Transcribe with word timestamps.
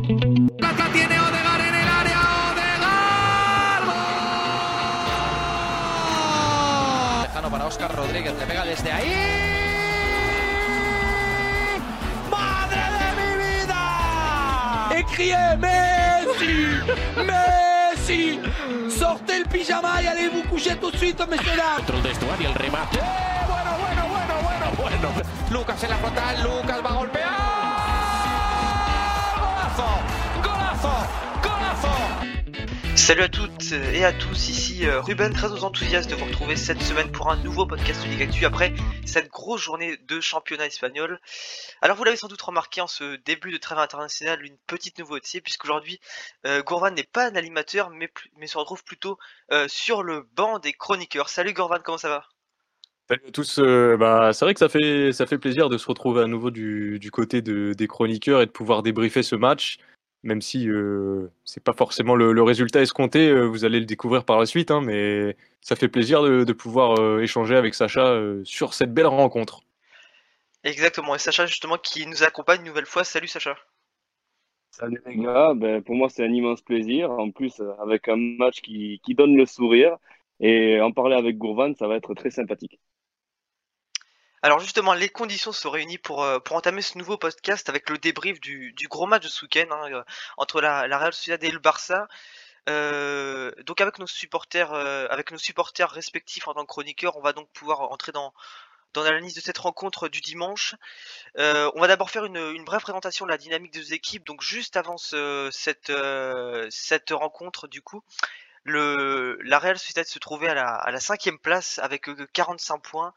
Tiene 0.00 1.18
Odegaard 1.18 1.60
en 1.60 1.74
el 1.74 1.88
área. 1.88 2.20
Odegaard. 2.52 3.84
¡Gol! 7.14 7.22
Lejano 7.22 7.50
para 7.50 7.66
Oscar 7.66 7.96
Rodríguez, 7.96 8.32
le 8.38 8.46
pega 8.46 8.64
desde 8.64 8.92
ahí. 8.92 9.12
¡Madre 12.30 12.80
de 12.80 13.08
mi 14.94 15.04
criez 15.14 15.58
Messi 15.58 16.78
Messi 17.26 18.40
Sortez 18.88 19.38
le 19.40 19.46
pyjama 19.46 20.00
y 20.00 20.06
allez 20.06 20.28
vous 20.28 20.44
coucher 20.44 20.76
tout 20.76 20.92
de 20.92 20.96
suite, 20.96 21.26
messieurs 21.28 21.56
dames 21.56 21.78
Dentro 21.78 21.96
del 21.96 22.04
vestuario 22.04 22.48
el 22.50 22.54
remate. 22.54 22.98
Bueno, 22.98 23.76
bueno, 23.80 24.06
bueno, 24.08 24.34
bueno, 24.42 24.66
bueno. 24.80 25.22
Lucas 25.50 25.82
en 25.82 25.90
la 25.90 25.96
frontal, 25.96 26.42
Lucas 26.42 26.80
va 26.84 26.90
a 26.90 26.94
golpear. 26.94 27.47
Salut 33.08 33.22
à 33.22 33.28
toutes 33.30 33.72
et 33.72 34.04
à 34.04 34.12
tous, 34.12 34.50
ici 34.50 34.86
euh, 34.86 35.00
Ruben, 35.00 35.32
très 35.32 35.64
enthousiaste 35.64 36.10
de 36.10 36.14
vous 36.14 36.26
retrouver 36.26 36.56
cette 36.56 36.82
semaine 36.82 37.10
pour 37.10 37.30
un 37.30 37.42
nouveau 37.42 37.64
podcast 37.64 38.06
Ligue 38.06 38.20
Actu 38.20 38.44
après 38.44 38.74
cette 39.06 39.30
grosse 39.30 39.62
journée 39.62 39.96
de 40.06 40.20
championnat 40.20 40.66
espagnol. 40.66 41.18
Alors 41.80 41.96
vous 41.96 42.04
l'avez 42.04 42.18
sans 42.18 42.28
doute 42.28 42.42
remarqué 42.42 42.82
en 42.82 42.86
ce 42.86 43.16
début 43.24 43.50
de 43.50 43.56
trêve 43.56 43.78
international, 43.78 44.44
une 44.44 44.58
petite 44.66 44.98
nouveauté 44.98 45.40
puisqu'aujourd'hui 45.40 46.00
euh, 46.46 46.62
Gourvan 46.62 46.90
n'est 46.90 47.02
pas 47.02 47.30
un 47.30 47.34
animateur 47.34 47.88
mais, 47.88 48.10
se 48.46 48.58
retrouve 48.58 48.84
plutôt 48.84 49.16
euh, 49.52 49.64
sur 49.68 50.02
le 50.02 50.28
banc 50.36 50.58
des 50.58 50.74
chroniqueurs. 50.74 51.30
Salut 51.30 51.54
Gourvan, 51.54 51.78
comment 51.82 51.96
ça 51.96 52.10
va? 52.10 52.24
Salut 53.08 53.22
à 53.26 53.30
tous. 53.30 53.58
bah, 53.58 54.34
c'est 54.34 54.44
vrai 54.44 54.52
que 54.52 54.60
ça 54.60 54.68
fait, 54.68 55.12
ça 55.14 55.24
fait 55.24 55.38
plaisir 55.38 55.70
de 55.70 55.78
se 55.78 55.86
retrouver 55.86 56.24
à 56.24 56.26
nouveau 56.26 56.50
du, 56.50 57.00
côté 57.10 57.40
de- 57.40 57.72
des 57.72 57.86
chroniqueurs 57.88 58.42
et 58.42 58.46
de 58.46 58.50
pouvoir 58.50 58.82
débriefer 58.82 59.22
ce 59.22 59.34
match, 59.34 59.78
même 60.22 60.42
si 60.42 60.68
euh, 60.68 61.28
c'est 61.44 61.62
pas 61.62 61.72
forcément 61.72 62.14
le, 62.16 62.32
le 62.32 62.42
résultat 62.42 62.80
escompté. 62.82 63.28
euh, 63.28 63.44
vous 63.46 63.64
allez 63.64 63.80
le 63.80 63.86
découvrir 63.86 64.24
par 64.24 64.38
la 64.38 64.46
suite, 64.46 64.70
hein, 64.70 64.80
mais 64.82 65.36
ça 65.60 65.76
fait 65.76 65.88
plaisir 65.88 66.22
de, 66.22 66.44
de 66.44 66.52
pouvoir 66.52 66.98
euh, 67.00 67.20
échanger 67.22 67.56
avec 67.56 67.74
Sacha 67.74 68.06
euh, 68.06 68.42
sur 68.44 68.74
cette 68.74 68.92
belle 68.94 69.06
rencontre. 69.06 69.62
Exactement, 70.62 71.16
et 71.16 71.18
Sacha 71.18 71.46
justement 71.46 71.78
qui 71.78 72.06
nous 72.06 72.22
accompagne 72.22 72.60
une 72.60 72.68
nouvelle 72.68 72.86
fois. 72.86 73.02
Salut 73.02 73.26
Sacha. 73.26 73.56
Salut 74.70 75.02
les 75.06 75.16
gars, 75.16 75.52
ben, 75.54 75.82
pour 75.82 75.94
moi 75.94 76.08
c'est 76.08 76.24
un 76.24 76.32
immense 76.32 76.62
plaisir. 76.62 77.10
En 77.10 77.30
plus, 77.30 77.60
avec 77.80 78.08
un 78.08 78.16
match 78.16 78.60
qui, 78.60 79.00
qui 79.04 79.14
donne 79.14 79.36
le 79.36 79.46
sourire. 79.46 79.96
Et 80.40 80.80
en 80.80 80.92
parler 80.92 81.16
avec 81.16 81.36
Gourvan, 81.36 81.74
ça 81.74 81.88
va 81.88 81.96
être 81.96 82.14
très 82.14 82.30
sympathique. 82.30 82.78
Alors 84.42 84.60
justement, 84.60 84.94
les 84.94 85.08
conditions 85.08 85.50
réunissent 85.64 85.98
pour, 85.98 86.22
euh, 86.22 86.38
pour 86.38 86.56
entamer 86.56 86.82
ce 86.82 86.96
nouveau 86.96 87.16
podcast 87.18 87.68
avec 87.68 87.90
le 87.90 87.98
débrief 87.98 88.40
du, 88.40 88.74
gros 88.88 89.06
match 89.06 89.24
de 89.24 89.28
ce 89.28 89.44
week-end 89.44 89.66
hein, 89.70 89.90
euh, 89.92 90.02
entre 90.36 90.60
la, 90.60 90.82
Real 90.98 91.12
Sociedad 91.12 91.42
et 91.42 91.50
le 91.50 91.58
Barça. 91.58 92.06
Euh, 92.68 93.50
donc 93.64 93.80
avec 93.80 93.98
nos 93.98 94.06
supporters, 94.06 94.70
respectifs 95.90 96.46
en 96.46 96.54
tant 96.54 96.62
que 96.62 96.66
chroniqueurs, 96.66 97.16
on 97.16 97.22
va 97.22 97.32
donc 97.32 97.48
pouvoir 97.50 97.80
entrer 97.80 98.12
dans 98.12 98.32
l'analyse 98.94 99.34
de 99.34 99.40
cette 99.40 99.58
rencontre 99.58 100.08
du 100.08 100.20
dimanche. 100.20 100.74
On 101.36 101.80
va 101.80 101.86
d'abord 101.88 102.10
faire 102.10 102.24
une, 102.24 102.36
une 102.36 102.64
brève 102.64 102.80
présentation 102.80 103.24
de 103.26 103.30
la 103.30 103.38
dynamique 103.38 103.72
des 103.72 103.80
deux 103.80 103.92
équipes. 103.92 104.24
Donc 104.26 104.42
juste 104.42 104.76
avant 104.76 104.98
ce- 104.98 105.48
cette 105.52 107.10
rencontre, 107.10 107.68
du 107.68 107.80
coup, 107.82 108.02
la 108.64 109.58
Real 109.58 109.78
Sociedad 109.78 110.06
se 110.06 110.18
trouvait 110.18 110.48
à 110.48 110.54
la 110.54 110.74
à 110.74 110.90
la 110.90 111.00
cinquième 111.00 111.38
place 111.38 111.78
avec 111.78 112.08
euh, 112.08 112.26
45 112.32 112.78
points. 112.78 113.14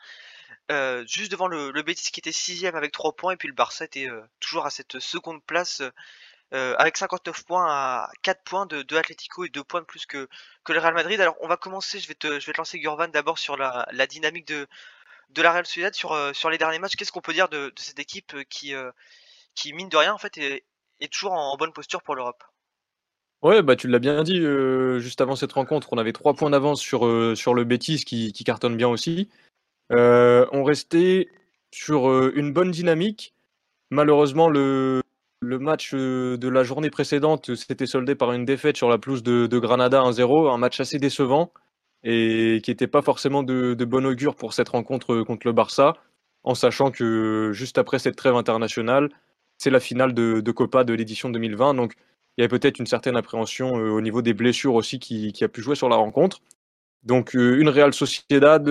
Euh, 0.72 1.04
juste 1.06 1.32
devant 1.32 1.48
le, 1.48 1.72
le 1.72 1.82
Betis 1.82 2.12
qui 2.12 2.22
était 2.22 2.32
sixième 2.32 2.76
avec 2.76 2.94
3 2.94 3.14
points 3.14 3.34
et 3.34 3.36
puis 3.36 3.50
le 3.50 3.54
Barça 3.54 3.84
était 3.84 4.10
euh, 4.10 4.22
toujours 4.40 4.66
à 4.66 4.70
cette 4.70 5.00
seconde 5.00 5.44
place 5.44 5.82
euh, 6.54 6.76
avec 6.78 6.96
59 6.96 7.44
points 7.46 7.68
à 7.68 8.10
4 8.22 8.44
points 8.44 8.66
de, 8.66 8.82
de 8.82 8.96
Atlético 8.96 9.44
et 9.44 9.50
2 9.50 9.64
points 9.66 9.82
de 9.82 9.86
plus 9.86 10.06
que, 10.06 10.30
le 10.70 10.80
Real 10.80 10.94
Madrid. 10.94 11.20
Alors 11.20 11.36
on 11.42 11.48
va 11.48 11.58
commencer, 11.58 12.00
je 12.00 12.08
vais 12.08 12.14
te, 12.14 12.40
je 12.40 12.46
vais 12.46 12.54
lancer 12.58 12.80
Gurvan 12.80 13.10
d'abord 13.10 13.38
sur 13.38 13.58
la, 13.58 13.86
dynamique 14.08 14.48
de, 14.48 14.68
la 15.42 15.52
Real 15.52 15.66
Sociedad 15.66 15.94
sur, 15.94 16.50
les 16.50 16.58
derniers 16.58 16.80
matchs. 16.80 16.96
Qu'est-ce 16.96 17.12
qu'on 17.12 17.22
peut 17.22 17.34
dire 17.34 17.50
de, 17.50 17.74
cette 17.76 18.00
équipe 18.00 18.36
qui, 18.50 18.74
mine 19.74 19.90
de 19.90 19.98
rien 19.98 20.14
en 20.14 20.18
fait 20.18 20.38
est, 20.38 20.64
est 21.02 21.12
toujours 21.12 21.34
en, 21.34 21.58
bonne 21.58 21.74
posture 21.74 22.02
pour 22.02 22.16
l'Europe? 22.16 22.44
Ouais, 23.42 23.62
bah 23.62 23.76
tu 23.76 23.88
l'as 23.88 24.00
bien 24.00 24.24
dit, 24.24 24.40
juste 25.00 25.20
avant 25.20 25.36
cette 25.36 25.52
rencontre, 25.52 25.90
on 25.92 25.98
avait 25.98 26.14
trois 26.14 26.34
points 26.34 26.50
d'avance 26.50 26.80
sur, 26.80 27.06
le 27.06 27.64
Betis 27.64 28.06
qui 28.06 28.44
cartonne 28.46 28.78
bien 28.78 28.88
aussi. 28.88 29.30
Euh, 29.92 30.46
on 30.52 30.64
restait 30.64 31.28
sur 31.72 32.10
euh, 32.10 32.32
une 32.36 32.54
bonne 32.54 32.72
dynamique. 32.72 33.34
Malheureusement, 33.90 34.50
le, 34.50 35.02
match 35.42 35.92
euh, 35.94 36.38
de 36.38 36.48
la 36.48 36.64
journée 36.64 36.90
précédente 36.90 37.56
s'était 37.56 37.86
soldé 37.86 38.16
par 38.16 38.32
une 38.32 38.46
défaite 38.46 38.78
sur 38.78 38.90
la 38.90 38.98
pelouse 38.98 39.24
de, 39.24 39.60
Granada 39.60 40.02
1-0, 40.02 40.54
un 40.54 40.58
match 40.58 40.80
assez 40.80 40.98
décevant 40.98 41.52
et 42.04 42.62
qui 42.64 42.72
n'était 42.72 42.88
pas 42.88 43.02
forcément 43.02 43.44
de, 43.44 43.76
bon 43.86 44.06
augure 44.06 44.36
pour 44.36 44.54
cette 44.54 44.70
rencontre 44.70 45.22
contre 45.22 45.46
le 45.46 45.54
Barça, 45.54 45.94
en 46.44 46.56
sachant 46.56 46.90
que 46.90 47.52
juste 47.54 47.78
après 47.78 48.00
cette 48.00 48.16
trêve 48.16 48.36
internationale, 48.36 49.10
c'est 49.60 49.70
la 49.70 49.80
finale 49.80 50.14
de, 50.14 50.52
Copa 50.52 50.84
de 50.84 50.94
l'édition 50.94 51.30
2020. 51.30 51.76
Donc 51.76 51.94
il 52.38 52.42
y 52.42 52.44
avait 52.44 52.60
peut-être 52.60 52.80
une 52.80 52.88
certaine 52.88 53.18
appréhension 53.18 53.74
au 53.74 54.02
niveau 54.02 54.24
des 54.24 54.34
blessures 54.34 54.74
aussi 54.74 54.98
qui, 54.98 55.44
a 55.44 55.48
pu 55.48 55.62
jouer 55.62 55.76
sur 55.76 55.90
la 55.90 55.96
rencontre. 55.98 56.40
Donc 57.04 57.36
une 57.36 57.70
Real 57.70 57.94
Sociedad 57.94 58.68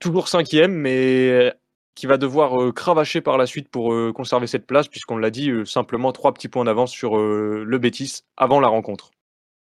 toujours 0.00 0.28
cinquième, 0.28 0.72
mais 0.72 1.52
qui 1.94 2.06
va 2.06 2.16
devoir 2.16 2.60
euh, 2.60 2.72
cravacher 2.72 3.20
par 3.20 3.36
la 3.36 3.46
suite 3.46 3.68
pour 3.68 3.92
euh, 3.92 4.12
conserver 4.12 4.46
cette 4.46 4.66
place, 4.66 4.88
puisqu'on 4.88 5.18
l'a 5.18 5.30
dit, 5.30 5.50
euh, 5.50 5.64
simplement 5.64 6.12
trois 6.12 6.32
petits 6.32 6.48
points 6.48 6.64
d'avance 6.64 6.92
sur 6.92 7.18
euh, 7.18 7.62
le 7.66 7.78
Betis 7.78 8.22
avant 8.36 8.60
la 8.60 8.68
rencontre. 8.68 9.10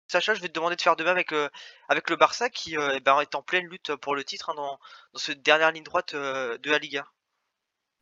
Sacha, 0.08 0.34
je 0.34 0.40
vais 0.40 0.48
te 0.48 0.52
demander 0.52 0.76
de 0.76 0.80
faire 0.80 0.96
de 0.96 1.04
même 1.04 1.12
avec, 1.12 1.32
euh, 1.32 1.48
avec 1.88 2.10
le 2.10 2.16
Barça 2.16 2.48
qui 2.48 2.76
euh, 2.76 2.94
eh 2.96 3.00
ben, 3.00 3.20
est 3.20 3.34
en 3.34 3.42
pleine 3.42 3.66
lutte 3.66 3.94
pour 3.96 4.14
le 4.14 4.24
titre 4.24 4.50
hein, 4.50 4.54
dans, 4.56 4.78
dans 5.12 5.18
cette 5.18 5.42
dernière 5.42 5.72
ligne 5.72 5.82
droite 5.82 6.14
euh, 6.14 6.58
de 6.58 6.70
la 6.70 6.78
Liga. 6.78 7.06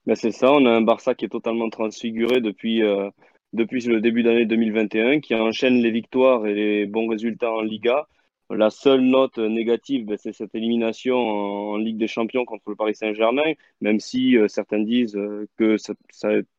Ben, 0.06 0.14
c'est 0.14 0.32
ça, 0.32 0.50
on 0.52 0.66
a 0.66 0.70
un 0.70 0.82
Barça 0.82 1.14
qui 1.14 1.24
est 1.24 1.30
totalement 1.30 1.70
transfiguré 1.70 2.40
depuis, 2.40 2.82
euh, 2.82 3.10
depuis 3.54 3.80
le 3.86 4.00
début 4.00 4.22
d'année 4.22 4.44
2021, 4.44 5.20
qui 5.20 5.34
enchaîne 5.34 5.82
les 5.82 5.90
victoires 5.90 6.46
et 6.46 6.54
les 6.54 6.86
bons 6.86 7.08
résultats 7.08 7.52
en 7.52 7.62
Liga. 7.62 8.06
La 8.50 8.70
seule 8.70 9.00
note 9.00 9.38
négative, 9.38 10.04
ben, 10.04 10.18
c'est 10.18 10.32
cette 10.32 10.54
élimination 10.54 11.16
en, 11.16 11.76
Ligue 11.76 11.96
des 11.96 12.06
Champions 12.06 12.44
contre 12.44 12.70
le 12.70 12.76
Paris 12.76 12.94
Saint-Germain, 12.94 13.54
même 13.80 14.00
si 14.00 14.36
euh, 14.36 14.48
certains 14.48 14.80
disent 14.80 15.16
euh, 15.16 15.48
que 15.56 15.76
ça, 15.78 15.94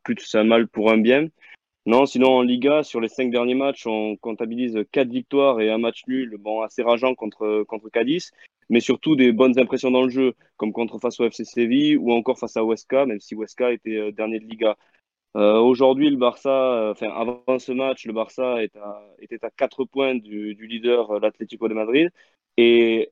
plus 0.03 0.35
un 0.35 0.43
mal 0.43 0.67
pour 0.67 0.91
un 0.91 0.97
bien. 0.97 1.27
Non, 1.85 2.07
sinon 2.07 2.29
en 2.29 2.41
Liga, 2.41 2.81
sur 2.81 2.99
les 2.99 3.07
cinq 3.07 3.29
derniers 3.29 3.53
matchs, 3.53 3.85
on 3.85 4.15
comptabilise 4.17 4.79
quatre 4.91 5.09
victoires 5.09 5.61
et 5.61 5.69
un 5.69 5.77
match 5.77 6.01
nul, 6.07 6.35
bon, 6.39 6.61
assez 6.61 6.81
rageant 6.81 7.13
contre, 7.13 7.63
contre 7.67 7.89
Cadiz, 7.89 8.31
mais 8.69 8.79
surtout 8.79 9.15
des 9.15 9.31
bonnes 9.31 9.59
impressions 9.59 9.91
dans 9.91 10.03
le 10.03 10.09
jeu, 10.09 10.33
comme 10.57 10.73
contre 10.73 10.99
face 10.99 11.19
au 11.19 11.25
FC 11.25 11.45
Séville 11.45 11.97
ou 11.97 12.11
encore 12.11 12.39
face 12.39 12.57
à 12.57 12.63
Huesca, 12.63 13.05
même 13.05 13.19
si 13.19 13.35
Huesca 13.35 13.71
était 13.71 13.97
euh, 13.97 14.11
dernier 14.11 14.39
de 14.39 14.45
Liga. 14.45 14.77
Euh, 15.35 15.59
Aujourd'hui, 15.59 16.09
le 16.09 16.15
Barça, 16.17 16.49
euh, 16.49 16.91
enfin 16.91 17.09
avant 17.09 17.59
ce 17.59 17.71
match, 17.73 18.05
le 18.05 18.13
Barça 18.13 18.63
était 18.63 19.43
à 19.43 19.49
quatre 19.51 19.83
points 19.83 20.15
du, 20.15 20.53
leader, 20.55 21.11
euh, 21.11 21.19
l'Atlético 21.19 21.67
de 21.67 21.73
Madrid, 21.73 22.09
et 22.57 23.11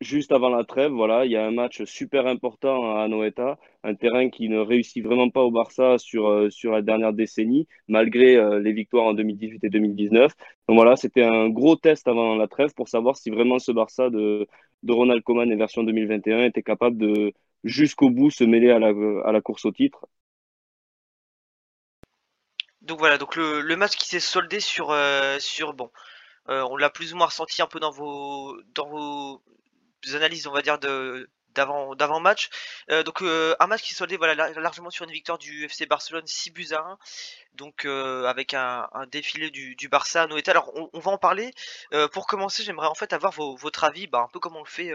juste 0.00 0.32
avant 0.32 0.48
la 0.50 0.64
trêve, 0.64 0.92
voilà, 0.92 1.26
il 1.26 1.32
y 1.32 1.36
a 1.36 1.46
un 1.46 1.52
match 1.52 1.84
super 1.84 2.26
important 2.26 2.96
à 2.96 3.02
Anoeta, 3.04 3.58
un 3.84 3.94
terrain 3.94 4.30
qui 4.30 4.48
ne 4.48 4.58
réussit 4.58 5.04
vraiment 5.04 5.30
pas 5.30 5.42
au 5.42 5.50
Barça 5.52 5.98
sur, 5.98 6.50
sur 6.52 6.72
la 6.72 6.82
dernière 6.82 7.12
décennie, 7.12 7.68
malgré 7.88 8.60
les 8.60 8.72
victoires 8.72 9.06
en 9.06 9.14
2018 9.14 9.64
et 9.64 9.70
2019. 9.70 10.32
Donc 10.68 10.76
voilà, 10.76 10.96
c'était 10.96 11.22
un 11.24 11.48
gros 11.50 11.76
test 11.76 12.08
avant 12.08 12.34
la 12.36 12.48
trêve 12.48 12.74
pour 12.74 12.88
savoir 12.88 13.16
si 13.16 13.30
vraiment 13.30 13.58
ce 13.58 13.72
Barça 13.72 14.10
de, 14.10 14.46
de 14.82 14.92
Ronald 14.92 15.22
Koeman 15.22 15.50
et 15.52 15.56
version 15.56 15.84
2021 15.84 16.44
était 16.46 16.62
capable 16.62 16.96
de 16.98 17.32
jusqu'au 17.64 18.10
bout 18.10 18.30
se 18.30 18.44
mêler 18.44 18.70
à 18.70 18.78
la, 18.78 18.92
à 19.24 19.32
la 19.32 19.40
course 19.40 19.64
au 19.66 19.72
titre. 19.72 20.06
Donc 22.90 22.98
voilà, 22.98 23.18
donc 23.18 23.36
le, 23.36 23.76
match 23.76 23.94
qui 23.94 24.08
s'est 24.08 24.18
soldé 24.18 24.58
sur, 24.58 24.90
euh, 24.90 25.38
bon, 25.74 25.92
euh, 26.48 26.66
on 26.72 26.76
l'a 26.76 26.90
plus 26.90 27.12
ou 27.14 27.16
moins 27.16 27.26
ressenti 27.26 27.62
un 27.62 27.68
peu 27.68 27.78
dans 27.78 27.92
vos, 27.92 28.60
dans 28.74 28.88
vos 28.88 29.40
analyses, 30.12 30.48
on 30.48 30.50
va 30.50 30.60
dire, 30.60 30.76
d'avant, 31.54 31.94
d'avant 31.94 32.18
match. 32.18 32.50
Euh, 32.90 33.04
donc 33.04 33.22
un 33.22 33.66
match 33.68 33.82
qui 33.82 33.90
s'est 33.90 33.94
soldé 33.94 34.16
voilà, 34.16 34.34
lar- 34.34 34.58
largement 34.58 34.90
sur 34.90 35.04
une 35.04 35.12
victoire 35.12 35.38
du 35.38 35.66
FC 35.66 35.86
Barcelone 35.86 36.26
6 36.26 36.50
buts 36.50 36.72
à 36.72 36.80
1. 36.80 36.98
Donc 37.54 37.84
avec 37.84 38.54
un, 38.54 38.88
défilé 39.12 39.50
du, 39.52 39.88
Barça 39.88 40.24
à 40.24 40.26
Noël. 40.26 40.42
Alors 40.48 40.72
on, 40.92 40.98
va 40.98 41.12
en 41.12 41.18
parler. 41.18 41.52
Pour 42.12 42.26
commencer, 42.26 42.64
j'aimerais 42.64 42.88
en 42.88 42.96
fait 42.96 43.12
avoir 43.12 43.34
votre 43.34 43.84
avis, 43.84 44.08
bah, 44.08 44.22
un 44.26 44.28
peu 44.32 44.40
comme 44.40 44.56
on 44.56 44.64
le 44.64 44.68
fait 44.68 44.90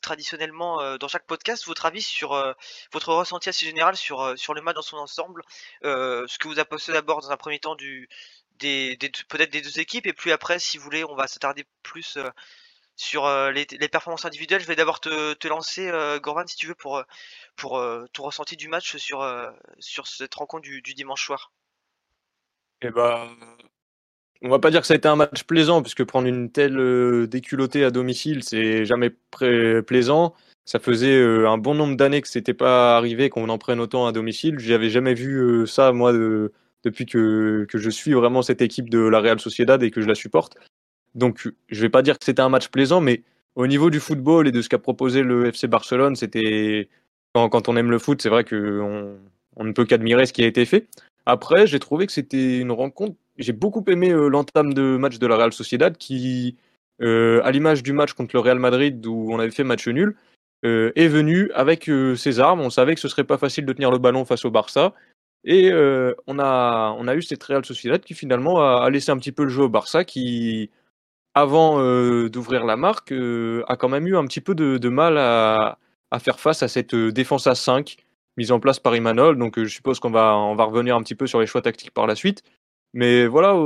traditionnellement 0.00 0.80
euh, 0.80 0.98
dans 0.98 1.08
chaque 1.08 1.26
podcast, 1.26 1.66
votre 1.66 1.86
avis 1.86 2.02
sur 2.02 2.32
euh, 2.32 2.52
votre 2.92 3.12
ressenti 3.12 3.48
assez 3.48 3.66
général 3.66 3.96
sur, 3.96 4.20
euh, 4.20 4.36
sur 4.36 4.54
le 4.54 4.60
match 4.60 4.76
dans 4.76 4.82
son 4.82 4.96
ensemble. 4.96 5.42
Ce 5.82 6.38
que 6.38 6.48
vous 6.48 6.58
a 6.58 6.64
posé 6.64 6.92
d'abord 6.92 7.20
dans 7.20 7.30
un 7.30 7.36
premier 7.36 7.58
temps 7.58 7.76
des, 8.58 8.98
peut-être 9.28 9.50
des 9.50 9.62
deux 9.62 9.80
équipes 9.80 10.06
et 10.06 10.12
puis 10.12 10.32
après 10.32 10.58
si 10.58 10.76
vous 10.78 10.84
voulez 10.84 11.04
on 11.04 11.14
va 11.14 11.26
s'attarder 11.26 11.64
plus 11.82 12.18
sur 12.96 13.28
les, 13.50 13.66
performances 13.88 14.24
individuelles. 14.24 14.60
Je 14.60 14.66
vais 14.66 14.76
d'abord 14.76 15.00
te, 15.00 15.32
te 15.34 15.48
lancer 15.48 15.90
Gorvan 16.22 16.46
si 16.46 16.56
tu 16.56 16.66
veux 16.66 16.74
pour 16.74 17.02
pour 17.56 17.82
ton 18.12 18.22
ressenti 18.22 18.56
du 18.56 18.68
match 18.68 18.96
sur 18.96 19.26
sur 19.78 20.06
cette 20.06 20.34
rencontre 20.34 20.62
du, 20.62 20.82
du 20.82 20.94
dimanche 20.94 21.24
soir. 21.24 21.52
Eh 22.82 22.90
ben, 22.90 23.36
on 24.42 24.48
va 24.48 24.58
pas 24.58 24.70
dire 24.70 24.80
que 24.80 24.86
ça 24.86 24.94
a 24.94 24.96
été 24.96 25.08
un 25.08 25.16
match 25.16 25.44
plaisant, 25.44 25.82
puisque 25.82 26.04
prendre 26.04 26.26
une 26.26 26.50
telle 26.50 27.26
déculottée 27.28 27.84
à 27.84 27.90
domicile, 27.90 28.42
c'est 28.42 28.84
jamais 28.84 29.10
plaisant. 29.86 30.34
Ça 30.64 30.78
faisait 30.78 31.20
un 31.46 31.58
bon 31.58 31.74
nombre 31.74 31.96
d'années 31.96 32.22
que 32.22 32.28
c'était 32.28 32.54
pas 32.54 32.96
arrivé 32.96 33.28
qu'on 33.28 33.48
en 33.48 33.58
prenne 33.58 33.80
autant 33.80 34.06
à 34.06 34.12
domicile. 34.12 34.58
J'avais 34.58 34.90
jamais 34.90 35.14
vu 35.14 35.66
ça, 35.66 35.92
moi, 35.92 36.12
depuis 36.84 37.06
que, 37.06 37.66
que, 37.68 37.78
je 37.78 37.90
suis 37.90 38.12
vraiment 38.12 38.42
cette 38.42 38.62
équipe 38.62 38.88
de 38.88 39.00
la 39.00 39.20
Real 39.20 39.40
Sociedad 39.40 39.82
et 39.82 39.90
que 39.90 40.00
je 40.00 40.06
la 40.06 40.14
supporte. 40.14 40.56
Donc, 41.14 41.48
je 41.68 41.80
vais 41.80 41.88
pas 41.88 42.02
dire 42.02 42.18
que 42.18 42.24
c'était 42.24 42.42
un 42.42 42.48
match 42.48 42.68
plaisant, 42.68 43.00
mais 43.00 43.22
au 43.56 43.66
niveau 43.66 43.90
du 43.90 44.00
football 44.00 44.48
et 44.48 44.52
de 44.52 44.62
ce 44.62 44.68
qu'a 44.68 44.78
proposé 44.78 45.22
le 45.22 45.46
FC 45.46 45.66
Barcelone, 45.66 46.16
c'était 46.16 46.88
quand, 47.34 47.68
on 47.68 47.76
aime 47.76 47.90
le 47.90 47.98
foot, 47.98 48.22
c'est 48.22 48.28
vrai 48.28 48.44
qu'on 48.44 49.18
on 49.56 49.64
ne 49.64 49.72
peut 49.72 49.84
qu'admirer 49.84 50.26
ce 50.26 50.32
qui 50.32 50.42
a 50.42 50.46
été 50.46 50.64
fait. 50.64 50.86
Après, 51.26 51.66
j'ai 51.66 51.78
trouvé 51.78 52.06
que 52.06 52.12
c'était 52.12 52.58
une 52.58 52.72
rencontre. 52.72 53.16
J'ai 53.40 53.54
beaucoup 53.54 53.82
aimé 53.88 54.10
euh, 54.10 54.28
l'entame 54.28 54.74
de 54.74 54.98
match 54.98 55.18
de 55.18 55.26
la 55.26 55.36
Real 55.36 55.52
Sociedad 55.52 55.96
qui, 55.96 56.58
euh, 57.00 57.40
à 57.42 57.50
l'image 57.50 57.82
du 57.82 57.94
match 57.94 58.12
contre 58.12 58.36
le 58.36 58.40
Real 58.40 58.58
Madrid 58.58 59.04
où 59.06 59.32
on 59.32 59.38
avait 59.38 59.50
fait 59.50 59.64
match 59.64 59.88
nul, 59.88 60.14
euh, 60.66 60.92
est 60.94 61.08
venu 61.08 61.50
avec 61.54 61.90
ses 62.16 62.38
armes. 62.38 62.60
On 62.60 62.68
savait 62.68 62.94
que 62.94 63.00
ce 63.00 63.08
serait 63.08 63.24
pas 63.24 63.38
facile 63.38 63.64
de 63.64 63.72
tenir 63.72 63.90
le 63.90 63.98
ballon 63.98 64.26
face 64.26 64.44
au 64.44 64.50
Barça. 64.50 64.92
Et 65.42 65.72
on, 66.26 66.38
a, 66.38 66.94
on 66.98 67.08
a 67.08 67.14
eu 67.14 67.22
cette 67.22 67.42
Real 67.42 67.64
Sociedad 67.64 68.02
qui 68.02 68.12
finalement 68.12 68.60
a, 68.60 68.90
laissé 68.90 69.10
un 69.10 69.16
petit 69.16 69.32
peu 69.32 69.44
le 69.44 69.48
jeu 69.48 69.62
au 69.62 69.68
Barça 69.70 70.04
qui, 70.04 70.68
avant 71.32 71.78
d'ouvrir 72.28 72.66
la 72.66 72.76
marque, 72.76 73.12
a 73.12 73.76
quand 73.76 73.88
même 73.88 74.06
eu 74.06 74.18
un 74.18 74.26
petit 74.26 74.42
peu 74.42 74.54
de, 74.54 74.88
mal 74.90 75.16
à, 75.16 75.78
faire 76.18 76.38
face 76.38 76.62
à 76.62 76.68
cette 76.68 76.94
défense 76.94 77.46
à 77.46 77.54
5 77.54 77.96
mise 78.36 78.52
en 78.52 78.60
place 78.60 78.78
par 78.80 78.94
Imanol. 78.94 79.38
Donc 79.38 79.58
je 79.58 79.68
suppose 79.68 79.98
qu'on 79.98 80.10
va, 80.10 80.36
on 80.36 80.56
va 80.56 80.64
revenir 80.64 80.94
un 80.94 81.02
petit 81.02 81.14
peu 81.14 81.26
sur 81.26 81.40
les 81.40 81.46
choix 81.46 81.62
tactiques 81.62 81.92
par 81.92 82.06
la 82.06 82.14
suite. 82.14 82.42
Mais 82.92 83.26
voilà, 83.26 83.56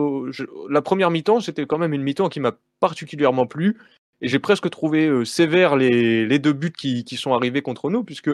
la 0.69 0.83
première 0.83 1.11
mi-temps, 1.11 1.41
c'était 1.41 1.67
quand 1.67 1.79
même 1.79 1.95
une 1.95 2.03
mi-temps 2.03 2.29
qui 2.29 2.41
m'a 2.41 2.53
particulièrement 2.81 3.47
plu. 3.47 3.79
Et 4.21 4.29
j'ai 4.29 4.39
presque 4.39 4.69
trouvé 4.71 5.25
sévère 5.25 5.77
les, 5.77 6.39
deux 6.39 6.53
buts 6.53 6.73
qui, 6.73 7.05
qui, 7.05 7.17
sont 7.17 7.33
arrivés 7.33 7.63
contre 7.63 7.91
nous, 7.91 8.05
puisque 8.05 8.31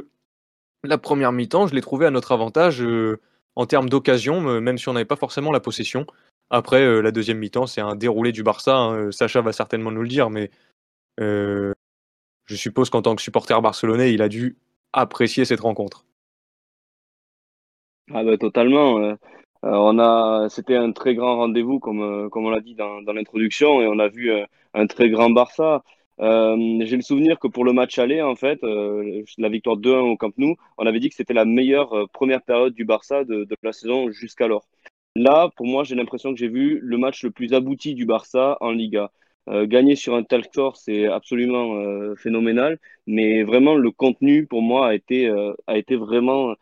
la 0.83 0.99
première 0.99 1.33
mi-temps, 1.33 1.69
je 1.69 1.75
l'ai 1.75 1.81
trouvé 1.81 2.07
à 2.07 2.11
notre 2.11 2.33
avantage 2.33 2.85
en 3.57 3.67
termes 3.67 3.89
d'occasion, 3.89 4.61
même 4.61 4.79
si 4.79 4.89
on 4.89 4.93
n'avait 4.93 5.05
pas 5.05 5.17
forcément 5.17 5.53
la 5.53 5.61
possession. 5.61 6.07
Après, 6.51 6.83
euh, 6.83 7.01
la 7.01 7.13
deuxième 7.13 7.39
mi-temps, 7.39 7.67
c'est 7.67 7.81
un 7.81 7.95
déroulé 7.95 8.33
du 8.33 8.43
Barça. 8.43 8.77
Hein, 8.77 8.95
euh, 8.97 9.11
Sacha 9.13 9.41
va 9.41 9.53
certainement 9.53 9.93
nous 9.93 10.03
le 10.03 10.09
dire, 10.09 10.31
mais 10.31 10.51
euh, 11.21 11.73
je 12.47 12.57
suppose 12.57 12.91
qu'en 12.91 13.03
tant 13.03 13.15
que 13.15 13.23
supporter 13.23 13.61
barcelonais, 13.63 14.13
il 14.13 14.21
a 14.21 14.29
dû 14.29 14.57
apprécier 14.93 15.45
cette 15.45 15.61
rencontre. 15.61 16.05
Ah 18.13 18.25
bah, 18.25 18.37
totalement. 18.37 19.17
On 19.63 19.99
a, 19.99 20.49
c'était 20.49 20.77
un 20.77 20.93
très 20.93 21.15
grand 21.15 21.37
rendez-vous, 21.37 21.81
comme, 21.81 22.31
comme 22.31 22.47
on 22.47 22.51
l'a 22.51 22.61
dit 22.61 22.75
dans, 22.75 23.03
dans 23.03 23.13
l'introduction, 23.13 23.83
et 23.83 23.87
on 23.87 23.99
a 23.99 24.09
vu 24.09 24.33
un 24.75 24.87
très 24.87 25.11
grand 25.11 25.31
Barça. 25.31 25.83
j'ai 26.19 26.97
le 26.97 27.03
souvenir 27.03 27.39
que 27.39 27.49
pour 27.49 27.65
le 27.65 27.73
match 27.73 27.99
aller, 27.99 28.23
en 28.23 28.37
fait, 28.37 28.61
la 28.63 29.49
victoire 29.49 29.77
2-1 29.77 30.13
au 30.13 30.17
Camp 30.17 30.33
Nou, 30.39 30.57
on 30.79 30.87
avait 30.87 31.01
dit 31.01 31.09
que 31.11 31.15
c'était 31.15 31.35
la 31.35 31.45
meilleure 31.45 32.09
première 32.13 32.43
période 32.43 32.75
du 32.75 32.85
Barça 32.85 33.25
de, 33.25 33.45
de 33.45 33.57
la 33.63 33.73
saison 33.73 34.11
jusqu'alors. 34.11 34.67
Là, 35.17 35.51
pour 35.57 35.67
moi, 35.67 35.85
j'ai 35.85 35.97
l'impression 35.97 36.33
que 36.33 36.39
j'ai 36.39 36.49
vu 36.49 36.79
le 36.81 36.97
match 36.97 37.25
le 37.25 37.31
plus 37.31 37.53
abouti 37.53 37.95
du 37.95 38.07
Barça 38.07 38.57
en 38.61 38.71
Liga. 38.71 39.11
Euh, 39.49 39.67
gagner 39.67 39.97
sur 39.97 40.15
un 40.15 40.23
tel 40.23 40.45
score, 40.45 40.77
c'est 40.77 41.07
absolument 41.07 41.75
euh, 41.77 42.15
phénoménal, 42.15 42.79
mais 43.07 43.43
vraiment 43.43 43.75
le 43.75 43.91
contenu 43.91 44.47
pour 44.47 44.63
moi 44.63 44.89
a 44.89 44.95
été, 44.95 45.27
euh, 45.27 45.55
a 45.67 45.77
été 45.79 45.97
vraiment 45.97 46.55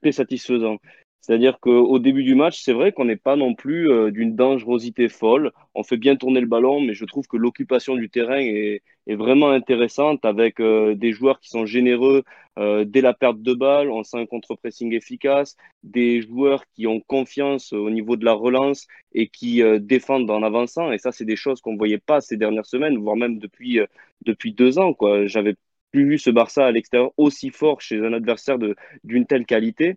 très 0.00 0.12
satisfaisant. 0.12 0.78
C'est-à-dire 1.20 1.58
qu'au 1.58 1.98
début 1.98 2.22
du 2.22 2.36
match, 2.36 2.60
c'est 2.62 2.72
vrai 2.72 2.92
qu'on 2.92 3.04
n'est 3.04 3.16
pas 3.16 3.34
non 3.34 3.54
plus 3.54 3.90
euh, 3.90 4.12
d'une 4.12 4.36
dangerosité 4.36 5.08
folle. 5.08 5.50
On 5.74 5.82
fait 5.82 5.96
bien 5.96 6.14
tourner 6.14 6.40
le 6.40 6.46
ballon, 6.46 6.80
mais 6.80 6.94
je 6.94 7.04
trouve 7.04 7.26
que 7.26 7.36
l'occupation 7.36 7.96
du 7.96 8.08
terrain 8.08 8.38
est, 8.38 8.82
vraiment 9.08 9.50
intéressante 9.50 10.24
avec 10.24 10.60
euh, 10.60 10.94
des 10.94 11.12
joueurs 11.12 11.40
qui 11.40 11.48
sont 11.48 11.66
généreux 11.66 12.22
euh, 12.58 12.84
dès 12.84 13.00
la 13.00 13.12
perte 13.12 13.42
de 13.42 13.54
balle. 13.54 13.90
On 13.90 14.04
sent 14.04 14.18
un 14.18 14.26
contre-pressing 14.26 14.92
efficace, 14.94 15.56
des 15.82 16.22
joueurs 16.22 16.64
qui 16.74 16.86
ont 16.86 17.00
confiance 17.00 17.72
au 17.72 17.90
niveau 17.90 18.16
de 18.16 18.24
la 18.24 18.32
relance 18.32 18.86
et 19.12 19.28
qui 19.28 19.62
défendent 19.80 20.30
en 20.30 20.42
avançant. 20.44 20.92
Et 20.92 20.98
ça, 20.98 21.10
c'est 21.12 21.24
des 21.24 21.36
choses 21.36 21.60
qu'on 21.60 21.72
ne 21.72 21.78
voyait 21.78 21.98
pas 21.98 22.20
ces 22.20 22.36
dernières 22.36 22.66
semaines, 22.66 22.98
voire 22.98 23.16
même 23.16 23.38
depuis, 23.38 23.80
depuis 24.24 24.52
deux 24.52 24.78
ans. 24.78 24.94
J'avais 25.26 25.56
plus 25.92 26.08
vu 26.08 26.18
ce 26.18 26.30
Barça 26.30 26.66
à 26.66 26.70
l'extérieur 26.72 27.12
aussi 27.16 27.50
fort 27.50 27.80
chez 27.80 27.98
un 28.04 28.12
adversaire 28.12 28.58
d'une 29.04 29.26
telle 29.26 29.46
qualité. 29.46 29.96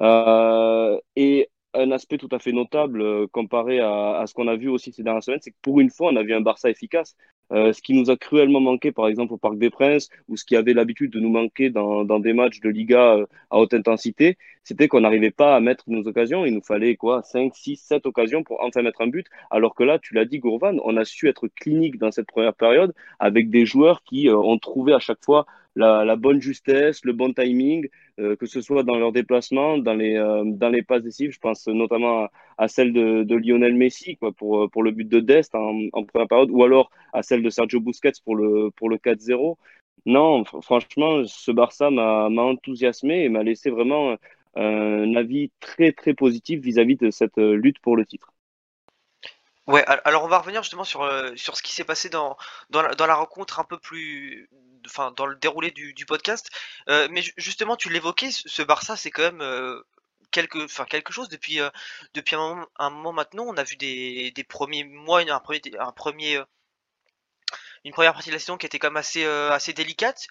Euh, 0.00 0.98
et 1.16 1.48
un 1.74 1.90
aspect 1.92 2.18
tout 2.18 2.28
à 2.32 2.38
fait 2.38 2.52
notable 2.52 3.00
euh, 3.02 3.26
comparé 3.30 3.80
à, 3.80 4.24
ce 4.26 4.34
qu'on 4.34 4.48
a 4.48 4.56
vu 4.56 4.68
aussi 4.68 4.92
ces 4.92 5.02
dernières 5.02 5.22
semaines, 5.22 5.40
c'est 5.42 5.52
que 5.52 5.56
pour 5.62 5.80
une 5.80 5.90
fois, 5.90 6.10
on 6.12 6.16
a 6.16 6.22
vu 6.22 6.34
un 6.34 6.40
Barça 6.40 6.70
efficace. 6.70 7.16
Euh, 7.52 7.72
ce 7.72 7.82
qui 7.82 7.94
nous 7.94 8.10
a 8.10 8.16
cruellement 8.16 8.60
manqué, 8.60 8.92
par 8.92 9.08
exemple, 9.08 9.32
au 9.32 9.36
Parc 9.36 9.58
des 9.58 9.70
Princes, 9.70 10.08
ou 10.28 10.36
ce 10.36 10.44
qui 10.44 10.54
avait 10.56 10.72
l'habitude 10.72 11.12
de 11.12 11.18
nous 11.18 11.30
manquer 11.30 11.70
dans, 11.70 12.04
des 12.20 12.32
matchs 12.32 12.60
de 12.60 12.68
Liga 12.68 13.16
à 13.50 13.58
haute 13.58 13.74
intensité, 13.74 14.38
c'était 14.62 14.86
qu'on 14.86 15.00
n'arrivait 15.00 15.32
pas 15.32 15.56
à 15.56 15.60
mettre 15.60 15.84
nos 15.88 16.06
occasions. 16.06 16.44
Il 16.46 16.54
nous 16.54 16.62
fallait 16.62 16.94
quoi 16.96 17.22
5, 17.22 17.52
6, 17.54 17.76
7 17.76 18.06
occasions 18.06 18.44
pour 18.44 18.62
enfin 18.62 18.82
mettre 18.82 19.00
un 19.00 19.08
but. 19.08 19.26
Alors 19.50 19.74
que 19.74 19.82
là, 19.82 19.98
tu 19.98 20.14
l'as 20.14 20.24
dit, 20.24 20.38
Gourvan, 20.38 20.76
on 20.84 20.96
a 20.96 21.04
su 21.04 21.28
être 21.28 21.48
clinique 21.48 21.98
dans 21.98 22.12
cette 22.12 22.26
première 22.26 22.54
période 22.54 22.94
avec 23.18 23.50
des 23.50 23.66
joueurs 23.66 24.02
qui 24.04 24.28
ont 24.30 24.58
trouvé 24.58 24.92
à 24.92 25.00
chaque 25.00 25.24
fois 25.24 25.46
la, 25.80 26.16
bonne 26.16 26.40
justesse, 26.40 27.04
le 27.04 27.12
bon 27.12 27.32
timing, 27.32 27.88
euh, 28.18 28.36
que 28.36 28.46
ce 28.46 28.60
soit 28.60 28.82
dans 28.82 28.96
leurs 28.96 29.12
déplacements, 29.12 29.78
dans 29.78 29.94
les, 29.94 30.16
euh, 30.16 30.42
dans 30.44 30.68
les 30.68 30.82
passes 30.82 31.02
décisives. 31.02 31.32
Je 31.32 31.38
pense 31.38 31.66
notamment 31.66 32.28
à, 32.58 32.68
celle 32.68 32.92
de, 32.92 33.34
Lionel 33.34 33.74
Messi 33.74 34.16
quoi, 34.16 34.32
pour, 34.32 34.70
pour 34.70 34.82
le 34.82 34.90
but 34.90 35.08
de 35.08 35.20
Dest 35.20 35.54
en, 35.54 35.88
première 36.04 36.28
période, 36.28 36.50
ou 36.50 36.62
alors 36.64 36.90
à 37.12 37.22
celle 37.22 37.42
de 37.42 37.50
Sergio 37.50 37.80
Busquets 37.80 38.12
pour 38.24 38.36
le, 38.36 38.70
pour 38.76 38.88
le 38.88 38.96
4-0. 38.96 39.56
Non, 40.06 40.44
franchement, 40.44 41.24
ce 41.26 41.50
Barça 41.50 41.90
m'a 41.90 42.28
enthousiasmé 42.28 43.24
et 43.24 43.28
m'a 43.28 43.42
laissé 43.42 43.70
vraiment 43.70 44.16
un 44.56 45.14
avis 45.14 45.50
très 45.60 45.92
très 45.92 46.14
positif 46.14 46.60
vis-à-vis 46.60 46.94
-vis 46.96 47.06
de 47.06 47.10
cette 47.10 47.36
lutte 47.36 47.80
pour 47.80 47.96
le 47.96 48.06
titre. 48.06 48.32
Ouais, 49.66 49.84
alors 50.04 50.24
on 50.24 50.28
va 50.28 50.38
revenir 50.38 50.62
justement 50.62 50.84
sur, 50.84 51.08
sur 51.36 51.56
ce 51.56 51.62
qui 51.62 51.72
s'est 51.72 51.84
passé 51.84 52.08
dans, 52.08 52.36
dans, 52.70 52.82
la, 52.82 53.14
rencontre 53.14 53.60
un 53.60 53.64
peu 53.64 53.78
plus 53.78 54.48
dans 55.16 55.26
le 55.26 55.36
déroulé 55.36 55.70
du, 55.70 56.06
podcast. 56.06 56.50
Euh, 56.88 57.08
mais 57.10 57.22
justement, 57.36 57.76
tu 57.76 57.90
l'évoquais, 57.90 58.30
ce 58.30 58.62
Barça, 58.62 58.96
c'est 58.96 59.10
quand 59.10 59.22
même 59.22 59.40
euh, 59.40 59.80
quelque, 60.30 60.64
enfin 60.64 60.84
quelque 60.84 61.12
chose 61.12 61.28
depuis 61.28 61.60
euh, 61.60 61.70
depuis 62.14 62.36
un 62.36 62.38
moment, 62.38 62.66
un 62.78 62.90
moment, 62.90 63.12
maintenant. 63.12 63.44
On 63.46 63.56
a 63.56 63.64
vu 63.64 63.76
des, 63.76 64.30
des 64.32 64.44
premiers 64.44 64.84
mois, 64.84 65.20
un 65.20 65.40
premier, 65.40 65.60
un 65.78 65.92
premier 65.92 66.42
une 67.84 67.92
première 67.92 68.12
partie 68.12 68.28
de 68.28 68.34
la 68.34 68.38
saison 68.38 68.56
qui 68.56 68.66
était 68.66 68.78
quand 68.78 68.88
même 68.88 68.96
assez 68.96 69.24
euh, 69.24 69.50
assez 69.50 69.72
délicate. 69.72 70.26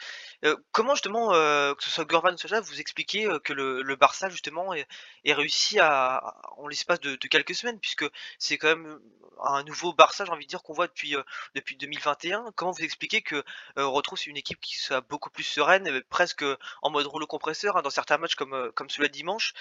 Euh, 0.45 0.55
comment 0.71 0.93
justement 0.93 1.33
euh, 1.33 1.73
que 1.75 1.83
ce 1.83 1.89
soit 1.89 2.05
Gorvan 2.05 2.33
ou 2.33 2.37
Soja, 2.37 2.61
vous 2.61 2.79
expliquez 2.79 3.27
que 3.43 3.53
le, 3.53 3.95
Barça 3.95 4.29
justement 4.29 4.73
est, 4.73 4.87
réussi 5.25 5.79
à, 5.79 6.35
en 6.57 6.67
l'espace 6.67 6.99
de, 7.01 7.15
quelques 7.15 7.55
semaines 7.55 7.79
puisque 7.79 8.05
c'est 8.37 8.57
quand 8.57 8.69
même 8.69 8.99
un 9.43 9.63
nouveau 9.63 9.93
Barça 9.93 10.25
j'ai 10.25 10.31
envie 10.31 10.45
de 10.45 10.49
dire 10.49 10.63
qu'on 10.63 10.73
voit 10.73 10.87
depuis 10.87 11.15
depuis 11.55 11.75
2021. 11.75 12.51
Comment 12.55 12.71
vous 12.71 12.83
expliquez 12.83 13.21
que 13.21 13.43
retrouve 13.75 14.19
une 14.27 14.37
équipe 14.37 14.59
qui 14.61 14.77
soit 14.77 15.01
beaucoup 15.01 15.29
plus 15.29 15.43
sereine, 15.43 16.01
presque 16.09 16.45
en 16.81 16.89
mode 16.89 17.07
rouleau 17.07 17.27
compresseur 17.27 17.77
hein, 17.77 17.81
dans 17.81 17.89
certains 17.89 18.17
matchs 18.17 18.35
comme 18.35 18.71
comme 18.75 18.89
celui 18.89 19.09
de 19.09 19.13
dimanche 19.13 19.53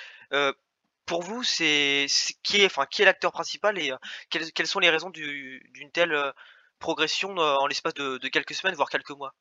pour 1.06 1.22
vous, 1.22 1.42
c'est 1.42 2.06
qui 2.42 2.60
est, 2.60 2.66
enfin, 2.66 2.84
qui 2.84 3.00
est 3.00 3.06
l'acteur 3.06 3.32
principal 3.32 3.78
et 3.78 3.92
quelles, 4.28 4.52
quelles, 4.52 4.66
sont 4.66 4.78
les 4.78 4.90
raisons 4.90 5.08
d'une 5.08 5.90
telle 5.90 6.34
progression 6.78 7.38
euh, 7.38 7.54
en 7.56 7.66
l'espace 7.66 7.94
de, 7.94 8.18
quelques 8.28 8.54
semaines, 8.54 8.74
voire 8.74 8.90
quelques 8.90 9.10
mois. 9.10 9.34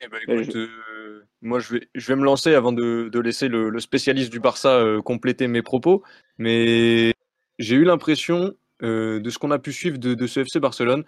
Eh 0.00 0.08
ben, 0.08 0.18
écoute, 0.26 0.56
euh, 0.56 1.24
moi 1.40 1.60
je 1.60 1.74
vais, 1.74 1.88
je 1.94 2.06
vais 2.08 2.16
me 2.16 2.24
lancer 2.24 2.54
avant 2.54 2.72
de, 2.72 3.18
laisser 3.20 3.48
le, 3.48 3.78
spécialiste 3.80 4.30
du 4.30 4.40
Barça 4.40 4.76
euh, 4.76 5.00
compléter 5.00 5.46
mes 5.46 5.62
propos, 5.62 6.02
mais 6.36 7.14
j'ai 7.58 7.76
eu 7.76 7.84
l'impression 7.84 8.54
de 8.80 9.30
ce 9.30 9.38
qu'on 9.38 9.50
a 9.50 9.58
pu 9.58 9.72
suivre 9.72 9.96
de, 9.96 10.26
ce 10.26 10.40
FC 10.40 10.60
Barcelone 10.60 11.04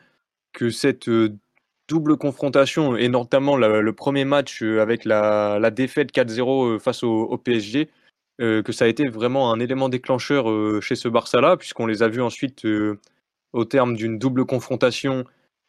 que 0.54 0.70
cette 0.70 1.10
double 1.88 2.16
confrontation, 2.16 2.96
et 2.96 3.08
notamment 3.08 3.56
le 3.56 3.92
premier 3.92 4.24
match 4.24 4.62
avec 4.62 5.04
la, 5.04 5.70
défaite 5.70 6.10
4-0 6.10 6.78
face 6.78 7.02
au, 7.02 7.36
PSG, 7.36 7.90
que 8.38 8.72
ça 8.72 8.86
a 8.86 8.88
été 8.88 9.08
vraiment 9.08 9.52
un 9.52 9.60
élément 9.60 9.90
déclencheur 9.90 10.46
chez 10.80 10.94
ce 10.94 11.08
Barça-là, 11.08 11.58
puisqu'on 11.58 11.86
les 11.86 12.02
a 12.02 12.08
vus 12.08 12.22
ensuite 12.22 12.66
au 13.52 13.64
terme 13.66 13.94
d'une 13.94 14.18
double 14.18 14.46
confrontation 14.46 15.26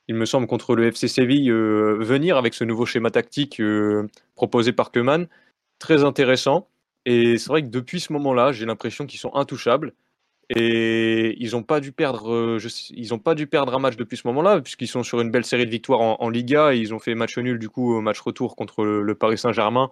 il 0.08 0.16
me 0.16 0.26
semble, 0.26 0.48
contre 0.48 0.76
le 0.76 0.88
FC 0.88 1.08
Séville, 1.08 1.52
euh, 1.52 1.98
venir 2.00 2.38
avec 2.38 2.54
ce 2.54 2.64
nouveau 2.64 2.86
schéma 2.86 3.12
tactique 3.12 3.60
euh, 3.60 4.08
proposé 4.36 4.72
par 4.72 4.92
Keman. 4.92 5.28
Très 5.80 6.04
intéressant. 6.04 6.70
Et 7.06 7.38
c'est 7.38 7.50
vrai 7.50 7.62
que 7.62 7.68
depuis 7.68 8.00
ce 8.00 8.14
moment-là, 8.14 8.52
j'ai 8.52 8.66
l'impression 8.66 9.06
qu'ils 9.06 9.20
sont 9.20 9.36
intouchables. 9.36 9.94
Et 10.50 11.36
ils 11.44 11.52
n'ont 11.52 11.64
pas 11.64 11.82
dû 11.82 11.92
perdre, 11.92 12.32
euh, 12.32 13.18
pas 13.22 13.36
dû 13.36 13.48
perdre 13.48 13.76
un 13.76 13.80
match 13.80 13.98
depuis 13.98 14.16
ce 14.16 14.26
moment-là, 14.28 14.62
puisqu'ils 14.62 14.88
sont 14.88 15.04
sur 15.04 15.20
une 15.20 15.30
belle 15.30 15.44
série 15.44 15.66
de 15.66 15.72
victoires 15.72 16.00
en, 16.00 16.30
Liga. 16.30 16.74
Et 16.74 16.78
ils 16.78 16.94
ont 16.94 17.00
fait 17.00 17.14
match 17.14 17.38
nul 17.38 17.60
du 17.60 17.68
coup 17.70 17.94
au 17.94 18.00
match 18.00 18.22
retour 18.22 18.56
contre 18.56 18.86
le, 18.86 19.16
Paris 19.16 19.38
Saint-Germain, 19.38 19.92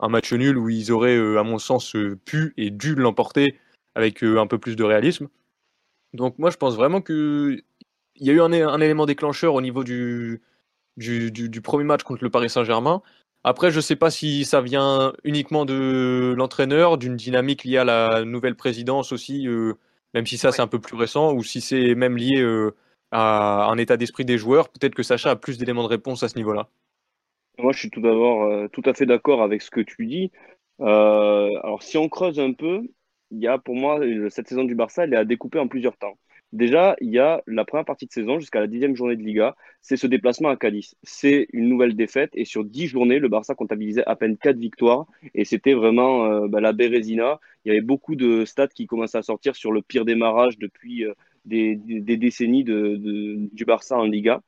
un 0.00 0.08
match 0.08 0.32
nul 0.32 0.58
où 0.58 0.68
ils 0.68 0.90
auraient, 0.90 1.16
à 1.38 1.44
mon 1.44 1.58
sens, 1.58 1.96
pu 2.24 2.52
et 2.56 2.70
dû 2.70 2.96
l'emporter 2.96 3.56
avec 3.94 4.24
un 4.24 4.48
peu 4.48 4.58
plus 4.58 4.74
de 4.74 4.82
réalisme. 4.82 5.28
Donc 6.14 6.38
moi, 6.38 6.50
je 6.50 6.56
pense 6.56 6.74
vraiment 6.74 7.00
que 7.00 7.62
il 8.16 8.26
y 8.26 8.30
a 8.30 8.32
eu 8.32 8.40
un, 8.40 8.52
un, 8.52 8.80
élément 8.80 9.06
déclencheur 9.06 9.54
au 9.54 9.60
niveau 9.60 9.84
du, 9.84 10.40
du, 10.96 11.30
du, 11.30 11.60
premier 11.60 11.84
match 11.84 12.02
contre 12.02 12.24
le 12.24 12.30
Paris 12.30 12.50
Saint-Germain. 12.50 13.02
Après, 13.44 13.70
je 13.70 13.76
ne 13.76 13.80
sais 13.80 13.96
pas 13.96 14.10
si 14.10 14.44
ça 14.44 14.60
vient 14.60 15.12
uniquement 15.24 15.64
de 15.64 16.32
l'entraîneur, 16.36 16.96
d'une 16.96 17.16
dynamique 17.16 17.64
liée 17.64 17.78
à 17.78 17.84
la 17.84 18.24
nouvelle 18.24 18.54
présidence 18.54 19.12
aussi, 19.12 19.48
euh, 19.48 19.74
même 20.14 20.26
si 20.26 20.38
ça 20.38 20.52
c'est 20.52 20.62
un 20.62 20.68
peu 20.68 20.78
plus 20.78 20.96
récent, 20.96 21.34
ou 21.34 21.42
si 21.42 21.60
c'est 21.60 21.96
même 21.96 22.16
lié 22.16 22.40
euh, 22.40 22.72
à 23.10 23.66
un 23.66 23.78
état 23.78 23.96
d'esprit 23.96 24.24
des 24.24 24.38
joueurs. 24.38 24.68
Peut-être 24.68 24.94
que 24.94 25.02
Sacha 25.02 25.30
a 25.30 25.36
plus 25.36 25.58
d'éléments 25.58 25.82
de 25.82 25.88
réponse 25.88 26.22
à 26.22 26.28
ce 26.28 26.36
niveau-là. 26.36 26.68
Moi, 27.58 27.72
je 27.72 27.80
suis 27.80 27.90
tout 27.90 28.00
d'abord 28.00 28.44
euh, 28.44 28.68
tout 28.68 28.82
à 28.86 28.94
fait 28.94 29.06
d'accord 29.06 29.42
avec 29.42 29.60
ce 29.62 29.70
que 29.70 29.80
tu 29.80 30.06
dis. 30.06 30.30
alors, 30.78 31.82
si 31.82 31.98
on 31.98 32.08
creuse 32.08 32.38
un 32.38 32.52
peu, 32.52 32.82
il 33.32 33.40
y 33.40 33.48
a 33.48 33.58
pour 33.58 33.74
moi 33.74 33.98
cette 34.30 34.48
saison 34.48 34.64
du 34.64 34.74
Barça, 34.74 35.04
elle 35.04 35.14
est 35.14 35.16
à 35.16 35.24
découper 35.24 35.58
en 35.58 35.66
plusieurs 35.66 35.96
temps. 35.96 36.16
Déjà, 36.52 36.96
il 37.00 37.10
y 37.10 37.18
a 37.18 37.42
la 37.46 37.64
première 37.64 37.86
partie 37.86 38.06
de 38.06 38.12
saison 38.12 38.38
jusqu'à 38.38 38.60
la 38.60 38.66
dixième 38.66 38.94
journée 38.94 39.16
de 39.16 39.22
Liga, 39.22 39.56
c'est 39.80 39.96
ce 39.96 40.06
déplacement 40.06 40.50
à 40.50 40.56
Cadiz. 40.56 40.94
C'est 41.02 41.48
une 41.54 41.66
nouvelle 41.66 41.96
défaite 41.96 42.30
et 42.34 42.44
sur 42.44 42.62
dix 42.62 42.88
journées, 42.88 43.18
le 43.18 43.28
Barça 43.28 43.54
comptabilisait 43.54 44.04
à 44.06 44.16
peine 44.16 44.36
quatre 44.36 44.58
victoires 44.58 45.06
et 45.34 45.46
c'était 45.46 45.72
vraiment 45.72 46.26
euh, 46.26 46.48
bah, 46.48 46.60
la 46.60 46.72
Bérésina. 46.72 47.40
Il 47.64 47.68
y 47.68 47.70
avait 47.72 47.80
beaucoup 47.80 48.16
de 48.16 48.44
stats 48.44 48.68
qui 48.68 48.86
commençaient 48.86 49.18
à 49.18 49.22
sortir 49.22 49.56
sur 49.56 49.72
le 49.72 49.80
pire 49.80 50.04
démarrage 50.04 50.58
depuis 50.58 51.06
euh, 51.06 51.14
des, 51.46 51.76
décennies 51.76 52.64
du 52.64 53.64
Barça 53.64 53.96
en 53.96 54.04
Liga. 54.04 54.42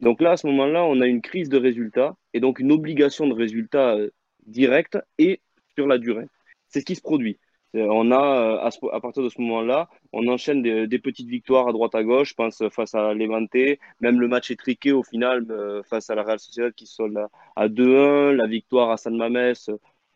Donc 0.00 0.20
là, 0.20 0.32
à 0.32 0.36
ce 0.36 0.46
moment-là, 0.48 0.84
on 0.84 1.00
a 1.00 1.06
une 1.06 1.22
crise 1.22 1.48
de 1.48 1.56
résultats 1.56 2.16
et 2.34 2.40
donc 2.40 2.58
une 2.60 2.70
obligation 2.70 3.26
de 3.26 3.32
résultats 3.32 3.94
euh, 3.96 4.10
direct 4.46 4.98
et 5.18 5.40
sur 5.74 5.86
la 5.86 5.96
durée. 5.96 6.26
C'est 6.68 6.80
ce 6.80 6.84
qui 6.84 6.96
se 6.96 7.00
produit. 7.00 7.38
On 7.82 8.10
a, 8.10 8.66
euh, 8.66 8.90
à, 8.92 9.00
partir 9.00 9.22
de 9.22 9.28
ce 9.28 9.40
moment-là, 9.40 9.88
on 10.12 10.26
enchaîne 10.28 10.62
des, 10.62 10.98
petites 10.98 11.28
victoires 11.28 11.68
à 11.68 11.72
droite 11.72 11.94
à 11.94 12.02
gauche. 12.02 12.30
Je 12.30 12.34
pense 12.34 12.62
face 12.70 12.94
à 12.94 13.12
Levante, 13.12 13.54
même 14.00 14.20
le 14.20 14.28
match 14.28 14.50
est 14.50 14.56
triqué 14.56 14.92
au 14.92 15.02
final 15.02 15.44
euh, 15.50 15.82
face 15.82 16.08
à 16.10 16.14
la 16.14 16.22
Real 16.22 16.38
Sociedad 16.38 16.72
qui 16.72 16.86
solde 16.86 17.18
à 17.54 17.68
2-1, 17.68 18.32
la 18.32 18.46
victoire 18.46 18.90
à 18.90 18.96
San 18.96 19.16
Mames 19.16 19.54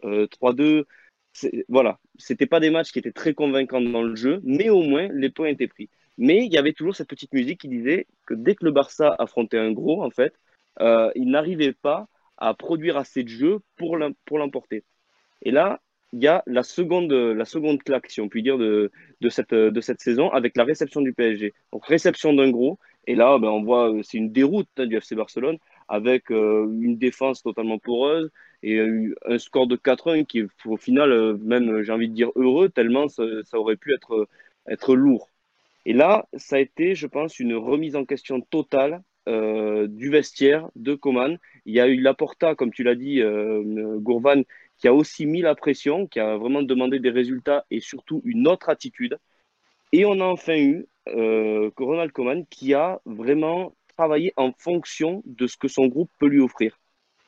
3-2. 0.02 0.62
Euh, 0.62 0.84
voilà, 1.68 1.98
c'était 2.18 2.46
pas 2.46 2.60
des 2.60 2.70
matchs 2.70 2.92
qui 2.92 2.98
étaient 2.98 3.12
très 3.12 3.34
convaincants 3.34 3.80
dans 3.80 4.02
le 4.02 4.16
jeu, 4.16 4.40
mais 4.44 4.68
au 4.70 4.82
moins 4.82 5.08
les 5.12 5.30
points 5.30 5.48
étaient 5.48 5.68
pris. 5.68 5.90
Mais 6.18 6.44
il 6.44 6.52
y 6.52 6.58
avait 6.58 6.72
toujours 6.72 6.96
cette 6.96 7.08
petite 7.08 7.32
musique 7.32 7.60
qui 7.60 7.68
disait 7.68 8.06
que 8.26 8.34
dès 8.34 8.54
que 8.54 8.64
le 8.64 8.72
Barça 8.72 9.14
affrontait 9.18 9.58
un 9.58 9.72
gros, 9.72 10.02
en 10.02 10.10
fait, 10.10 10.34
il 10.80 11.30
n'arrivait 11.30 11.72
pas 11.72 12.08
à 12.38 12.54
produire 12.54 12.96
assez 12.96 13.22
de 13.22 13.28
jeux 13.28 13.60
pour 13.76 13.96
l'emporter. 13.96 14.84
Et 15.42 15.50
là, 15.50 15.80
il 16.12 16.22
y 16.22 16.26
a 16.26 16.42
la 16.46 16.62
seconde, 16.62 17.12
la 17.12 17.44
seconde 17.44 17.82
claque, 17.82 18.10
si 18.10 18.20
on 18.20 18.28
peut 18.28 18.42
dire, 18.42 18.58
de, 18.58 18.90
de, 19.20 19.28
cette, 19.28 19.54
de 19.54 19.80
cette 19.80 20.00
saison 20.00 20.30
avec 20.30 20.56
la 20.56 20.64
réception 20.64 21.00
du 21.00 21.12
PSG. 21.12 21.54
Donc, 21.72 21.86
réception 21.86 22.32
d'un 22.32 22.50
gros. 22.50 22.78
Et 23.06 23.14
là, 23.14 23.38
ben, 23.38 23.48
on 23.48 23.62
voit, 23.62 23.92
c'est 24.02 24.18
une 24.18 24.32
déroute 24.32 24.68
hein, 24.76 24.86
du 24.86 24.96
FC 24.96 25.14
Barcelone 25.14 25.58
avec 25.88 26.30
euh, 26.30 26.66
une 26.80 26.98
défense 26.98 27.42
totalement 27.42 27.78
poreuse 27.78 28.30
et 28.62 28.80
un 29.24 29.38
score 29.38 29.66
de 29.66 29.76
4-1 29.76 30.26
qui, 30.26 30.42
au 30.66 30.76
final, 30.76 31.12
euh, 31.12 31.36
même, 31.38 31.82
j'ai 31.82 31.92
envie 31.92 32.08
de 32.08 32.14
dire 32.14 32.30
heureux, 32.36 32.68
tellement 32.68 33.08
ça, 33.08 33.24
aurait 33.54 33.76
pu 33.76 33.94
être, 33.94 34.28
être 34.68 34.94
lourd. 34.94 35.30
Et 35.86 35.92
là, 35.92 36.26
ça 36.36 36.56
a 36.56 36.58
été, 36.58 36.94
je 36.94 37.06
pense, 37.06 37.38
une 37.40 37.54
remise 37.54 37.96
en 37.96 38.04
question 38.04 38.40
totale 38.40 39.02
euh, 39.28 39.86
du 39.86 40.10
vestiaire 40.10 40.68
de 40.76 40.94
Coman. 40.94 41.38
Il 41.64 41.74
y 41.74 41.80
a 41.80 41.88
eu 41.88 42.00
Laporta, 42.00 42.54
comme 42.54 42.72
tu 42.72 42.82
l'as 42.82 42.94
dit, 42.94 43.20
euh, 43.22 43.98
Gourvan, 43.98 44.42
qui 44.80 44.88
a 44.88 44.94
aussi 44.94 45.26
mis 45.26 45.42
la 45.42 45.54
pression, 45.54 46.06
qui 46.06 46.20
a 46.20 46.36
vraiment 46.36 46.62
demandé 46.62 46.98
des 46.98 47.10
résultats 47.10 47.64
et 47.70 47.80
surtout 47.80 48.22
une 48.24 48.48
autre 48.48 48.70
attitude. 48.70 49.18
Et 49.92 50.06
on 50.06 50.20
a 50.20 50.24
enfin 50.24 50.56
eu 50.56 50.86
euh, 51.08 51.70
Ronald 51.76 52.12
Koeman 52.12 52.46
qui 52.46 52.74
a 52.74 53.00
vraiment 53.04 53.74
travaillé 53.96 54.32
en 54.36 54.52
fonction 54.52 55.22
de 55.26 55.46
ce 55.46 55.56
que 55.56 55.68
son 55.68 55.86
groupe 55.86 56.10
peut 56.18 56.28
lui 56.28 56.40
offrir. 56.40 56.78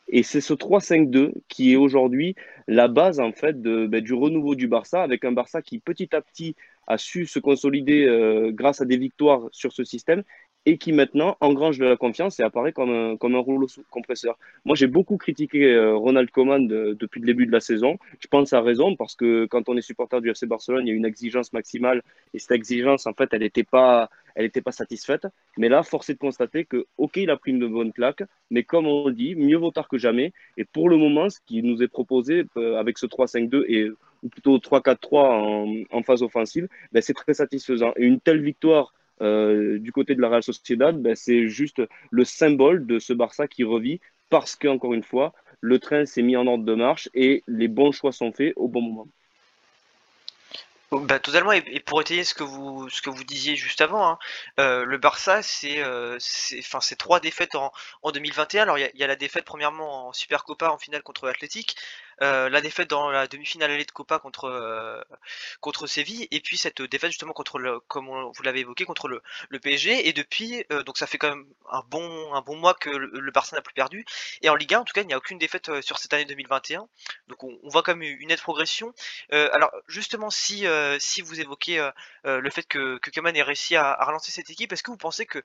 Et 0.09 0.23
c'est 0.23 0.40
ce 0.40 0.54
3-5-2 0.54 1.32
qui 1.49 1.73
est 1.73 1.76
aujourd'hui 1.76 2.35
la 2.68 2.88
base 2.88 3.21
en 3.21 3.32
fait 3.32 3.61
de, 3.61 3.87
ben, 3.87 4.02
du 4.02 4.14
renouveau 4.14 4.54
du 4.54 4.68
Barça, 4.68 5.02
avec 5.02 5.25
un 5.25 5.32
Barça 5.32 5.62
qui 5.62 5.78
petit 5.78 6.14
à 6.14 6.23
petit 6.23 6.56
a 6.87 6.99
su 6.99 7.26
se 7.26 7.38
consolider 7.38 8.06
euh, 8.06 8.50
grâce 8.52 8.80
à 8.80 8.85
des 8.85 8.97
victoires 8.97 9.49
sur 9.52 9.73
ce 9.73 9.85
système 9.85 10.23
et 10.64 10.78
qui 10.78 10.92
maintenant 10.92 11.37
engrange 11.40 11.78
de 11.78 11.85
la 11.85 11.97
confiance 11.97 12.38
et 12.38 12.42
apparaît 12.42 12.73
comme 12.73 12.90
un, 12.90 13.16
comme 13.16 13.35
un 13.35 13.40
rouleau 13.40 13.66
compresseur. 13.90 14.38
Moi, 14.64 14.76
j'ai 14.76 14.87
beaucoup 14.87 15.16
critiqué 15.16 15.73
euh, 15.75 15.97
Ronald 15.97 16.31
Koeman 16.31 16.69
depuis 16.69 17.21
le 17.21 17.26
début 17.26 17.47
de 17.47 17.52
la 17.52 17.61
saison. 17.61 17.99
Je 18.21 18.28
pense 18.28 18.52
à 18.52 18.61
raison 18.61 18.95
parce 18.95 19.16
que 19.16 19.47
quand 19.47 19.69
on 19.69 19.76
est 19.76 19.83
supporter 19.83 20.21
du 20.21 20.31
FC 20.31 20.47
Barcelone, 20.47 20.87
il 20.87 20.90
y 20.90 20.92
a 20.92 20.97
une 20.97 21.04
exigence 21.04 21.52
maximale 21.52 22.02
et 22.33 22.38
cette 22.38 22.52
exigence, 22.52 23.07
en 23.07 23.12
fait, 23.12 23.28
elle 23.33 23.40
n'était 23.40 23.64
pas, 23.64 24.09
elle 24.37 24.45
n'était 24.45 24.61
pas 24.61 24.71
satisfaite. 24.71 25.26
Mais 25.59 25.69
là, 25.69 25.83
force 25.83 26.11
est 26.11 26.14
de 26.14 26.19
constater 26.19 26.64
que, 26.64 26.87
ok, 26.97 27.16
il 27.16 27.31
a 27.31 27.37
pris 27.37 27.50
une 27.50 27.66
bonne 27.66 27.92
claque, 27.92 28.23
mais 28.50 28.62
comme 28.62 28.87
on 28.87 29.11
dit, 29.11 29.35
mieux 29.35 29.57
vaut 29.57 29.73
tard 29.73 29.88
que 29.88 29.99
jamais. 29.99 30.33
Et 30.57 30.64
pour 30.64 30.88
le 30.88 30.97
moment, 30.97 31.28
ce 31.28 31.40
qui 31.45 31.62
nous 31.62 31.83
est 31.83 31.88
proposé 31.88 32.45
euh, 32.57 32.78
avec 32.78 32.99
ce 32.99 33.07
3-5-2 33.07 33.64
et 33.66 33.90
ou 34.23 34.28
plutôt 34.28 34.59
3-4-3 34.59 35.87
en, 35.90 35.99
en, 35.99 36.02
phase 36.04 36.23
offensive, 36.23 36.69
ben, 36.92 37.02
c'est 37.02 37.12
très 37.12 37.35
satisfaisant. 37.35 37.92
Et 37.97 38.04
une 38.04 38.21
telle 38.21 38.40
victoire 38.40 38.95
euh, 39.21 39.78
du 39.78 39.92
côté 39.92 40.14
de 40.14 40.21
la 40.21 40.28
Real 40.28 40.42
Sociedad, 40.42 41.00
ben, 41.00 41.14
c'est 41.14 41.49
juste 41.49 41.83
le 42.11 42.25
symbole 42.25 42.87
de 42.87 42.99
ce 42.99 43.12
Barça 43.12 43.47
qui 43.47 43.64
revit 43.64 44.00
parce 44.31 44.57
qu'encore 44.57 44.95
une 44.95 45.02
fois, 45.02 45.35
le 45.61 45.78
train 45.78 46.07
s'est 46.07 46.23
mis 46.23 46.37
en 46.37 46.47
ordre 46.47 46.64
de 46.64 46.75
marche 46.75 47.09
et 47.14 47.45
les 47.47 47.69
bons 47.69 47.92
choix 47.92 48.12
sont 48.12 48.33
faits 48.33 48.52
au 48.57 48.69
bon 48.69 48.83
moment. 48.83 49.09
Bah, 50.92 51.19
totalement, 51.19 51.52
et, 51.52 51.81
pour 51.81 52.02
étayer 52.02 52.23
ce 52.23 52.35
que 52.35 52.42
vous 52.42 52.87
ce 52.90 53.00
que 53.00 53.09
vous 53.09 53.25
disiez 53.25 53.57
juste 53.57 53.81
avant, 53.81 54.07
hein, 54.07 54.19
euh, 54.61 54.85
le 54.85 54.99
Barça, 54.99 55.42
c'est 55.42 55.83
euh, 55.83 56.19
c'est 56.19 56.99
trois 56.99 57.19
défaites 57.19 57.54
en, 57.54 57.73
en 58.02 58.12
2021. 58.12 58.62
Alors 58.64 58.78
il 58.78 58.90
y, 58.95 58.99
y 58.99 59.02
a, 59.02 59.07
la 59.07 59.16
défaite 59.16 59.47
premièrement 59.47 60.09
en 60.09 60.12
Supercopa 60.12 60.71
en 60.71 60.76
finale 60.76 61.02
contre 61.02 61.26
l'Athletic, 61.26 61.76
euh, 62.23 62.49
la 62.49 62.61
défaite 62.61 62.88
dans 62.88 63.11
la 63.11 63.26
demi-finale 63.26 63.73
allée 63.73 63.85
de 63.85 63.91
Copa 63.91 64.21
contre 64.21 64.45
euh, 64.45 65.02
contre 65.61 65.88
Séville 65.88 66.29
et 66.31 66.41
puis 66.41 66.57
cette 66.57 66.81
défaite 66.81 67.11
justement 67.11 67.33
contre 67.33 67.59
le 67.59 67.81
comme 67.81 68.07
vous 68.07 68.43
l'avez 68.45 68.61
évoqué 68.61 68.85
contre 68.85 69.09
le, 69.09 69.23
le 69.49 69.59
PSG 69.59 70.07
et 70.07 70.12
depuis 70.12 70.64
euh, 70.71 70.85
donc 70.85 70.99
ça 70.99 71.09
fait 71.09 71.19
quand 71.19 71.31
même 71.31 71.47
un 71.71 71.83
bon 71.88 72.33
un 72.33 72.41
bon 72.41 72.57
mois 72.57 72.75
que 72.75 72.91
le, 72.91 73.31
Barça 73.33 73.57
n'a 73.57 73.62
plus 73.62 73.75
perdu 73.75 74.05
et 74.43 74.49
en 74.50 74.55
Ligue 74.55 74.75
1 74.75 74.81
en 74.81 74.85
tout 74.85 74.93
cas 74.93 75.00
il 75.00 75.09
n'y 75.09 75.14
a 75.14 75.17
aucune 75.17 75.38
défaite 75.38 75.81
sur 75.81 75.99
cette 75.99 76.12
année 76.12 76.25
2021 76.25 76.87
donc 77.26 77.43
on, 77.43 77.59
voit 77.64 77.83
quand 77.83 77.97
même 77.97 78.17
une 78.21 78.29
nette 78.29 78.43
progression. 78.43 78.95
Alors 79.31 79.73
justement 79.88 80.31
si 80.31 80.67
si 80.99 81.23
vous 81.23 81.41
évoquez 81.41 81.91
le 82.25 82.50
fait 82.50 82.64
que 82.64 82.99
que 82.99 83.11
Kaman 83.11 83.35
ait 83.35 83.43
réussi 83.43 83.75
à, 83.75 83.97
relancer 84.05 84.31
cette 84.31 84.50
équipe 84.50 84.73
est-ce 84.73 84.83
que 84.83 84.91
vous 84.91 84.97
pensez 84.97 85.25
que 85.26 85.43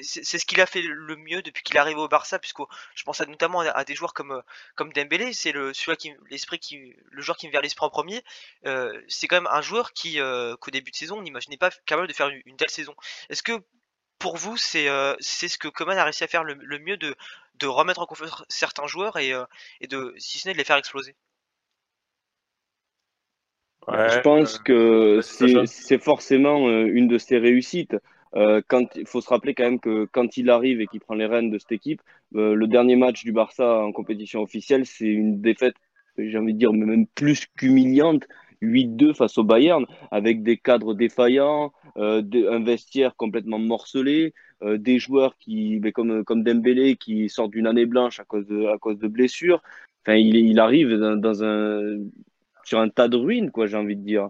c'est 0.00 0.38
ce 0.38 0.44
qu'il 0.44 0.60
a 0.60 0.66
fait 0.66 0.82
le 0.82 1.16
mieux 1.16 1.42
depuis 1.42 1.62
qu'il 1.62 1.76
est 1.76 1.80
arrivé 1.80 1.98
au 1.98 2.08
Barça 2.08 2.38
puisque 2.38 2.60
je 2.94 3.02
pense 3.04 3.20
notamment 3.22 3.60
à, 3.60 3.84
des 3.84 3.94
joueurs 3.94 4.12
comme 4.12 4.42
comme 4.76 4.92
Dembélé 4.92 5.32
c'est 5.32 5.52
le 5.52 5.72
celui 5.72 5.96
qui 5.96 6.12
l'esprit 6.28 6.58
qui, 6.58 6.94
le 7.10 7.22
joueur 7.22 7.36
qui 7.36 7.46
me 7.46 7.50
vient 7.50 7.60
à 7.60 7.62
l'esprit 7.62 7.86
en 7.86 7.90
premier, 7.90 8.22
euh, 8.66 8.92
c'est 9.08 9.26
quand 9.26 9.36
même 9.36 9.50
un 9.50 9.62
joueur 9.62 9.92
qui, 9.92 10.20
euh, 10.20 10.56
qu'au 10.56 10.70
début 10.70 10.90
de 10.90 10.96
saison, 10.96 11.18
on 11.18 11.22
n'imaginait 11.22 11.56
pas 11.56 11.70
capable 11.86 12.08
de 12.08 12.12
faire 12.12 12.28
une, 12.28 12.56
telle 12.56 12.70
saison. 12.70 12.94
Est-ce 13.28 13.42
que 13.42 13.52
pour 14.18 14.36
vous, 14.36 14.56
c'est 14.56 14.88
euh, 14.88 15.14
c'est 15.20 15.48
ce 15.48 15.58
que 15.58 15.68
Coman 15.68 15.96
a 15.96 16.04
réussi 16.04 16.24
à 16.24 16.28
faire 16.28 16.44
le, 16.44 16.54
mieux 16.78 16.96
de, 16.96 17.14
de 17.54 17.66
remettre 17.66 18.00
en 18.00 18.06
confiance 18.06 18.44
certains 18.48 18.86
joueurs 18.86 19.18
et, 19.18 19.32
et 19.80 19.86
de, 19.86 20.14
si 20.18 20.38
ce 20.38 20.48
n'est 20.48 20.52
de 20.52 20.58
les 20.58 20.64
faire 20.64 20.76
exploser? 20.76 21.14
Je 23.88 24.20
pense 24.20 24.58
que 24.58 25.20
c'est 25.22 25.98
forcément 25.98 26.68
une 26.68 27.08
de 27.08 27.18
ses 27.18 27.38
réussites. 27.38 27.96
Euh, 28.36 28.62
quand 28.68 28.94
il 28.94 29.06
faut 29.06 29.20
se 29.20 29.28
rappeler 29.28 29.54
quand 29.54 29.64
même 29.64 29.80
que 29.80 30.06
quand 30.12 30.36
il 30.36 30.50
arrive 30.50 30.80
et 30.80 30.86
qu'il 30.86 31.00
prend 31.00 31.14
les 31.14 31.26
rênes 31.26 31.50
de 31.50 31.58
cette 31.58 31.72
équipe, 31.72 32.00
le 32.32 32.66
dernier 32.66 32.96
match 32.96 33.24
du 33.24 33.32
Barça 33.32 33.80
en 33.80 33.92
compétition 33.92 34.40
officielle, 34.42 34.86
c'est 34.86 35.06
une 35.06 35.40
défaite 35.40 35.74
j'ai 36.28 36.38
envie 36.38 36.54
de 36.54 36.58
dire, 36.58 36.72
même 36.72 37.06
plus 37.06 37.46
qu'humiliante, 37.56 38.26
8-2 38.62 39.14
face 39.14 39.38
au 39.38 39.44
Bayern, 39.44 39.86
avec 40.10 40.42
des 40.42 40.56
cadres 40.56 40.94
défaillants, 40.94 41.72
euh, 41.96 42.22
un 42.50 42.62
vestiaire 42.62 43.16
complètement 43.16 43.58
morcelé, 43.58 44.34
euh, 44.62 44.78
des 44.78 44.98
joueurs 44.98 45.36
qui, 45.38 45.80
mais 45.82 45.92
comme, 45.92 46.24
comme 46.24 46.42
Dembélé 46.42 46.96
qui 46.96 47.28
sort 47.28 47.48
d'une 47.48 47.66
année 47.66 47.86
blanche 47.86 48.20
à 48.20 48.24
cause 48.24 48.46
de, 48.46 48.66
à 48.66 48.78
cause 48.78 48.98
de 48.98 49.08
blessures. 49.08 49.62
Enfin, 50.04 50.16
il, 50.16 50.58
arrive 50.58 50.94
dans, 50.94 51.44
un, 51.44 51.98
sur 52.64 52.80
un 52.80 52.88
tas 52.88 53.08
de 53.08 53.16
ruines, 53.16 53.50
quoi, 53.50 53.66
j'ai 53.66 53.76
envie 53.76 53.96
de 53.96 54.04
dire. 54.04 54.28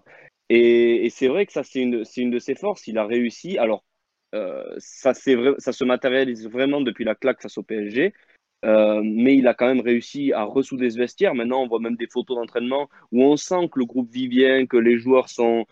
Et, 0.49 1.05
et 1.05 1.09
c'est 1.09 1.27
vrai 1.27 1.45
que 1.45 1.53
ça, 1.53 1.63
c'est 1.63 1.81
une, 1.81 2.03
une 2.17 2.31
de 2.31 2.39
ses 2.39 2.55
forces. 2.55 2.87
Il 2.87 2.97
a 2.97 3.05
réussi. 3.05 3.57
Alors, 3.57 3.85
euh, 4.33 4.63
ça, 4.77 5.11
vrai, 5.11 5.55
ça 5.57 5.73
se 5.73 5.83
matérialise 5.83 6.47
vraiment 6.47 6.81
depuis 6.81 7.03
la 7.03 7.15
claque 7.15 7.41
face 7.41 7.57
au 7.57 7.63
PSG. 7.63 8.13
Euh, 8.63 9.01
mais 9.03 9.37
il 9.37 9.47
a 9.47 9.53
quand 9.53 9.67
même 9.67 9.81
réussi 9.81 10.33
à 10.33 10.43
ressouder 10.43 10.89
ce 10.89 10.97
vestiaire. 10.97 11.33
Maintenant, 11.35 11.63
on 11.63 11.67
voit 11.67 11.79
même 11.79 11.95
des 11.95 12.07
photos 12.07 12.37
d'entraînement 12.37 12.89
où 13.11 13.23
on 13.23 13.37
sent 13.37 13.69
que 13.71 13.79
le 13.79 13.85
groupe 13.85 14.11
vit 14.11 14.27
bien, 14.27 14.65
que 14.67 14.77
les 14.77 14.97
joueurs 14.99 15.29
sont, 15.29 15.65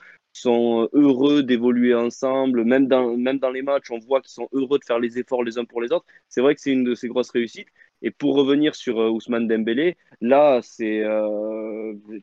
heureux 0.93 1.43
d'évoluer 1.43 1.93
ensemble. 1.93 2.63
Même 2.63 2.87
dans, 2.87 3.15
même 3.17 3.39
dans 3.39 3.51
les 3.51 3.61
matchs, 3.61 3.91
on 3.91 3.99
voit 3.99 4.21
qu'ils 4.21 4.31
sont 4.31 4.49
heureux 4.53 4.79
de 4.79 4.85
faire 4.85 4.99
les 4.99 5.19
efforts 5.19 5.43
les 5.43 5.57
uns 5.57 5.65
pour 5.65 5.81
les 5.81 5.91
autres. 5.91 6.05
C'est 6.29 6.41
vrai 6.41 6.55
que 6.55 6.61
c'est 6.61 6.71
une 6.71 6.83
de 6.83 6.95
ses 6.95 7.07
grosses 7.07 7.31
réussites. 7.31 7.67
Et 8.01 8.11
pour 8.11 8.35
revenir 8.35 8.75
sur 8.75 8.97
Ousmane 8.97 9.47
Dembélé, 9.47 9.97
là, 10.21 10.59
c'est, 10.61 11.03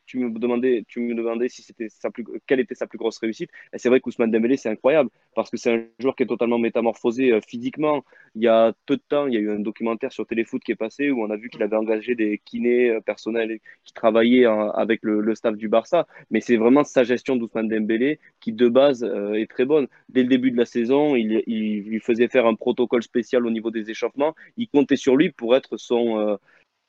tu 0.05 0.19
me 0.19 0.39
demandais, 0.39 0.83
tu 0.87 0.99
me 1.01 1.13
demandais 1.15 1.49
si 1.49 1.61
c'était 1.61 1.89
sa 1.89 2.09
plus, 2.09 2.25
quelle 2.47 2.59
était 2.59 2.75
sa 2.75 2.87
plus 2.87 2.97
grosse 2.97 3.17
réussite. 3.19 3.49
C'est 3.75 3.89
vrai 3.89 3.99
qu'Ousmane 3.99 4.31
Dembélé, 4.31 4.57
c'est 4.57 4.69
incroyable 4.69 5.09
parce 5.35 5.49
que 5.49 5.57
c'est 5.57 5.71
un 5.71 5.83
joueur 5.99 6.15
qui 6.15 6.23
est 6.23 6.27
totalement 6.27 6.59
métamorphosé 6.59 7.39
physiquement. 7.47 8.03
Il 8.35 8.43
y 8.43 8.47
a 8.47 8.73
peu 8.85 8.95
de 8.95 9.01
temps, 9.07 9.27
il 9.27 9.33
y 9.33 9.37
a 9.37 9.39
eu 9.39 9.51
un 9.51 9.59
documentaire 9.59 10.11
sur 10.11 10.25
Téléfoot 10.25 10.61
qui 10.63 10.71
est 10.71 10.75
passé 10.75 11.11
où 11.11 11.23
on 11.23 11.29
a 11.29 11.37
vu 11.37 11.49
qu'il 11.49 11.61
avait 11.63 11.75
engagé 11.75 12.15
des 12.15 12.41
kinés 12.43 12.97
personnels 13.05 13.59
qui 13.85 13.93
travaillaient 13.93 14.45
avec 14.45 15.01
le, 15.03 15.35
staff 15.35 15.55
du 15.55 15.67
Barça. 15.67 16.07
Mais 16.31 16.41
c'est 16.41 16.57
vraiment 16.57 16.83
sa 16.83 17.03
gestion 17.03 17.35
d'Ousmane 17.35 17.67
Dembélé 17.67 18.19
qui 18.39 18.51
de 18.51 18.67
base 18.67 19.03
est 19.03 19.49
très 19.49 19.65
bonne. 19.65 19.87
Dès 20.09 20.23
le 20.23 20.29
début 20.29 20.51
de 20.51 20.57
la 20.57 20.65
saison, 20.65 21.15
il, 21.15 21.43
lui 21.45 21.99
faisait 21.99 22.27
faire 22.27 22.45
un 22.45 22.55
protocole 22.55 23.03
spécial 23.03 23.45
au 23.45 23.51
niveau 23.51 23.71
des 23.71 23.89
échauffements. 23.89 24.35
Il 24.57 24.67
comptait 24.67 24.95
sur 24.95 25.15
lui 25.15 25.31
pour 25.31 25.55
être 25.55 25.66
son, 25.75 26.19
euh, 26.19 26.37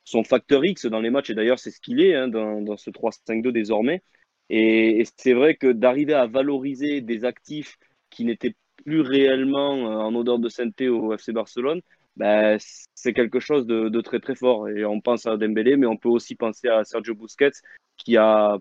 son 0.05 0.23
facteur 0.23 0.63
X 0.65 0.85
dans 0.85 1.01
les 1.01 1.09
matchs. 1.09 1.29
Et 1.29 1.35
d'ailleurs, 1.35 1.59
c'est 1.59 1.71
ce 1.71 1.81
qu'il 1.81 2.01
est 2.01 2.15
hein, 2.15 2.27
dans, 2.27 2.77
ce 2.77 2.89
3-5-2 2.89 3.51
désormais. 3.51 4.01
Et, 4.49 5.03
c'est 5.17 5.33
vrai 5.33 5.55
que 5.55 5.71
d'arriver 5.71 6.13
à 6.13 6.27
valoriser 6.27 7.01
des 7.01 7.25
actifs 7.25 7.77
qui 8.09 8.25
n'étaient 8.25 8.55
plus 8.85 9.01
réellement 9.01 9.75
euh, 9.75 9.97
en 9.97 10.15
odeur 10.15 10.39
de 10.39 10.49
sainteté 10.49 10.87
au 10.89 11.13
FC 11.13 11.33
Barcelone, 11.33 11.81
ben, 12.15 12.57
c'est 12.95 13.13
quelque 13.13 13.39
chose 13.39 13.65
de, 13.65 13.89
de, 13.89 14.01
très 14.01 14.19
très 14.19 14.35
fort. 14.35 14.69
Et 14.69 14.85
on 14.85 15.01
pense 15.01 15.25
à 15.25 15.37
Dembélé, 15.37 15.77
mais 15.77 15.87
on 15.87 15.97
peut 15.97 16.09
aussi 16.09 16.35
penser 16.35 16.67
à 16.67 16.83
Sergio 16.83 17.15
Busquets, 17.15 17.51
qui 17.97 18.17
a, 18.17 18.57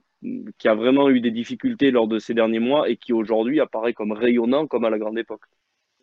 qui 0.59 0.69
a 0.69 0.75
vraiment 0.75 1.09
eu 1.09 1.21
des 1.21 1.31
difficultés 1.31 1.91
lors 1.91 2.09
de 2.09 2.19
ces 2.19 2.35
derniers 2.35 2.59
mois 2.59 2.89
et 2.89 2.97
qui 2.97 3.13
aujourd'hui 3.13 3.61
apparaît 3.61 3.95
comme 3.95 4.13
rayonnant 4.13 4.67
comme 4.67 4.85
à 4.85 4.91
la 4.91 4.99
grande 4.99 5.19
époque. 5.19 5.43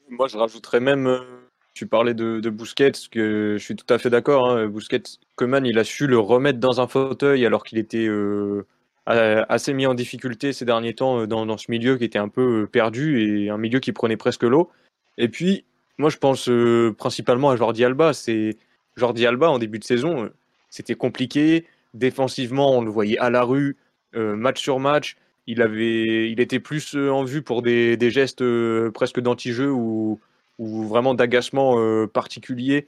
Moi, 0.10 0.28
je 0.28 0.38
rajouterais 0.38 0.80
même, 0.80 1.08
euh, 1.08 1.45
tu 1.76 1.86
parlais 1.86 2.16
de, 2.16 2.40
de 2.40 2.50
Busquets, 2.50 2.94
que 3.12 3.58
je 3.60 3.64
suis 3.64 3.76
tout 3.76 3.86
à 3.94 4.00
fait 4.00 4.10
d'accord. 4.10 4.50
Hein, 4.50 4.66
Busquets, 4.66 5.04
Coman, 5.36 5.64
il 5.64 5.78
a 5.78 5.84
su 5.84 6.08
le 6.08 6.18
remettre 6.18 6.60
dans 6.60 6.82
un 6.82 6.88
fauteuil 6.88 7.46
alors 7.46 7.64
qu'il 7.64 7.78
était 7.78 8.08
euh, 8.08 8.66
assez 9.06 9.74
mis 9.74 9.86
en 9.86 9.94
difficulté 9.94 10.54
ces 10.54 10.66
derniers 10.66 10.96
temps 10.96 11.20
euh, 11.20 11.28
dans, 11.28 11.58
ce 11.58 11.70
milieu 11.70 11.98
qui 11.98 12.06
était 12.06 12.18
un 12.18 12.30
peu 12.30 12.68
perdu 12.72 13.22
et 13.22 13.50
un 13.52 13.58
milieu 13.58 13.80
qui 13.80 13.92
prenait 13.92 14.18
presque 14.18 14.44
l'eau. 14.44 14.72
Et 15.20 15.30
puis, 15.30 15.66
moi, 16.00 16.10
je 16.10 16.18
pense 16.18 16.50
principalement 16.98 17.52
à 17.52 17.56
Jordi 17.56 17.86
Alba. 17.86 18.14
C'est 18.14 18.58
Jordi 18.98 19.28
Alba 19.28 19.52
en 19.52 19.60
début 19.60 19.80
de 19.80 19.84
saison, 19.84 20.32
c'était 20.70 20.96
compliqué. 20.96 21.66
Défensivement, 21.94 22.78
on 22.78 22.82
le 22.82 22.90
voyait 22.90 23.20
à 23.20 23.30
la 23.30 23.44
rue, 23.44 23.78
match 24.14 24.62
sur 24.62 24.80
match 24.80 25.16
il, 25.48 25.62
avait, 25.62 26.32
il 26.32 26.40
était 26.40 26.60
plus 26.60 26.96
euh, 26.96 27.12
en 27.12 27.24
vue 27.24 27.42
pour 27.42 27.62
des, 27.62 27.98
des 27.98 28.12
gestes 28.12 28.42
euh, 28.42 28.92
presque 28.92 29.20
d'anti-jeu 29.20 29.72
ou, 29.72 30.20
ou, 30.58 30.84
vraiment 30.88 31.14
d'agacement 31.14 31.80
euh, 31.80 32.08
particulier, 32.08 32.88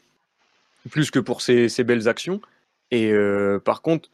plus 0.90 1.12
que 1.12 1.20
pour 1.20 1.42
ses, 1.42 1.70
belles 1.84 2.08
actions. 2.08 2.42
Et 2.92 3.12
euh, 3.12 3.60
par 3.60 3.82
contre, 3.82 4.10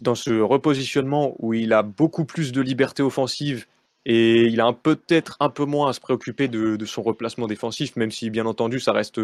dans 0.00 0.14
ce 0.14 0.40
repositionnement 0.40 1.34
où 1.38 1.54
il 1.54 1.72
a 1.72 1.82
beaucoup 1.82 2.24
plus 2.24 2.52
de 2.52 2.60
liberté 2.60 3.02
offensive 3.02 3.66
et 4.06 4.46
il 4.46 4.60
a 4.60 4.72
peut-être 4.72 5.36
un 5.40 5.50
peu 5.50 5.64
moins 5.64 5.90
à 5.90 5.92
se 5.92 6.00
préoccuper 6.00 6.48
de, 6.48 6.84
son 6.86 7.02
replacement 7.02 7.46
défensif, 7.46 7.96
même 7.96 8.10
si 8.10 8.30
bien 8.30 8.46
entendu 8.46 8.80
ça 8.80 8.92
reste 8.92 9.20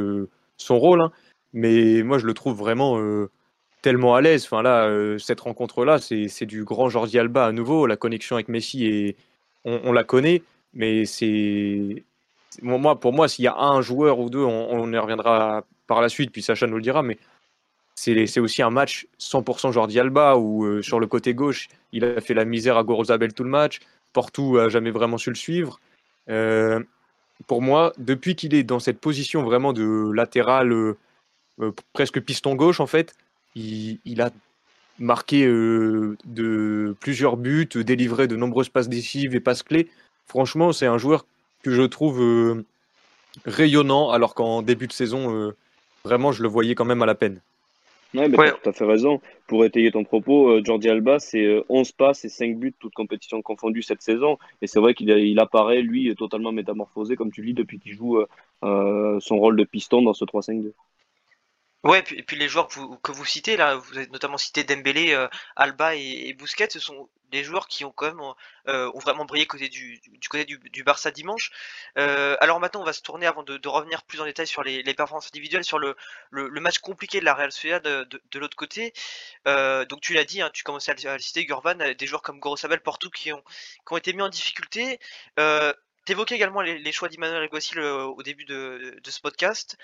son 0.59 0.79
rôle. 0.79 1.01
Hein. 1.01 1.13
Mais 1.53 2.03
moi 2.03 2.19
je 2.19 2.27
le 2.27 2.35
trouve 2.35 2.57
vraiment 2.57 2.99
euh, 3.01 3.31
tellement 3.83 4.15
à 4.15 4.21
l'aise. 4.21 4.45
Enfin 4.45 4.63
là, 4.63 4.87
euh, 4.87 5.19
cette 5.19 5.41
rencontre-là, 5.41 5.99
c'est 5.99 6.47
du 6.47 6.65
grand 6.65 6.89
Jordi 6.91 7.19
Alba 7.19 7.47
à 7.47 7.53
nouveau. 7.53 7.87
La 7.87 7.97
connexion 7.97 8.37
avec 8.37 8.49
Messi, 8.49 8.87
et 8.87 9.17
on, 9.65 9.81
on 9.85 9.93
la 9.93 10.05
connaît, 10.05 10.43
mais 10.75 11.07
c'est 11.07 12.05
moi 12.63 12.99
pour 12.99 13.13
moi, 13.13 13.29
s'il 13.29 13.45
y 13.45 13.49
a 13.49 13.57
un 13.57 13.81
joueur 13.81 14.19
ou 14.19 14.31
deux, 14.31 14.43
on, 14.43 14.71
on, 14.71 14.93
y 14.93 14.99
reviendra 14.99 15.65
par 15.87 16.01
la 16.01 16.09
suite, 16.09 16.31
puis 16.33 16.43
Sacha 16.43 16.67
nous 16.67 16.77
le 16.77 16.83
dira, 16.83 17.03
mais 17.03 17.19
c'est 17.95 18.41
aussi 18.41 18.63
un 18.63 18.71
match 18.71 19.07
100% 19.19 19.73
Jordi 19.73 19.99
Alba 19.99 20.37
où 20.37 20.65
euh, 20.65 20.83
sur 20.83 21.01
le 21.01 21.07
côté 21.07 21.35
gauche, 21.35 21.69
il 21.93 22.05
a 22.05 22.21
fait 22.21 22.35
la 22.35 22.45
misère 22.45 22.77
à 22.77 22.85
Gorozabel 22.85 23.33
tout 23.33 23.43
le 23.45 23.51
match. 23.51 23.81
Portou 24.13 24.59
a 24.59 24.69
jamais 24.69 24.91
vraiment 24.91 25.19
su 25.19 25.31
le 25.31 25.37
suivre. 25.37 25.81
Euh, 26.29 26.81
pour 27.47 27.63
moi, 27.63 27.93
depuis 27.99 28.37
qu'il 28.37 28.55
est 28.55 28.65
dans 28.65 28.81
cette 28.81 29.00
position 29.00 29.43
vraiment 29.43 29.73
de 29.73 30.11
latéral, 30.13 30.73
euh, 30.73 30.97
presque 31.95 32.21
piston 32.21 32.54
gauche 32.54 32.80
en 32.80 32.87
fait, 32.87 33.15
il, 33.54 33.99
il 34.04 34.21
a 34.21 34.30
marqué 34.99 35.47
de 35.47 36.97
plusieurs 37.00 37.37
buts, 37.37 37.69
délivré 37.75 38.26
de 38.28 38.37
nombreuses 38.37 38.69
passes 38.69 38.89
décisives 38.89 39.35
et 39.35 39.41
passes 39.41 39.63
clés. 39.63 39.91
Franchement, 40.26 40.73
c'est 40.73 40.87
un 40.87 40.99
joueur 40.99 41.26
que 41.67 41.73
je 41.73 41.83
trouve 41.83 42.23
euh, 42.23 42.65
rayonnant, 43.45 44.11
alors 44.11 44.35
qu'en 44.35 44.63
début 44.63 44.87
de 44.87 44.93
saison, 44.93 45.35
euh, 45.35 45.57
vraiment, 46.05 46.31
je 46.31 46.45
le 46.45 46.49
voyais 46.49 46.76
quand 46.76 46.85
même 46.85 47.02
à 47.02 47.07
la 47.07 47.17
peine. 47.17 47.41
Ouais, 48.15 48.29
mais 48.29 48.39
ouais. 48.39 48.52
tu 48.63 48.69
as 48.69 48.73
fait 48.73 48.85
raison. 48.85 49.21
Pour 49.49 49.65
étayer 49.65 49.91
ton 49.91 50.05
propos, 50.05 50.49
euh, 50.49 50.63
Jordi 50.65 50.89
Alba, 50.89 51.19
c'est 51.19 51.65
11 51.69 51.91
passes 51.91 52.25
et 52.25 52.29
5 52.29 52.57
buts, 52.57 52.73
toutes 52.79 52.95
compétitions 52.95 53.43
confondues 53.43 53.83
cette 53.83 54.00
saison. 54.00 54.39
Et 54.63 54.69
c'est 54.69 54.79
vrai 54.79 54.95
qu'il 54.95 55.11
il 55.11 55.41
apparaît, 55.41 55.83
lui, 55.83 56.15
totalement 56.15 56.52
métamorphosé, 56.52 57.17
comme 57.17 57.33
tu 57.33 57.41
le 57.41 57.49
dis, 57.49 57.55
depuis 57.55 57.81
qu'il 57.81 57.95
joue 57.95 58.25
euh, 58.63 59.19
son 59.19 59.37
rôle 59.37 59.57
de 59.57 59.65
piston 59.65 60.02
dans 60.02 60.15
ce 60.15 60.25
3-5-2. 60.25 60.71
Ouais, 61.87 62.05
et 62.11 62.23
puis, 62.23 62.37
les 62.37 62.49
joueurs 62.49 62.69
que 62.69 63.13
vous, 63.13 63.25
citez 63.25 63.57
là, 63.57 63.77
vous 63.77 63.97
avez 63.97 64.07
notamment 64.09 64.39
cité 64.39 64.65
Dembélé, 64.65 65.15
euh, 65.15 65.29
Alba 65.57 65.95
et, 65.95 66.29
et, 66.29 66.35
Busquets, 66.35 66.69
ce 66.71 66.81
sont 66.81 67.09
des 67.31 67.45
joueurs 67.45 67.69
qui 67.69 67.85
ont 67.85 67.93
quand 67.93 68.07
même 68.07 68.21
euh, 68.69 68.91
ont 68.95 68.99
vraiment 68.99 69.25
brillé 69.25 69.47
du, 69.47 70.01
côté 70.29 70.45
du, 70.45 70.85
Barça 70.85 71.11
dimanche. 71.11 71.51
Euh, 71.99 72.37
alors 72.41 72.61
maintenant, 72.61 72.83
on 72.83 72.85
va 72.85 72.93
se 72.93 73.03
tourner 73.03 73.27
avant 73.27 73.43
de, 73.43 73.69
revenir 73.69 74.03
plus 74.05 74.21
en 74.21 74.25
détail 74.25 74.47
sur 74.47 74.63
les, 74.63 74.83
performances 74.95 75.29
individuelles, 75.29 75.65
sur 75.65 75.79
le, 75.79 75.97
match 76.61 76.79
compliqué 76.79 77.21
de 77.21 77.25
la 77.25 77.35
Real 77.35 77.53
Sociedad 77.53 77.83
de, 77.83 78.39
l'autre 78.39 78.57
côté. 78.57 78.93
Euh, 79.47 79.85
donc 79.85 80.01
tu 80.01 80.15
l'as 80.15 80.25
dit, 80.25 80.41
hein, 80.41 80.51
tu 80.53 80.63
commençais 80.63 81.07
à 81.07 81.15
le 81.15 81.23
citer, 81.23 81.45
Gurvan, 81.45 81.77
des 81.77 82.07
joueurs 82.07 82.23
comme 82.23 82.41
Gorosabel, 82.41 82.81
Porto 82.81 83.11
qui 83.11 83.33
ont 83.33 83.97
été 83.97 84.13
mis 84.13 84.23
en 84.23 84.29
difficulté. 84.29 84.99
Euh, 85.39 85.73
T'évoquais 86.05 86.37
également 86.37 86.61
les, 86.61 86.93
choix 86.93 87.09
d'Emmanuel 87.09 87.43
Alguacil 87.43 87.81
au 87.81 88.23
début 88.23 88.45
de, 88.45 88.97
ce 89.05 89.21
podcast. 89.21 89.77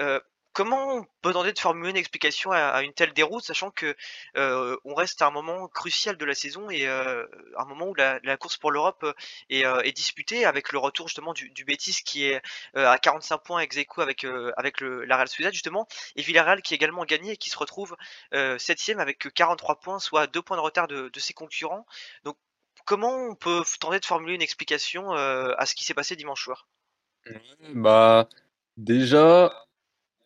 Euh, 0.00 0.18
Comment 0.52 0.96
on 0.96 1.06
peut 1.22 1.32
tenter 1.32 1.52
de 1.52 1.58
formuler 1.58 1.90
une 1.90 1.96
explication 1.96 2.52
à, 2.52 2.58
à 2.58 2.82
une 2.82 2.92
telle 2.92 3.14
déroute, 3.14 3.42
sachant 3.42 3.70
que 3.70 3.96
euh, 4.36 4.76
on 4.84 4.94
reste 4.94 5.22
à 5.22 5.26
un 5.26 5.30
moment 5.30 5.66
crucial 5.68 6.18
de 6.18 6.24
la 6.26 6.34
saison 6.34 6.68
et 6.68 6.86
euh, 6.86 7.26
un 7.56 7.64
moment 7.64 7.88
où 7.88 7.94
la, 7.94 8.36
course 8.36 8.58
pour 8.58 8.70
l'Europe 8.70 9.06
est, 9.48 9.64
euh, 9.64 9.80
est, 9.80 9.92
disputée 9.92 10.44
avec 10.44 10.72
le 10.72 10.78
retour 10.78 11.08
justement 11.08 11.32
du, 11.32 11.48
du 11.50 11.64
qui 12.04 12.26
est 12.26 12.42
à 12.74 12.98
45 12.98 13.38
points 13.38 13.60
ex 13.60 13.76
aequo 13.78 14.02
avec 14.02 14.26
avec 14.56 14.80
le, 14.82 15.04
la 15.06 15.16
Real 15.16 15.28
Sociedad 15.28 15.52
justement 15.52 15.88
et 16.16 16.22
Villarreal 16.22 16.60
qui 16.60 16.74
est 16.74 16.76
également 16.76 17.04
gagné 17.06 17.32
et 17.32 17.36
qui 17.38 17.48
se 17.48 17.56
retrouve 17.56 17.96
septième 18.58 19.00
avec 19.00 19.32
43 19.32 19.80
points, 19.80 19.98
soit 19.98 20.26
deux 20.26 20.42
points 20.42 20.58
de 20.58 20.62
retard 20.62 20.86
de, 20.86 21.08
de 21.08 21.20
ses 21.20 21.32
concurrents. 21.32 21.86
Donc 22.24 22.36
comment 22.84 23.14
on 23.14 23.34
peut 23.34 23.62
tenter 23.80 24.00
de 24.00 24.04
formuler 24.04 24.34
une 24.34 24.42
explication 24.42 25.12
à 25.12 25.64
ce 25.64 25.74
qui 25.74 25.84
s'est 25.84 25.94
passé 25.94 26.14
dimanche 26.14 26.44
soir? 26.44 26.68
Bah 27.74 28.28
déjà 28.76 29.52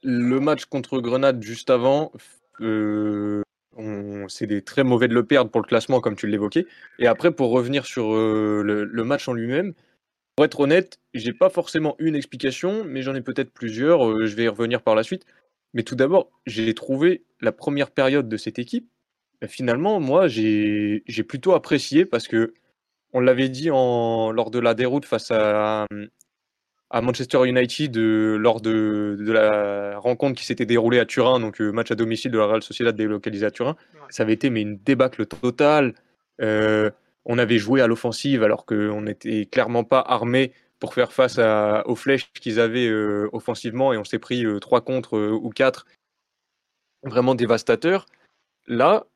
le 0.03 0.41
match 0.41 0.67
contre 0.67 1.01
Grenade 1.01 1.43
juste 1.43 1.71
avant, 1.71 2.13
euh, 2.61 3.43
c'est 4.29 4.65
très 4.65 4.85
mauvais 4.85 5.09
de 5.09 5.15
le 5.15 5.25
perdre 5.25 5.51
pour 5.51 5.61
le 5.61 5.67
classement, 5.67 6.01
comme 6.01 6.17
tu 6.17 6.27
l'évoquais. 6.27 6.67
Et 6.99 7.07
après, 7.07 7.33
pour 7.33 7.51
revenir 7.51 7.87
sur 7.87 8.15
euh, 8.15 8.63
le, 8.63 9.05
match 9.05 9.29
en 9.29 9.33
lui-même, 9.33 9.75
pour 10.35 10.45
être 10.45 10.61
honnête, 10.61 10.99
j'ai 11.15 11.33
pas 11.33 11.51
forcément 11.51 11.97
une 11.99 12.15
explication, 12.15 12.85
mais 12.85 13.03
j'en 13.03 13.15
ai 13.15 13.21
peut-être 13.21 13.53
plusieurs. 13.53 14.09
Euh, 14.09 14.27
je 14.27 14.37
vais 14.37 14.45
y 14.45 14.49
revenir 14.49 14.83
par 14.83 14.95
la 14.95 15.03
suite. 15.03 15.25
Mais 15.75 15.83
tout 15.83 15.95
d'abord, 15.97 16.31
j'ai 16.47 16.73
trouvé 16.75 17.25
la 17.41 17.53
première 17.53 17.91
période 17.91 18.29
de 18.29 18.37
cette 18.37 18.59
équipe. 18.59 18.89
Finalement, 19.47 20.01
moi, 20.01 20.29
j'ai 20.29 21.03
plutôt 21.29 21.53
apprécié 21.53 22.07
parce 22.07 22.29
que 22.29 22.55
on 23.13 23.21
l'avait 23.21 23.51
dit 23.51 23.67
lors 23.69 24.51
de 24.51 24.59
la 24.59 24.75
déroute 24.75 25.05
face 25.05 25.31
à, 25.31 25.87
à 26.91 27.01
Manchester 27.01 27.47
United 27.47 27.97
euh, 27.97 28.37
lors 28.37 28.61
de, 28.61 29.17
de, 29.19 29.33
la 29.33 29.99
rencontre 29.99 30.39
qui 30.39 30.47
s'était 30.47 30.67
déroulée 30.67 31.01
à 31.01 31.07
Turin, 31.07 31.41
donc 31.41 31.61
euh, 31.61 31.73
match 31.73 31.91
à 31.91 31.95
domicile 31.95 32.31
de 32.31 32.39
la 32.39 32.47
Real 32.47 32.63
Sociedad 32.63 32.95
délocalisé 32.95 33.47
à 33.47 33.51
Turin. 33.51 33.77
Ça 34.11 34.23
avait 34.23 34.35
été 34.35 34.51
mais 34.51 34.63
une 34.63 34.79
débâcle 34.79 35.27
totale. 35.27 35.95
Euh, 36.41 36.91
on 37.25 37.39
avait 37.39 37.59
joué 37.59 37.81
à 37.81 37.89
l'offensive 37.89 38.43
alors 38.43 38.67
qu'on 38.67 39.03
n'était 39.03 39.47
clairement 39.47 39.83
pas 39.83 40.01
armé 40.01 40.53
pour 40.79 40.95
faire 40.95 41.13
face 41.13 41.39
à, 41.39 41.83
aux 41.89 41.97
flèches 41.97 42.31
qu'ils 42.35 42.61
avaient 42.61 42.87
euh, 42.87 43.29
offensivement 43.33 43.93
et 43.93 43.97
on 43.97 44.05
s'est 44.05 44.21
pris 44.21 44.45
trois 44.61 44.81
contre 44.81 45.19
ou 45.19 45.51
quatre 45.51 45.87
vraiment 47.03 47.35
dévastateurs. 47.35 48.07
Là, 48.69 49.07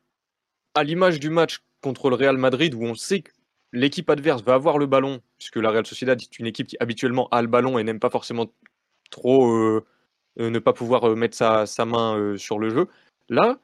à 0.73 0.83
l'image 0.83 1.19
du 1.19 1.29
match 1.29 1.59
contre 1.81 2.09
le 2.09 2.15
Real 2.15 2.37
Madrid 2.37 2.73
où 2.73 2.83
on 2.83 2.95
sait 2.95 3.21
que 3.21 3.31
l'équipe 3.73 4.09
adverse 4.09 4.43
va 4.43 4.53
avoir 4.53 4.77
le 4.77 4.85
ballon, 4.85 5.21
puisque 5.37 5.57
la 5.57 5.69
Real 5.69 5.85
Sociedad 5.85 6.19
est 6.21 6.39
une 6.39 6.47
équipe 6.47 6.67
qui 6.67 6.77
habituellement 6.79 7.27
a 7.29 7.41
le 7.41 7.47
ballon 7.47 7.77
et 7.77 7.83
n'aime 7.83 7.99
pas 7.99 8.09
forcément 8.09 8.51
trop 9.09 9.51
euh, 9.51 9.85
euh, 10.39 10.49
ne 10.49 10.59
pas 10.59 10.73
pouvoir 10.73 11.09
euh, 11.09 11.15
mettre 11.15 11.35
sa, 11.35 11.85
main 11.85 12.35
sur 12.37 12.59
le 12.59 12.69
jeu. 12.69 12.87
Là, 13.29 13.57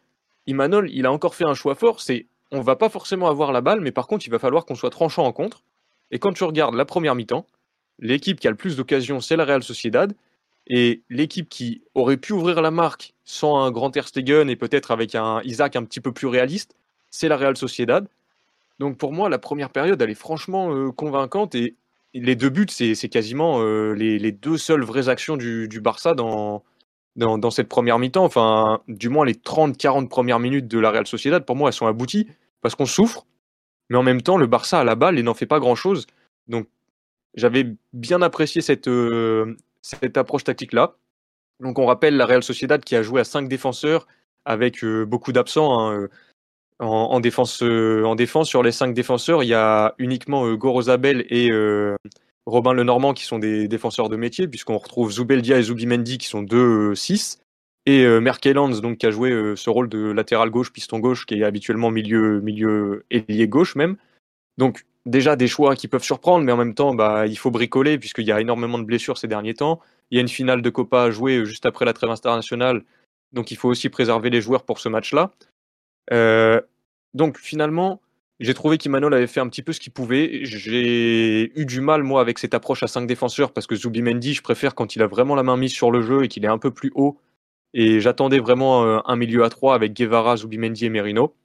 Imanol, 0.46 0.90
il 0.92 1.06
a 1.06 1.12
encore 1.12 1.36
fait 1.36 1.46
un 1.46 1.54
choix 1.54 1.76
fort, 1.76 2.02
c'est 2.02 2.28
on 2.52 2.62
va 2.62 2.78
pas 2.78 2.90
forcément 2.90 3.28
avoir 3.28 3.52
la 3.52 3.62
balle, 3.62 3.82
mais 3.82 3.92
par 3.92 4.08
contre, 4.08 4.26
il 4.26 4.30
va 4.30 4.40
falloir 4.40 4.66
qu'on 4.66 4.76
soit 4.76 4.90
tranchant 4.90 5.26
en 5.26 5.34
contre. 5.34 5.64
Et 6.12 6.20
quand 6.20 6.32
tu 6.32 6.46
regardes 6.46 6.76
la 6.76 6.86
première 6.86 7.16
mi-temps, 7.16 7.46
l'équipe 8.00 8.40
qui 8.40 8.48
a 8.48 8.52
le 8.52 8.56
plus 8.56 8.78
d'occasions, 8.78 9.20
c'est 9.20 9.36
la 9.36 9.44
Real 9.44 9.64
Sociedad. 9.64 10.14
Et 10.70 11.02
l'équipe 11.10 11.48
qui 11.48 11.82
aurait 11.96 12.18
pu 12.18 12.34
ouvrir 12.34 12.62
la 12.62 12.72
marque 12.72 13.14
sans 13.24 13.58
un 13.64 13.72
grand 13.72 13.92
Ter 13.92 14.08
Stegen 14.08 14.50
et 14.50 14.56
peut-être 14.58 14.92
avec 14.92 15.16
un 15.16 15.42
Isaac 15.44 15.78
un 15.78 15.84
petit 15.84 16.02
peu 16.02 16.12
plus 16.12 16.28
réaliste, 16.28 16.76
c'est 17.10 17.30
la 17.30 17.38
Real 17.38 17.56
Sociedad. 17.56 18.08
Donc 18.80 18.98
pour 18.98 19.14
moi, 19.14 19.30
la 19.30 19.40
première 19.40 19.70
période, 19.70 20.02
elle 20.02 20.10
est 20.10 20.16
franchement 20.16 20.74
euh, 20.74 20.92
convaincante 20.92 21.56
et 21.56 21.76
les 22.14 22.36
deux 22.36 22.50
buts, 22.50 22.68
c'est 22.70 23.10
quasiment 23.10 23.62
euh, 23.62 23.94
les, 23.94 24.32
deux 24.32 24.58
seules 24.58 24.84
vraies 24.84 25.10
actions 25.10 25.38
du, 25.38 25.82
Barça 25.82 26.16
dans, 26.16 26.64
dans, 27.16 27.52
cette 27.52 27.68
première 27.68 28.00
mi-temps. 28.00 28.24
Enfin, 28.24 28.82
du 28.88 29.10
moins 29.10 29.26
les 29.26 29.34
30-40 29.34 30.08
premières 30.08 30.40
minutes 30.40 30.68
de 30.68 30.80
la 30.80 30.90
Real 30.90 31.06
Sociedad, 31.06 31.46
pour 31.46 31.56
moi, 31.56 31.70
elles 31.70 31.76
sont 31.76 31.86
abouties 31.86 32.28
parce 32.62 32.76
qu'on 32.76 32.86
souffre, 32.86 33.26
mais 33.90 33.98
en 33.98 34.04
même 34.04 34.22
temps, 34.22 34.38
le 34.38 34.48
Barça 34.48 34.80
a 34.80 34.84
la 34.84 34.96
balle 34.96 35.20
et 35.20 35.24
n'en 35.24 35.34
fait 35.34 35.46
pas 35.46 35.60
grand-chose. 35.60 36.08
Donc 36.48 36.68
j'avais 37.36 37.76
bien 37.94 38.22
apprécié 38.22 38.62
cette, 38.62 38.88
euh, 38.88 39.56
cette 39.82 40.18
approche 40.18 40.44
tactique-là. 40.44 40.96
Donc 41.60 41.78
on 41.78 41.86
rappelle 41.86 42.18
la 42.18 42.26
Real 42.26 42.42
Sociedad 42.42 42.84
qui 42.84 42.96
a 42.96 43.04
joué 43.04 43.22
à 43.22 43.26
5 43.26 43.48
défenseurs 43.48 44.08
avec 44.46 44.84
beaucoup 44.86 45.34
d'absents. 45.34 45.92
Hein, 45.92 46.08
euh, 46.82 46.86
en, 46.86 47.20
défense, 47.20 47.62
en 47.62 48.16
défense, 48.16 48.48
sur 48.48 48.64
les 48.64 48.72
5 48.72 48.94
défenseurs, 48.94 49.44
il 49.44 49.48
y 49.48 49.54
a 49.54 49.96
uniquement 49.98 50.52
Gorozabel 50.54 51.26
et 51.30 51.50
Robin 52.46 52.74
Lenormand 52.74 53.14
qui 53.14 53.26
sont 53.26 53.40
des 53.40 53.68
défenseurs 53.68 54.10
de 54.10 54.16
métier, 54.16 54.48
puisqu'on 54.48 54.78
retrouve 54.78 55.12
Zubeldia 55.12 55.60
et 55.60 55.64
Zubimendi 55.64 56.18
qui 56.18 56.28
sont 56.28 56.44
deux 56.44 56.96
6 56.96 57.40
et 57.86 58.06
Merkelands 58.20 58.82
donc 58.82 58.98
qui 58.98 59.06
a 59.06 59.12
joué 59.12 59.54
ce 59.56 59.70
rôle 59.70 59.90
de 59.90 60.12
latéral 60.12 60.50
gauche, 60.50 60.72
piston 60.72 61.00
gauche, 61.00 61.26
qui 61.26 61.36
est 61.36 61.44
habituellement 61.44 61.90
milieu, 61.90 62.42
milieu 62.42 63.06
ailier 63.10 63.48
gauche 63.48 63.76
même. 63.76 63.98
Donc 64.58 64.86
déjà 65.08 65.36
des 65.36 65.48
choix 65.48 65.76
qui 65.76 65.88
peuvent 65.88 66.04
surprendre, 66.04 66.46
mais 66.46 66.52
en 66.52 66.58
même 66.58 66.76
temps, 66.76 66.94
bah, 66.94 67.26
il 67.26 67.38
faut 67.38 67.52
bricoler 67.52 67.98
puisqu'il 67.98 68.26
y 68.26 68.32
a 68.32 68.40
énormément 68.40 68.78
de 68.78 68.84
blessures 68.84 69.18
ces 69.18 69.28
derniers 69.28 69.56
temps. 69.56 69.80
Il 70.12 70.16
y 70.16 70.20
a 70.20 70.22
une 70.22 70.28
finale 70.28 70.62
de 70.62 70.70
Copa 70.70 71.04
à 71.04 71.12
jouer 71.12 71.46
juste 71.46 71.66
après 71.66 71.86
la 71.86 71.94
trêve 71.94 72.12
internationale, 72.12 72.84
donc 73.34 73.52
il 73.52 73.58
faut 73.58 73.70
aussi 73.70 73.90
préserver 73.90 74.30
les 74.30 74.42
joueurs 74.42 74.64
pour 74.64 74.80
ce 74.80 74.90
match-là. 74.90 75.32
Euh, 76.14 76.62
donc 77.14 77.38
finalement, 77.38 78.02
j'ai 78.40 78.54
trouvé 78.54 78.78
qu'Imanol 78.78 79.14
avait 79.14 79.28
fait 79.28 79.40
un 79.40 79.50
petit 79.50 79.64
peu 79.64 79.74
ce 79.74 79.80
qu'il 79.80 79.94
pouvait. 79.94 80.42
J'ai 80.44 81.60
eu 81.60 81.66
du 81.66 81.82
mal, 81.82 82.04
moi, 82.04 82.22
avec 82.22 82.40
cette 82.40 82.54
approche 82.54 82.84
à 82.84 82.88
5 82.88 83.08
défenseurs 83.08 83.52
parce 83.52 83.68
que 83.68 83.76
Zubimendi, 83.76 84.34
je 84.34 84.42
préfère 84.42 84.76
quand 84.76 84.96
il 84.96 85.02
a 85.02 85.08
vraiment 85.08 85.36
la 85.36 85.44
main 85.44 85.58
mise 85.58 85.74
sur 85.74 85.92
le 85.92 86.02
jeu 86.02 86.24
et 86.24 86.28
qu'il 86.28 86.46
est 86.46 86.50
un 86.50 86.60
peu 86.60 86.72
plus 86.72 86.92
haut. 86.96 87.20
Et 87.74 88.00
j'attendais 88.00 88.40
vraiment 88.40 88.84
euh, 88.86 89.00
un 89.06 89.16
milieu 89.16 89.44
à 89.44 89.50
3 89.50 89.76
avec 89.76 89.94
Guevara, 89.94 90.38
Zubimendi 90.38 90.86
et 90.86 90.90
Merino. 90.90 91.36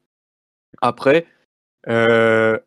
Après, 0.80 1.26
euh, 1.88 2.58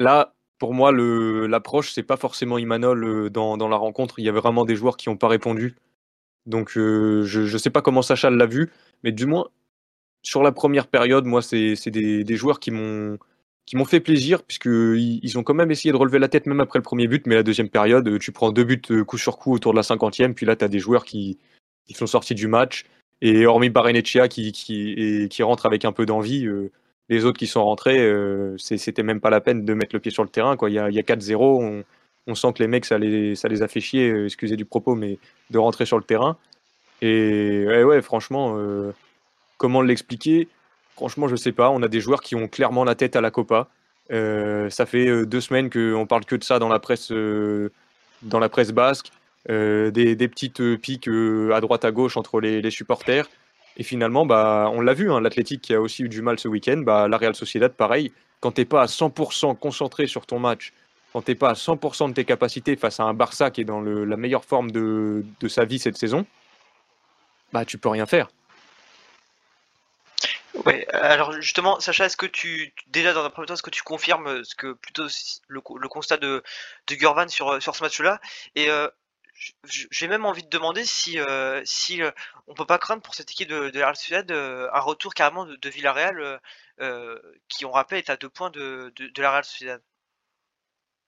Là, 0.00 0.34
pour 0.58 0.72
moi, 0.72 0.92
l'approche, 0.92 1.92
c'est 1.92 2.02
pas 2.02 2.16
forcément 2.16 2.56
Imanol 2.56 3.28
dans, 3.28 3.68
la 3.68 3.76
rencontre. 3.76 4.18
Il 4.18 4.24
y 4.24 4.30
avait 4.30 4.40
vraiment 4.40 4.64
des 4.64 4.74
joueurs 4.74 4.96
qui 4.96 5.10
n'ont 5.10 5.18
pas 5.18 5.28
répondu. 5.28 5.76
Donc, 6.46 6.70
je 6.72 7.52
ne 7.52 7.58
sais 7.58 7.68
pas 7.68 7.82
comment 7.82 8.00
Sacha 8.00 8.30
l'a 8.30 8.46
vu, 8.46 8.70
mais 9.04 9.12
du 9.12 9.26
moins, 9.26 9.48
sur 10.22 10.42
la 10.42 10.52
première 10.52 10.86
période, 10.86 11.24
moi, 11.24 11.42
c'est 11.42 11.88
des, 11.88 12.36
joueurs 12.36 12.60
qui 12.60 12.70
m'ont 12.70 13.18
fait 13.86 14.00
plaisir, 14.00 14.42
puisqu'ils 14.42 15.20
ils 15.22 15.38
ont 15.38 15.42
quand 15.42 15.54
même 15.54 15.70
essayé 15.70 15.92
de 15.92 15.96
relever 15.96 16.18
la 16.18 16.28
tête 16.28 16.46
même 16.46 16.60
après 16.60 16.78
le 16.78 16.82
premier 16.82 17.08
but, 17.08 17.26
mais 17.26 17.34
la 17.34 17.42
deuxième 17.42 17.68
période, 17.68 18.08
euh, 18.08 18.18
tu 18.18 18.32
prends 18.32 18.52
deux 18.52 18.64
buts 18.64 18.82
coup 19.06 19.18
sur 19.18 19.38
coup 19.38 19.54
autour 19.54 19.72
de 19.72 19.76
la 19.76 19.82
cinquantième, 19.82 20.34
puis 20.34 20.46
là, 20.46 20.56
tu 20.56 20.64
as 20.64 20.68
des 20.68 20.78
joueurs 20.78 21.04
qui, 21.04 21.38
qui 21.86 21.94
sont 21.94 22.06
sortis 22.06 22.34
du 22.34 22.48
match, 22.48 22.84
et 23.22 23.46
hormis 23.46 23.70
Barenechea 23.70 24.28
qui, 24.28 24.52
qui, 24.52 25.42
rentre 25.42 25.66
avec 25.66 25.84
un 25.84 25.92
peu 25.92 26.06
d'envie, 26.06 26.46
les 27.10 27.24
autres 27.24 27.38
qui 27.38 27.48
sont 27.48 27.64
rentrés, 27.64 27.98
euh, 27.98 28.56
c'était 28.56 29.02
même 29.02 29.20
pas 29.20 29.30
la 29.30 29.40
peine 29.40 29.64
de 29.64 29.74
mettre 29.74 29.94
le 29.94 30.00
pied 30.00 30.12
sur 30.12 30.22
le 30.22 30.28
terrain. 30.30 30.56
Il 30.68 30.72
y 30.72 30.78
a, 30.78 30.88
4-0, 30.88 31.84
on, 32.26 32.34
sent 32.36 32.52
que 32.54 32.62
les 32.62 32.68
mecs, 32.68 32.84
ça 32.84 32.98
les, 32.98 33.34
ça 33.34 33.48
les 33.48 33.62
a 33.62 33.68
fait 33.68 33.80
chier, 33.80 34.08
euh, 34.08 34.26
excusez 34.26 34.56
du 34.56 34.64
propos, 34.64 34.94
mais 34.94 35.18
de 35.50 35.58
rentrer 35.58 35.86
sur 35.86 35.98
le 35.98 36.04
terrain. 36.04 36.38
Et 37.02 37.66
ouais, 37.66 38.00
franchement, 38.00 38.54
euh, 38.56 38.92
comment 39.60 39.82
l'expliquer? 39.82 40.48
Franchement, 40.96 41.28
je 41.28 41.36
sais 41.36 41.52
pas. 41.52 41.70
On 41.70 41.82
a 41.82 41.88
des 41.88 42.00
joueurs 42.00 42.22
qui 42.22 42.34
ont 42.34 42.48
clairement 42.48 42.82
la 42.82 42.94
tête 42.94 43.14
à 43.14 43.20
la 43.20 43.30
Copa. 43.30 43.68
ça 44.10 44.86
fait 44.86 45.26
deux 45.26 45.40
semaines 45.40 45.70
qu'on 45.70 46.06
parle 46.06 46.24
que 46.24 46.34
de 46.34 46.42
ça 46.42 46.58
dans 46.58 46.68
la 46.68 46.78
presse, 46.78 47.12
presse 48.50 48.72
basque. 48.72 49.12
Des, 49.48 50.28
petites 50.28 50.76
piques 50.76 51.08
à 51.08 51.60
droite 51.60 51.84
à 51.84 51.92
gauche 51.92 52.16
entre 52.16 52.40
les, 52.40 52.70
supporters. 52.70 53.28
Et 53.76 53.82
finalement, 53.82 54.26
bah, 54.26 54.70
on 54.72 54.80
l'a 54.80 54.94
vu, 54.94 55.12
hein, 55.12 55.20
l'Athletic 55.20 55.60
qui 55.60 55.74
a 55.74 55.80
aussi 55.80 56.02
eu 56.02 56.08
du 56.08 56.22
mal 56.22 56.38
ce 56.38 56.48
week-end, 56.48 56.78
bah, 56.78 57.06
la 57.08 57.16
Real 57.16 57.34
Sociedad, 57.34 57.72
pareil, 57.72 58.12
quand 58.40 58.52
tu 58.52 58.62
n'es 58.62 58.64
pas 58.64 58.82
à 58.82 58.86
100% 58.86 59.56
concentré 59.56 60.06
sur 60.06 60.26
ton 60.26 60.38
match, 60.38 60.72
quand 61.12 61.22
tu 61.22 61.30
n'es 61.30 61.34
pas 61.34 61.50
à 61.50 61.54
100% 61.54 62.08
de 62.08 62.14
tes 62.14 62.24
capacités 62.24 62.76
face 62.76 63.00
à 63.00 63.04
un 63.04 63.14
Barça 63.14 63.50
qui 63.50 63.60
est 63.60 63.64
dans 63.64 63.80
la 63.80 64.16
meilleure 64.16 64.44
forme 64.44 64.70
de, 64.70 65.24
sa 65.48 65.64
vie 65.64 65.78
cette 65.78 65.96
saison, 65.96 66.26
bah 67.52 67.64
tu 67.64 67.78
peux 67.78 67.88
rien 67.88 68.06
faire. 68.06 68.28
Ouais, 70.66 70.86
alors 70.88 71.32
justement, 71.40 71.80
Sacha, 71.80 72.06
est-ce 72.06 72.16
que 72.16 72.26
tu, 72.26 72.74
déjà 72.88 73.12
dans 73.12 73.24
un 73.24 73.30
premier 73.30 73.46
temps, 73.46 73.54
est-ce 73.54 73.62
que 73.62 73.70
tu 73.70 73.82
confirmes 73.82 74.44
ce 74.44 74.54
que 74.54 74.72
plutôt 74.72 75.06
le, 75.48 75.60
constat 75.60 76.18
de, 76.18 76.42
de 76.86 76.94
Gurvan 76.94 77.28
sur, 77.28 77.62
sur 77.62 77.74
ce 77.74 77.82
match-là? 77.82 78.20
Et 78.54 78.70
euh, 78.70 78.88
j'ai 79.90 80.08
même 80.08 80.24
envie 80.24 80.42
de 80.42 80.48
demander 80.48 80.84
si, 80.84 81.18
euh, 81.18 81.62
si 81.64 82.02
euh, 82.02 82.10
on 82.46 82.54
peut 82.54 82.66
pas 82.66 82.78
craindre 82.78 83.02
pour 83.02 83.14
cette 83.14 83.30
équipe 83.30 83.48
de, 83.48 83.70
de 83.70 83.78
la 83.78 83.86
Real 83.86 83.96
Sociedad 83.96 84.30
euh, 84.30 84.68
un 84.72 84.80
retour 84.80 85.14
carrément 85.14 85.46
de, 85.46 85.68
Villarreal, 85.68 86.40
qui 87.48 87.64
on 87.64 87.70
rappelle 87.70 87.98
est 87.98 88.10
à 88.10 88.16
deux 88.16 88.28
points 88.28 88.50
de, 88.50 88.92
de, 88.96 89.22
la 89.22 89.30
Real 89.30 89.44
Sociedad? 89.44 89.82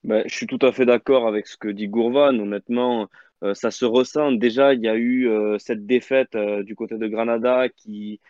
Ben, 0.05 0.23
je 0.27 0.35
suis 0.35 0.47
tout 0.47 0.59
à 0.62 0.73
fait 0.73 0.87
d'accord 0.87 1.27
avec 1.27 1.47
ce 1.47 1.57
que 1.57 1.69
dit 1.69 1.88
Gourvan. 1.88 2.38
Honnêtement, 2.38 3.09
ça 3.55 3.71
se 3.71 3.85
ressent. 3.85 4.33
Déjà, 4.33 4.75
il 4.75 4.83
y 4.83 4.88
a 4.88 4.97
eu 4.97 5.31
cette 5.59 5.87
défaite 5.87 6.37
du 6.37 6.75
côté 6.75 6.99
de 6.99 7.07
Granada 7.07 7.69
qui, 7.69 8.21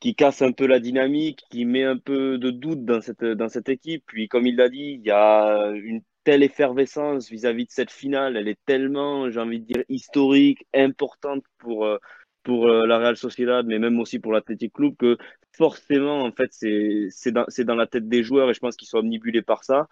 qui 0.00 0.14
casse 0.14 0.42
un 0.42 0.52
peu 0.52 0.66
la 0.66 0.80
dynamique, 0.80 1.44
qui 1.50 1.64
met 1.64 1.84
un 1.84 1.96
peu 1.96 2.38
de 2.38 2.50
doute 2.50 2.84
dans 2.84 3.00
cette, 3.00 3.24
dans 3.24 3.48
cette 3.48 3.68
équipe. 3.68 4.04
Puis, 4.06 4.28
comme 4.28 4.46
il 4.46 4.56
l'a 4.56 4.68
dit, 4.68 4.98
il 5.00 5.06
y 5.06 5.10
a 5.10 5.70
une 5.74 6.02
telle 6.24 6.42
effervescence 6.42 7.30
vis-à-vis 7.30 7.66
de 7.66 7.70
cette 7.70 7.90
finale. 7.90 8.36
Elle 8.36 8.48
est 8.48 8.58
tellement, 8.66 9.30
j'ai 9.30 9.40
envie 9.40 9.60
de 9.60 9.66
dire, 9.66 9.84
historique, 9.88 10.66
importante 10.74 11.44
pour, 11.58 11.84
euh, 11.84 11.98
pour 12.42 12.68
euh, 12.68 12.86
la 12.86 12.98
Real 12.98 13.16
Sociedad, 13.16 13.66
mais 13.66 13.78
même 13.78 14.00
aussi 14.00 14.18
pour 14.18 14.32
l'Athletic 14.32 14.72
Club, 14.72 14.96
que 14.96 15.16
forcément, 15.52 16.22
en 16.22 16.32
fait, 16.32 16.50
c'est 16.52 17.32
dans, 17.32 17.46
dans 17.58 17.74
la 17.74 17.86
tête 17.86 18.08
des 18.08 18.22
joueurs 18.22 18.50
et 18.50 18.54
je 18.54 18.60
pense 18.60 18.76
qu'ils 18.76 18.88
sont 18.88 18.98
omnibulés 18.98 19.42
par 19.42 19.64
ça. 19.64 19.88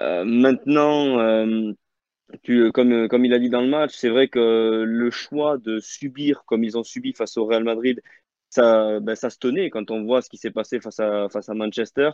Euh, 0.00 0.24
maintenant, 0.24 1.18
tu, 2.42 2.70
comme, 2.72 3.08
comme 3.08 3.24
il 3.24 3.34
a 3.34 3.38
dit 3.38 3.50
dans 3.50 3.60
le 3.60 3.68
match, 3.68 3.92
c'est 3.94 4.08
vrai 4.08 4.28
que 4.28 4.84
le 4.86 5.10
choix 5.10 5.58
de 5.58 5.80
subir 5.80 6.44
comme 6.46 6.64
ils 6.64 6.78
ont 6.78 6.84
subi 6.84 7.12
face 7.12 7.36
au 7.36 7.44
Real 7.44 7.64
Madrid, 7.64 8.00
ça, 8.50 9.00
ben, 9.00 9.14
ça 9.14 9.30
se 9.30 9.38
tenait 9.38 9.70
quand 9.70 9.90
on 9.90 10.04
voit 10.04 10.22
ce 10.22 10.28
qui 10.28 10.36
s'est 10.36 10.50
passé 10.50 10.80
face 10.80 11.00
à, 11.00 11.28
face 11.28 11.48
à 11.48 11.54
Manchester. 11.54 12.10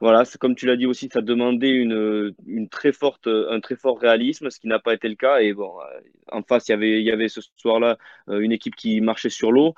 Voilà, 0.00 0.24
comme 0.38 0.54
tu 0.54 0.66
l'as 0.66 0.76
dit 0.76 0.84
aussi, 0.84 1.08
ça 1.10 1.22
demandait 1.22 1.70
une, 1.70 2.34
une 2.46 2.68
très 2.68 2.92
forte, 2.92 3.28
un 3.28 3.60
très 3.60 3.76
fort 3.76 3.98
réalisme, 3.98 4.50
ce 4.50 4.60
qui 4.60 4.68
n'a 4.68 4.78
pas 4.78 4.92
été 4.92 5.08
le 5.08 5.14
cas. 5.14 5.38
Et 5.40 5.54
bon, 5.54 5.72
euh, 5.80 6.00
en 6.32 6.42
face, 6.42 6.68
il 6.68 6.72
y 6.72 6.74
avait, 6.74 7.02
y 7.02 7.10
avait 7.10 7.28
ce 7.28 7.40
soir-là 7.56 7.96
euh, 8.28 8.40
une 8.40 8.52
équipe 8.52 8.76
qui 8.76 9.00
marchait 9.00 9.30
sur 9.30 9.52
l'eau. 9.52 9.74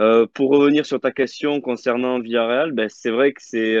Euh, 0.00 0.26
pour 0.32 0.50
revenir 0.50 0.86
sur 0.86 1.00
ta 1.00 1.10
question 1.10 1.60
concernant 1.60 2.20
Villarreal, 2.20 2.72
ben 2.72 2.88
c'est 2.88 3.10
vrai 3.10 3.32
que 3.32 3.42
c'est 3.42 3.74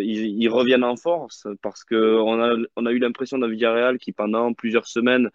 ils, 0.00 0.48
reviennent 0.48 0.84
en 0.84 0.96
force 0.96 1.46
parce 1.62 1.84
que 1.84 1.94
on 1.94 2.42
a, 2.42 2.56
on 2.76 2.86
a 2.86 2.92
eu 2.92 2.98
l'impression 2.98 3.38
d'un 3.38 3.48
Villarreal 3.48 3.98
qui 3.98 4.12
pendant 4.12 4.54
plusieurs 4.54 4.88
semaines 4.88 5.30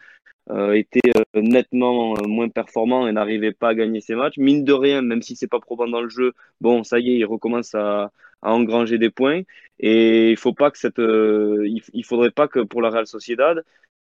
était 0.73 1.11
nettement 1.33 2.15
moins 2.27 2.49
performant 2.49 3.07
et 3.07 3.11
n'arrivait 3.11 3.53
pas 3.53 3.69
à 3.69 3.75
gagner 3.75 4.01
ses 4.01 4.15
matchs. 4.15 4.37
Mine 4.37 4.63
de 4.63 4.73
rien, 4.73 5.01
même 5.01 5.21
si 5.21 5.35
c'est 5.35 5.47
pas 5.47 5.59
probant 5.59 5.87
dans 5.87 6.01
le 6.01 6.09
jeu, 6.09 6.33
bon, 6.61 6.83
ça 6.83 6.99
y 6.99 7.11
est, 7.11 7.17
il 7.17 7.25
recommence 7.25 7.73
à, 7.75 8.11
à 8.43 8.51
engranger 8.53 8.97
des 8.97 9.09
points. 9.09 9.41
Et 9.79 10.31
il 10.31 10.37
faut 10.37 10.53
pas 10.53 10.69
que 10.69 10.77
cette, 10.77 10.99
euh, 10.99 11.67
il, 11.93 12.05
faudrait 12.05 12.31
pas 12.31 12.47
que 12.47 12.59
pour 12.59 12.81
la 12.81 12.89
Real 12.89 13.07
Sociedad, 13.07 13.65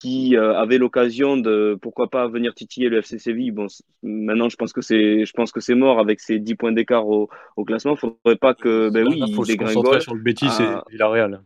qui 0.01 0.37
euh, 0.37 0.55
avait 0.59 0.79
l'occasion 0.79 1.37
de, 1.37 1.79
pourquoi 1.81 2.11
pas, 2.11 2.27
venir 2.27 2.55
titiller 2.55 2.89
le 2.89 2.99
FC 2.99 3.19
Séville. 3.19 3.53
Bon, 3.53 3.69
maintenant, 4.03 4.49
je 4.49 4.57
pense 4.57 4.73
que 4.73 4.83
c'est, 4.83 5.25
je 5.25 5.33
pense 5.33 5.53
que 5.53 5.61
c'est 5.61 5.75
mort 5.75 6.01
avec 6.01 6.21
ces 6.21 6.39
10 6.39 6.57
points 6.57 6.73
d'écart 6.73 7.07
au, 7.07 7.31
au 7.57 7.65
classement. 7.65 7.97
Faudrait 7.97 8.37
pas 8.37 8.55
que, 8.55 8.91
ben 8.91 9.07
oui, 9.07 9.23
il 9.27 9.35
faut 9.35 9.45
se 9.45 9.57
concentrer 9.57 10.01
sur 10.01 10.15
le 10.15 10.21
Betis 10.21 10.47
et 10.61 10.91
Villarreal. 10.91 11.41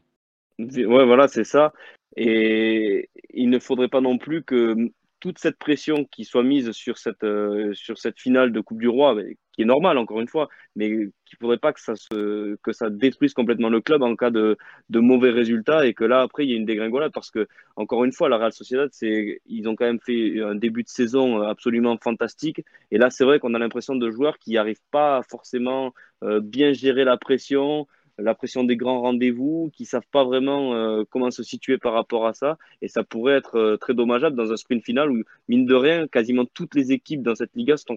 Ouais, 0.58 1.04
voilà, 1.04 1.28
c'est 1.28 1.44
ça. 1.44 1.72
Et 2.20 3.10
il 3.30 3.48
ne 3.48 3.60
faudrait 3.60 3.88
pas 3.88 4.00
non 4.00 4.18
plus 4.18 4.42
que 4.42 4.90
toute 5.20 5.38
cette 5.38 5.56
pression 5.56 6.04
qui 6.04 6.24
soit 6.24 6.42
mise 6.42 6.72
sur 6.72 6.98
cette, 6.98 7.22
euh, 7.22 7.72
sur 7.74 7.96
cette 7.98 8.18
finale 8.18 8.52
de 8.52 8.60
Coupe 8.60 8.80
du 8.80 8.88
Roi, 8.88 9.16
qui 9.52 9.62
est 9.62 9.64
normale 9.64 9.98
encore 9.98 10.20
une 10.20 10.26
fois, 10.26 10.48
mais 10.74 10.88
qu'il 10.88 11.06
ne 11.06 11.38
faudrait 11.40 11.58
pas 11.58 11.72
que 11.72 11.80
ça, 11.80 11.94
que 12.10 12.72
ça 12.72 12.90
détruise 12.90 13.34
complètement 13.34 13.68
le 13.68 13.80
club 13.80 14.02
en 14.02 14.16
cas 14.16 14.30
de, 14.30 14.56
de 14.90 14.98
mauvais 14.98 15.30
résultats 15.30 15.86
et 15.86 15.94
que 15.94 16.04
là, 16.04 16.22
après, 16.22 16.44
il 16.44 16.50
y 16.50 16.54
ait 16.54 16.56
une 16.56 16.64
dégringolade 16.64 17.12
parce 17.12 17.30
que, 17.30 17.46
encore 17.76 18.04
une 18.04 18.12
fois, 18.12 18.28
la 18.28 18.36
Real 18.36 18.52
Sociedad, 18.52 18.90
ils 19.00 19.68
ont 19.68 19.76
quand 19.76 19.86
même 19.86 20.00
fait 20.00 20.40
un 20.40 20.56
début 20.56 20.82
de 20.82 20.88
saison 20.88 21.42
absolument 21.42 21.96
fantastique. 21.98 22.64
Et 22.90 22.98
là, 22.98 23.10
c'est 23.10 23.24
vrai 23.24 23.38
qu'on 23.38 23.54
a 23.54 23.60
l'impression 23.60 23.94
de 23.94 24.10
joueurs 24.10 24.38
qui 24.38 24.54
n'arrivent 24.54 24.76
pas 24.90 25.22
forcément 25.28 25.94
euh, 26.24 26.40
bien 26.40 26.72
gérer 26.72 27.04
la 27.04 27.16
pression, 27.16 27.86
la 28.18 28.34
pression 28.34 28.64
des 28.64 28.76
grands 28.76 29.00
rendez-vous, 29.00 29.70
qui 29.72 29.84
savent 29.84 30.06
pas 30.10 30.24
vraiment 30.24 30.74
euh, 30.74 31.04
comment 31.08 31.30
se 31.30 31.42
situer 31.42 31.78
par 31.78 31.92
rapport 31.92 32.26
à 32.26 32.34
ça. 32.34 32.58
Et 32.82 32.88
ça 32.88 33.04
pourrait 33.04 33.34
être 33.34 33.56
euh, 33.56 33.76
très 33.76 33.94
dommageable 33.94 34.36
dans 34.36 34.52
un 34.52 34.56
sprint 34.56 34.84
final 34.84 35.10
où, 35.10 35.22
mine 35.48 35.66
de 35.66 35.74
rien, 35.74 36.06
quasiment 36.08 36.44
toutes 36.44 36.74
les 36.74 36.92
équipes 36.92 37.22
dans 37.22 37.34
cette 37.34 37.54
Liga 37.54 37.76
sont 37.76 37.96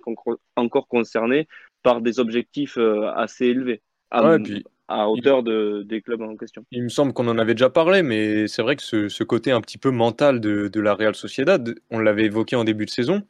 encore, 0.56 0.88
concernées 0.88 1.48
par 1.84 2.02
des 2.02 2.20
objectifs 2.20 2.78
euh, 2.78 3.12
assez 3.14 3.48
élevés. 3.48 3.82
À, 4.12 4.24
Ouais, 4.24 4.40
puis 4.40 4.64
à 4.88 5.10
hauteur 5.10 5.42
de, 5.42 5.84
des 5.88 6.02
clubs 6.02 6.22
en 6.22 6.36
question. 6.36 6.66
il 6.72 6.84
me 6.84 6.90
semble 6.90 7.14
qu'on 7.14 7.28
en 7.30 7.38
avait 7.38 7.54
déjà 7.54 7.70
parlé, 7.70 8.04
mais 8.04 8.48
c'est 8.48 8.62
vrai 8.62 8.76
que 8.76 8.84
ce, 8.84 9.08
ce 9.08 9.24
côté 9.24 9.52
un 9.52 9.62
petit 9.62 9.78
peu 9.78 9.90
mental 9.90 10.42
de, 10.42 10.68
de 10.68 10.82
la 10.82 10.94
Real 10.94 11.16
Sociedad, 11.16 11.74
on 11.92 12.00
l'avait 12.00 12.26
évoqué 12.26 12.58
en 12.58 12.66
début 12.66 12.86
de 12.86 12.90
saison, 12.90 13.24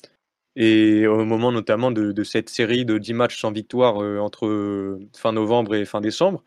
et 0.56 1.06
au 1.06 1.23
moment 1.23 1.51
notamment 1.51 1.91
de, 1.91 2.12
de 2.12 2.23
cette 2.23 2.49
série 2.49 2.84
de 2.84 2.97
10 2.97 3.13
matchs 3.13 3.39
sans 3.39 3.51
victoire 3.51 4.01
euh, 4.01 4.17
entre 4.17 4.99
fin 5.15 5.34
novembre 5.34 5.75
et 5.75 5.86
fin 5.86 6.01
décembre. 6.01 6.43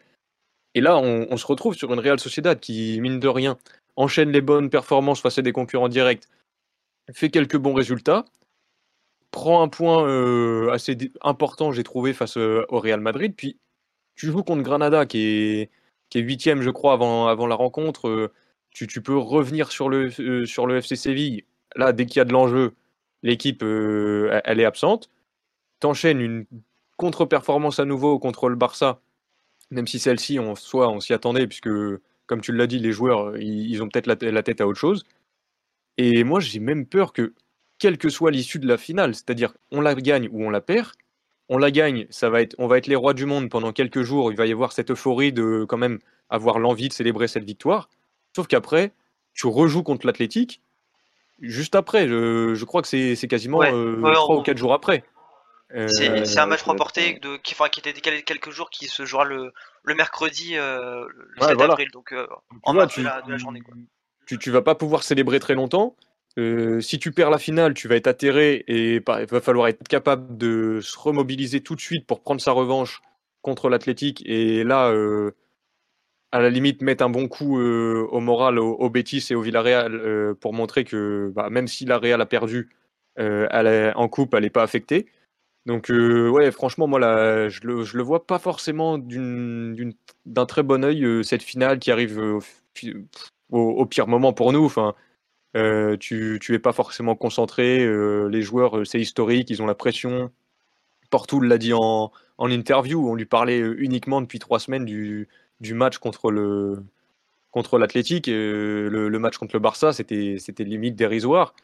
Et 0.74 0.80
là, 0.80 0.98
on, 0.98 1.36
se 1.36 1.46
retrouve 1.46 1.74
sur 1.74 1.92
une 1.92 2.00
Real 2.00 2.18
Sociedad 2.18 2.58
qui, 2.58 3.00
mine 3.00 3.20
de 3.20 3.28
rien, 3.28 3.56
enchaîne 3.96 4.30
les 4.30 4.40
bonnes 4.40 4.70
performances 4.70 5.20
face 5.20 5.38
à 5.38 5.42
des 5.42 5.52
concurrents 5.52 5.88
directs, 5.88 6.24
fait 7.12 7.30
quelques 7.30 7.56
bons 7.56 7.74
résultats, 7.74 8.24
prend 9.30 9.62
un 9.62 9.68
point 9.68 10.06
euh, 10.06 10.70
assez 10.72 10.96
important, 11.22 11.72
j'ai 11.72 11.84
trouvé, 11.84 12.12
face 12.12 12.36
euh, 12.36 12.64
au 12.68 12.80
Real 12.80 13.00
Madrid. 13.00 13.34
Puis 13.36 13.58
tu 14.16 14.26
joues 14.26 14.42
contre 14.42 14.62
Granada, 14.62 15.06
qui 15.06 15.18
est, 15.20 15.70
huitième, 16.14 16.62
je 16.62 16.70
crois, 16.70 16.92
avant, 16.94 17.46
la 17.46 17.54
rencontre. 17.54 18.08
euh, 18.08 18.32
tu, 18.70 18.86
peux 19.02 19.16
revenir 19.16 19.70
sur 19.70 19.88
le, 19.88 20.10
sur 20.46 20.66
le 20.66 20.78
FC 20.78 20.96
Séville. 20.96 21.44
Là, 21.76 21.92
dès 21.92 22.06
qu'il 22.06 22.18
y 22.18 22.20
a 22.20 22.24
de 22.24 22.32
l'enjeu, 22.32 22.74
l'équipe, 23.22 23.62
elle 23.62 24.60
est 24.60 24.64
absente. 24.64 25.10
T'enchaînes 25.80 26.20
une 26.20 26.46
contre-performance 26.96 27.80
à 27.80 27.84
nouveau 27.84 28.18
contre 28.18 28.48
le 28.48 28.56
Barça, 28.56 29.00
même 29.70 29.86
si 29.86 29.98
celle-ci, 29.98 30.38
en 30.38 30.54
soi, 30.54 30.88
on 30.88 31.00
s'y 31.00 31.12
attendait, 31.12 31.46
puisque, 31.46 31.70
comme 32.26 32.40
tu 32.40 32.52
l'as 32.52 32.66
dit, 32.66 32.78
les 32.78 32.92
joueurs, 32.92 33.30
euh, 33.30 33.38
ils, 33.40 33.82
ont 33.82 33.88
peut-être 33.88 34.06
la, 34.06 34.42
tête 34.42 34.60
à 34.60 34.66
autre 34.66 34.78
chose. 34.78 35.04
Et 35.98 36.24
moi, 36.24 36.40
j'ai 36.40 36.60
même 36.60 36.86
peur 36.86 37.12
que, 37.12 37.34
quelle 37.78 37.98
que 37.98 38.08
soit 38.08 38.30
l'issue 38.30 38.58
de 38.58 38.66
la 38.66 38.76
finale, 38.76 39.14
c'est-à-dire 39.14 39.54
on 39.70 39.80
la 39.80 39.94
gagne 39.94 40.28
ou 40.32 40.44
on 40.44 40.50
la 40.50 40.60
perd, 40.60 40.92
on 41.48 41.58
la 41.58 41.70
gagne, 41.70 42.06
ça 42.10 42.30
va 42.30 42.40
être, 42.40 42.54
on 42.58 42.66
va 42.66 42.78
être 42.78 42.86
les 42.86 42.96
rois 42.96 43.14
du 43.14 43.26
monde 43.26 43.50
pendant 43.50 43.72
quelques 43.72 44.02
jours, 44.02 44.32
il 44.32 44.36
va 44.36 44.46
y 44.46 44.52
avoir 44.52 44.72
cette 44.72 44.90
euphorie 44.90 45.32
de 45.32 45.64
quand 45.68 45.76
même 45.76 45.98
avoir 46.30 46.58
l'envie 46.58 46.88
de 46.88 46.92
célébrer 46.94 47.28
cette 47.28 47.44
victoire. 47.44 47.90
Sauf 48.34 48.46
qu'après, 48.46 48.92
tu 49.34 49.46
rejoues 49.46 49.82
contre 49.82 50.06
l'Athletic, 50.06 50.62
juste 51.40 51.74
après, 51.74 52.08
je, 52.08 52.54
je 52.54 52.64
crois 52.64 52.82
que 52.82 52.88
c'est 52.88 53.28
quasiment 53.28 53.58
Ouais, 53.58 53.72
euh, 53.72 54.00
ouais, 54.00 54.12
trois 54.14 54.36
on- 54.36 54.40
ou 54.40 54.42
quatre 54.42 54.58
jours 54.58 54.72
après. 54.72 55.04
Euh, 55.74 55.88
C'est 55.88 56.38
un 56.38 56.46
match 56.46 56.62
reporté 56.62 57.18
de, 57.20 57.36
qui, 57.38 57.54
enfin, 57.54 57.68
qui 57.68 57.80
était 57.80 57.92
décalé 57.92 58.18
de 58.18 58.22
quelques 58.24 58.50
jours, 58.50 58.70
qui 58.70 58.86
se 58.86 59.04
jouera 59.04 59.24
le, 59.24 59.52
le 59.82 59.94
mercredi, 59.94 60.56
euh, 60.56 61.06
le 61.08 61.40
Ouais, 61.42 61.48
7 61.48 61.56
voilà. 61.56 61.72
avril, 61.72 61.88
donc 61.92 62.12
euh, 62.12 62.26
tu 62.50 62.58
en 62.62 62.72
vois, 62.72 62.82
marge 62.84 62.96
de 62.98 63.02
la, 63.02 63.22
de 63.22 63.30
la 63.30 63.36
journée. 63.38 63.60
Quoi. 63.60 63.74
tu, 64.26 64.38
tu 64.38 64.50
vas 64.50 64.62
pas 64.62 64.74
pouvoir 64.74 65.02
célébrer 65.02 65.40
très 65.40 65.54
longtemps. 65.54 65.96
Euh, 66.38 66.80
si 66.80 66.98
tu 66.98 67.12
perds 67.12 67.30
la 67.30 67.38
finale, 67.38 67.74
tu 67.74 67.86
vas 67.88 67.94
être 67.96 68.06
atterré 68.08 68.64
et 68.66 68.96
il 68.96 69.02
va 69.06 69.40
falloir 69.40 69.68
être 69.68 69.86
capable 69.86 70.36
de 70.36 70.80
se 70.80 70.98
remobiliser 70.98 71.60
tout 71.60 71.74
de 71.76 71.80
suite 71.80 72.06
pour 72.06 72.22
prendre 72.22 72.40
sa 72.40 72.50
revanche 72.52 73.02
contre 73.42 73.68
l'Athletic 73.68 74.22
et 74.26 74.64
là, 74.64 74.88
euh, 74.90 75.30
à 76.32 76.40
la 76.40 76.50
limite, 76.50 76.82
mettre 76.82 77.04
un 77.04 77.08
bon 77.10 77.28
coup 77.28 77.60
euh, 77.60 78.06
au 78.10 78.18
moral 78.18 78.58
au, 78.58 78.72
au 78.74 78.90
Betis 78.90 79.24
et 79.30 79.34
au 79.36 79.42
Villarreal 79.42 79.94
euh, 79.94 80.34
pour 80.34 80.52
montrer 80.52 80.82
que 80.84 81.30
bah, 81.34 81.50
même 81.50 81.68
si 81.68 81.84
la 81.84 81.98
Real 81.98 82.20
a 82.20 82.26
perdu 82.26 82.70
euh, 83.20 83.46
elle 83.52 83.68
est- 83.68 83.92
en 83.94 84.08
coupe, 84.08 84.34
elle 84.34 84.42
n'est 84.42 84.50
pas 84.50 84.64
affectée. 84.64 85.06
Donc 85.66 85.90
euh, 85.90 86.28
ouais, 86.28 86.50
franchement, 86.50 86.86
moi 86.86 86.98
là, 87.00 87.48
je 87.48 87.60
le, 87.62 87.84
je 87.84 87.96
le 87.96 88.02
vois 88.02 88.26
pas 88.26 88.38
forcément 88.38 88.98
d'un 88.98 90.46
très 90.46 90.62
bon 90.62 90.84
œil 90.84 91.04
euh, 91.04 91.22
cette 91.22 91.42
finale 91.42 91.78
qui 91.78 91.90
arrive 91.90 92.20
euh, 92.20 92.38
au 93.50 93.86
pire 93.86 94.06
moment 94.06 94.32
pour 94.34 94.52
nous. 94.52 94.64
Enfin, 94.64 94.94
euh, 95.56 95.96
tu, 95.96 96.38
tu 96.42 96.54
es 96.54 96.58
pas 96.58 96.72
forcément 96.72 97.16
concentré. 97.16 97.78
les 98.28 98.42
joueurs, 98.42 98.86
c'est 98.86 99.00
historique, 99.00 99.48
ils 99.50 99.62
ont 99.62 99.66
la 99.66 99.74
pression. 99.74 100.30
Portoul 101.10 101.46
l'a 101.46 101.58
dit 101.58 101.72
en, 101.72 102.12
en 102.38 102.50
interview. 102.50 103.08
On 103.08 103.14
lui 103.14 103.26
parlait 103.26 103.60
uniquement 103.60 104.20
depuis 104.20 104.38
trois 104.40 104.58
semaines 104.58 104.84
du, 104.84 105.28
du 105.60 105.74
match 105.74 105.98
contre 105.98 106.30
le 106.30 106.82
contre 107.52 107.78
l'Athletic. 107.78 108.26
le, 108.26 108.88
le 109.08 109.18
match 109.18 109.38
contre 109.38 109.54
le 109.54 109.60
Barça, 109.60 109.92
c'était 109.92 110.36
limite 110.58 110.96
dérisoire. 110.96 111.54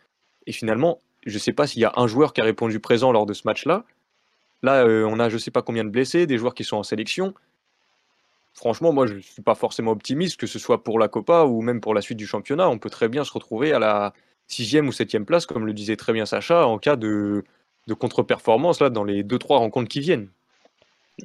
Et 0.46 0.52
finalement, 0.52 1.00
je 1.26 1.38
sais 1.38 1.52
pas 1.52 1.66
s'il 1.66 1.82
y 1.82 1.84
a 1.84 1.92
un 1.96 2.06
joueur 2.06 2.32
qui 2.32 2.40
a 2.40 2.44
répondu 2.44 2.80
présent 2.80 3.12
lors 3.12 3.26
de 3.26 3.32
ce 3.32 3.42
match-là. 3.44 3.84
Là, 4.62 4.84
euh, 4.84 5.04
on 5.04 5.18
a 5.18 5.28
je 5.28 5.38
sais 5.38 5.50
pas 5.50 5.62
combien 5.62 5.84
de 5.84 5.90
blessés, 5.90 6.26
des 6.26 6.38
joueurs 6.38 6.54
qui 6.54 6.64
sont 6.64 6.76
en 6.76 6.82
sélection. 6.82 7.34
Franchement, 8.54 8.92
moi, 8.92 9.06
je 9.06 9.14
ne 9.14 9.20
suis 9.20 9.42
pas 9.42 9.54
forcément 9.54 9.92
optimiste, 9.92 10.38
que 10.38 10.46
ce 10.46 10.58
soit 10.58 10.82
pour 10.82 10.98
la 10.98 11.08
Copa 11.08 11.44
ou 11.44 11.62
même 11.62 11.80
pour 11.80 11.94
la 11.94 12.02
suite 12.02 12.18
du 12.18 12.26
championnat. 12.26 12.68
On 12.68 12.78
peut 12.78 12.90
très 12.90 13.08
bien 13.08 13.24
se 13.24 13.32
retrouver 13.32 13.72
à 13.72 13.78
la 13.78 14.12
sixième 14.48 14.88
ou 14.88 14.92
septième 14.92 15.24
place, 15.24 15.46
comme 15.46 15.64
le 15.66 15.72
disait 15.72 15.96
très 15.96 16.12
bien 16.12 16.26
Sacha, 16.26 16.66
en 16.66 16.78
cas 16.78 16.96
de, 16.96 17.44
contre-performance 17.98 18.78
dans 18.80 19.04
les 19.04 19.22
deux 19.22 19.38
trois 19.38 19.58
rencontres 19.58 19.88
qui 19.88 20.00
viennent. 20.00 20.28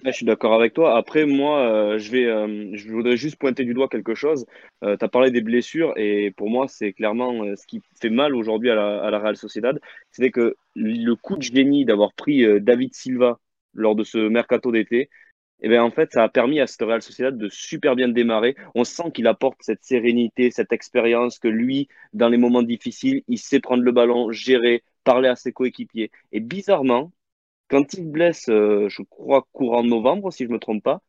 Je 0.03 0.12
suis 0.12 0.25
d'accord 0.25 0.53
avec 0.53 0.73
toi. 0.73 0.97
Après, 0.97 1.25
moi, 1.25 1.60
euh, 1.60 1.97
je 1.99 2.12
vais, 2.12 2.25
euh, 2.25 2.69
je 2.73 2.91
voudrais 2.91 3.17
juste 3.17 3.38
pointer 3.38 3.63
du 3.65 3.73
doigt 3.73 3.88
quelque 3.88 4.15
chose. 4.15 4.45
tu 4.81 4.88
as 4.88 5.08
parlé 5.08 5.31
des 5.31 5.41
blessures 5.41 5.93
et 5.97 6.31
pour 6.31 6.49
moi, 6.49 6.67
c'est 6.67 6.93
clairement 6.93 7.43
euh, 7.43 7.55
ce 7.55 7.65
qui 7.67 7.81
fait 8.01 8.10
mal 8.10 8.36
aujourd'hui 8.36 8.69
à 8.71 8.75
la, 8.75 9.01
à 9.03 9.10
la 9.12 9.19
Real 9.19 9.38
Sociedad. 9.38 9.79
C'est 10.12 10.31
que 10.31 10.55
le 10.75 11.13
coup 11.15 11.38
de 11.38 11.41
génie 11.43 11.86
d'avoir 11.86 12.13
pris 12.13 12.43
euh, 12.43 12.60
David 12.60 12.93
Silva 12.95 13.39
lors 13.73 13.95
de 13.95 14.03
ce 14.03 14.17
mercato 14.17 14.71
d'été, 14.71 15.10
eh 15.62 15.69
bien, 15.69 15.84
en 15.84 15.91
fait, 15.91 16.12
ça 16.13 16.23
a 16.23 16.29
permis 16.29 16.60
à 16.60 16.67
cette 16.67 16.81
Real 16.81 17.01
Sociedad 17.01 17.38
de 17.38 17.49
super 17.49 17.95
bien 17.95 18.10
démarrer. 18.10 18.55
On 18.75 18.84
sent 18.84 19.12
qu'il 19.13 19.27
apporte 19.27 19.58
cette 19.62 19.84
sérénité, 19.84 20.51
cette 20.51 20.73
expérience, 20.73 21.39
que 21.39 21.47
lui, 21.47 21.88
dans 22.13 22.29
les 22.29 22.38
moments 22.38 22.63
difficiles, 22.63 23.23
il 23.27 23.38
sait 23.39 23.60
prendre 23.60 23.84
le 23.84 23.91
ballon, 23.91 24.31
gérer, 24.31 24.84
parler 25.03 25.29
à 25.29 25.36
ses 25.36 25.53
coéquipiers. 25.53 26.12
Et 26.31 26.39
bizarrement, 26.41 27.12
quand 27.69 27.93
il 27.93 28.10
blesse, 28.12 28.49
euh, 28.49 28.88
je 28.89 29.01
crois, 29.04 29.47
courant 29.51 29.84
novembre, 29.84 30.32
si 30.32 30.45
je 30.45 30.49
me 30.49 30.60
trompe 30.60 30.84
pas, 30.84 31.01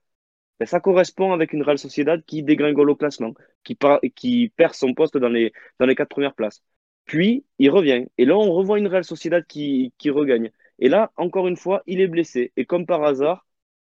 ben, 0.59 0.67
ça 0.67 0.81
correspond 0.81 1.33
avec 1.33 1.53
une 1.53 1.63
Real 1.63 1.79
Sociedad 1.79 2.25
qui 2.25 2.43
dégringole 2.43 2.91
au 2.91 2.97
classement, 2.97 3.35
qui, 3.65 4.53
perd 4.57 4.75
son 4.75 4.95
poste 4.95 5.17
dans 5.19 5.29
les, 5.29 5.53
quatre 5.97 6.09
premières 6.09 6.35
places. 6.35 6.63
Puis, 7.05 7.45
il 7.59 7.71
revient. 7.71 8.07
Et 8.19 8.25
là, 8.25 8.37
on 8.37 8.53
revoit 8.53 8.79
une 8.79 8.89
Real 8.89 9.05
Sociedad 9.05 9.45
qui, 9.47 9.93
regagne. 10.07 10.51
Et 10.79 10.89
là, 10.89 11.13
encore 11.17 11.47
une 11.49 11.57
fois, 11.57 11.83
il 11.87 12.01
est 12.01 12.09
blessé. 12.09 12.53
Et 12.57 12.67
comme 12.67 12.87
par 12.87 13.05
hasard, 13.05 13.47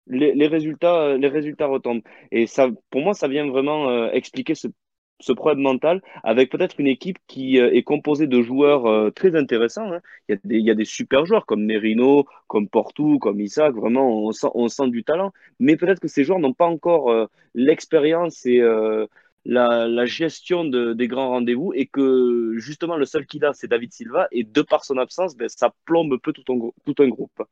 les, 0.06 0.32
euh, 0.46 1.28
résultats 1.28 1.66
retombent. 1.66 2.02
Et 2.30 2.46
ça, 2.46 2.68
pour 2.90 3.02
moi, 3.02 3.14
ça 3.14 3.28
vient 3.28 3.46
vraiment 3.48 3.88
euh, 3.90 4.10
expliquer 4.12 4.54
ce, 4.54 4.68
ce 5.20 5.32
problème 5.32 5.62
mental 5.62 6.02
avec 6.22 6.50
peut-être 6.50 6.80
une 6.80 6.86
équipe 6.86 7.18
qui 7.26 7.60
euh, 7.60 7.72
est 7.72 7.82
composée 7.82 8.26
de 8.26 8.42
joueurs 8.42 8.86
euh, 8.86 9.10
très 9.10 9.36
intéressants. 9.36 9.92
hein. 9.92 10.00
Il 10.28 10.60
y 10.60 10.70
a 10.70 10.74
des, 10.74 10.84
super 10.84 11.26
joueurs 11.26 11.46
comme 11.46 11.64
Merino, 11.64 12.26
comme 12.48 12.68
Portou, 12.68 13.18
comme 13.18 13.40
Isaac. 13.40 13.74
Vraiment, 13.74 14.26
on 14.26 14.32
sent, 14.68 14.88
du 14.88 15.04
talent. 15.04 15.32
Mais 15.60 15.76
peut-être 15.76 16.00
que 16.00 16.08
ces 16.08 16.24
joueurs 16.24 16.38
n'ont 16.38 16.52
pas 16.52 16.66
encore 16.66 17.10
euh, 17.10 17.26
l'expérience 17.54 18.44
et 18.46 18.62
la, 19.44 20.06
gestion 20.06 20.64
de, 20.64 20.92
des 20.94 21.08
grands 21.08 21.30
rendez-vous 21.30 21.72
et 21.74 21.86
que 21.86 22.54
justement 22.56 22.96
le 22.96 23.04
seul 23.04 23.26
qu'il 23.26 23.44
a, 23.44 23.52
c'est 23.52 23.68
David 23.68 23.92
Silva. 23.92 24.28
Et 24.32 24.44
de 24.44 24.62
par 24.62 24.84
son 24.84 24.98
absence, 24.98 25.36
ben, 25.36 25.48
ça 25.48 25.72
plombe 25.84 26.12
un 26.12 26.18
peu 26.18 26.32
tout 26.32 26.44
un 26.98 27.08
groupe. 27.08 27.42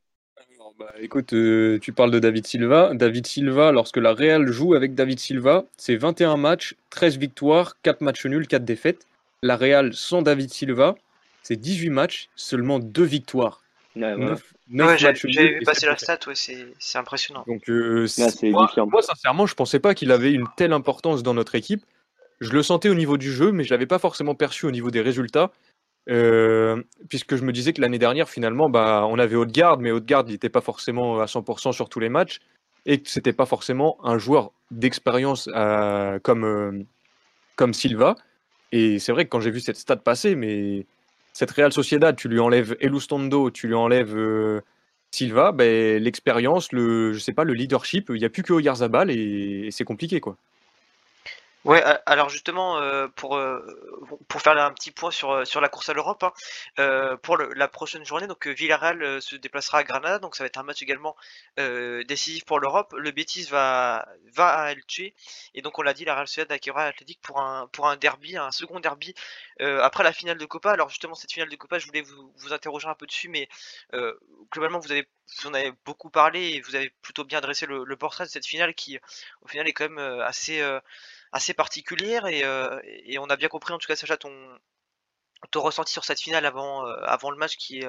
Bah, 0.82 0.92
écoute, 1.00 1.32
euh, 1.32 1.78
tu 1.78 1.92
parles 1.92 2.10
de 2.10 2.18
David 2.18 2.44
Silva. 2.44 2.90
David 2.94 3.26
Silva, 3.26 3.70
lorsque 3.70 3.98
la 3.98 4.12
Real 4.14 4.50
joue 4.50 4.74
avec 4.74 4.96
David 4.96 5.20
Silva, 5.20 5.64
c'est 5.76 5.94
21 5.94 6.36
matchs, 6.36 6.74
13 6.90 7.18
victoires, 7.18 7.76
4 7.82 8.00
matchs 8.00 8.26
nuls, 8.26 8.48
4 8.48 8.64
défaites. 8.64 9.06
La 9.42 9.56
Real 9.56 9.94
sans 9.94 10.22
David 10.22 10.50
Silva, 10.50 10.96
c'est 11.44 11.54
18 11.54 11.90
matchs, 11.90 12.30
seulement 12.34 12.80
2 12.80 13.04
victoires. 13.04 13.62
Ouais, 13.94 14.14
voilà. 14.14 14.30
9, 14.30 14.54
9 14.70 14.88
Ouais, 14.88 14.98
j'ai 14.98 15.28
nuls 15.28 15.58
vu 15.58 15.64
passer 15.64 15.86
la 15.86 15.96
stat, 15.96 16.18
ouais, 16.26 16.34
c'est 16.34 16.98
impressionnant. 16.98 17.44
Donc, 17.46 17.68
euh, 17.68 18.08
Là, 18.18 18.28
moi, 18.50 18.68
moi, 18.90 19.02
sincèrement, 19.02 19.46
je 19.46 19.54
pensais 19.54 19.78
pas 19.78 19.94
qu'il 19.94 20.10
avait 20.10 20.32
une 20.32 20.48
telle 20.56 20.72
importance 20.72 21.22
dans 21.22 21.34
notre 21.34 21.54
équipe. 21.54 21.84
Je 22.40 22.50
le 22.50 22.62
sentais 22.64 22.88
au 22.88 22.94
niveau 22.94 23.18
du 23.18 23.30
jeu, 23.30 23.52
mais 23.52 23.62
je 23.62 23.70
l'avais 23.70 23.86
pas 23.86 24.00
forcément 24.00 24.34
perçu 24.34 24.66
au 24.66 24.72
niveau 24.72 24.90
des 24.90 25.00
résultats. 25.00 25.52
Euh, 26.10 26.82
puisque 27.08 27.36
je 27.36 27.44
me 27.44 27.52
disais 27.52 27.72
que 27.72 27.80
l'année 27.80 27.98
dernière, 27.98 28.28
finalement, 28.28 28.68
bah, 28.68 29.06
on 29.08 29.18
avait 29.18 29.36
Haute-Garde, 29.36 29.80
mais 29.80 29.90
Haute-Garde, 29.90 30.28
n'était 30.28 30.48
pas 30.48 30.60
forcément 30.60 31.20
à 31.20 31.26
100% 31.26 31.72
sur 31.72 31.88
tous 31.88 32.00
les 32.00 32.08
matchs, 32.08 32.40
et 32.86 33.00
que 33.00 33.08
c'était 33.08 33.32
pas 33.32 33.46
forcément 33.46 33.98
un 34.04 34.18
joueur 34.18 34.52
d'expérience 34.70 35.48
euh, 35.54 36.18
comme, 36.20 36.44
euh, 36.44 36.84
comme 37.56 37.74
Silva. 37.74 38.16
Et 38.72 38.98
c'est 38.98 39.12
vrai 39.12 39.24
que 39.24 39.30
quand 39.30 39.40
j'ai 39.40 39.50
vu 39.50 39.60
cette 39.60 39.76
stat 39.76 39.96
passer, 39.96 40.34
mais 40.34 40.86
cette 41.32 41.50
Real 41.50 41.72
Sociedad, 41.72 42.16
tu 42.16 42.28
lui 42.28 42.40
enlèves 42.40 42.76
Elustondo, 42.80 43.50
tu 43.50 43.68
lui 43.68 43.74
enlèves 43.74 44.16
Silva, 45.12 45.52
ben, 45.52 46.02
l'expérience, 46.02 46.72
le, 46.72 47.18
sais 47.18 47.34
pas, 47.34 47.44
le 47.44 47.52
leadership, 47.52 48.10
il 48.10 48.18
n'y 48.18 48.24
a 48.24 48.30
plus 48.30 48.42
que 48.42 48.52
Oyarzabal 48.52 49.10
et, 49.10 49.66
et 49.66 49.70
c'est 49.70 49.84
compliqué 49.84 50.20
quoi. 50.20 50.36
Ouais, 51.64 51.80
alors 52.06 52.28
justement, 52.28 52.78
euh, 52.80 53.06
pour, 53.06 53.36
euh, 53.36 53.64
pour 54.26 54.42
faire 54.42 54.58
un 54.58 54.72
petit 54.72 54.90
point 54.90 55.12
sur, 55.12 55.30
euh, 55.30 55.44
sur 55.44 55.60
la 55.60 55.68
course 55.68 55.88
à 55.88 55.92
l'Europe, 55.92 56.24
hein, 56.78 57.16
pour 57.22 57.36
la 57.36 57.68
prochaine 57.68 58.04
journée, 58.04 58.26
donc 58.26 58.48
Villarreal 58.48 59.22
se 59.22 59.36
déplacera 59.36 59.78
à 59.78 59.84
Granada, 59.84 60.18
donc 60.18 60.34
ça 60.34 60.42
va 60.42 60.46
être 60.48 60.56
un 60.58 60.64
match 60.64 60.82
également 60.82 61.16
décisif 61.56 62.44
pour 62.44 62.58
l'Europe. 62.58 62.92
Le 62.98 63.12
Betis 63.12 63.44
va, 63.44 64.08
va 64.34 64.48
à 64.48 64.72
Elche, 64.72 65.12
et 65.54 65.62
donc 65.62 65.78
on 65.78 65.82
l'a 65.82 65.94
dit, 65.94 66.04
la 66.04 66.14
Real 66.14 66.26
Sociedad 66.26 66.50
accueillera 66.50 66.86
l'Athletic 66.86 67.20
pour 67.22 67.40
un, 67.40 67.68
pour 67.68 67.88
un 67.88 67.96
derby, 67.96 68.36
un 68.36 68.50
second 68.50 68.80
derby 68.80 69.14
après 69.60 70.02
la 70.02 70.12
finale 70.12 70.38
de 70.38 70.46
Copa. 70.46 70.72
Alors 70.72 70.88
justement, 70.88 71.14
cette 71.14 71.32
finale 71.32 71.48
de 71.48 71.56
Copa, 71.56 71.78
je 71.78 71.86
voulais 71.86 72.02
vous, 72.02 72.32
vous 72.38 72.52
interroger 72.52 72.88
un 72.88 72.94
peu 72.94 73.06
dessus, 73.06 73.28
mais 73.28 73.48
globalement, 74.52 74.80
vous 74.80 74.90
avez 74.90 75.06
vous 75.40 75.48
en 75.48 75.54
avez 75.54 75.72
beaucoup 75.86 76.10
parlé 76.10 76.50
et 76.50 76.60
vous 76.60 76.74
avez 76.74 76.90
plutôt 77.00 77.24
bien 77.24 77.40
dressé 77.40 77.64
le, 77.64 77.84
le 77.84 77.96
portrait 77.96 78.24
de 78.24 78.30
cette 78.30 78.44
finale 78.44 78.74
qui, 78.74 78.98
au 79.40 79.48
final, 79.48 79.66
est 79.66 79.72
quand 79.72 79.88
même 79.88 80.20
assez 80.20 80.60
assez 81.32 81.54
particulière 81.54 82.26
et, 82.26 82.44
euh, 82.44 82.78
et, 82.84 83.18
on 83.18 83.24
a 83.24 83.36
bien 83.36 83.48
compris 83.48 83.72
en 83.72 83.78
tout 83.78 83.88
cas 83.88 83.96
Sacha 83.96 84.16
ton 84.16 84.32
ton 85.50 85.60
ressenti 85.60 85.92
sur 85.92 86.04
cette 86.04 86.20
finale 86.20 86.46
avant 86.46 86.86
euh, 86.86 86.94
avant 87.02 87.30
le 87.30 87.36
match 87.36 87.56
qui 87.56 87.80
est 87.80 87.86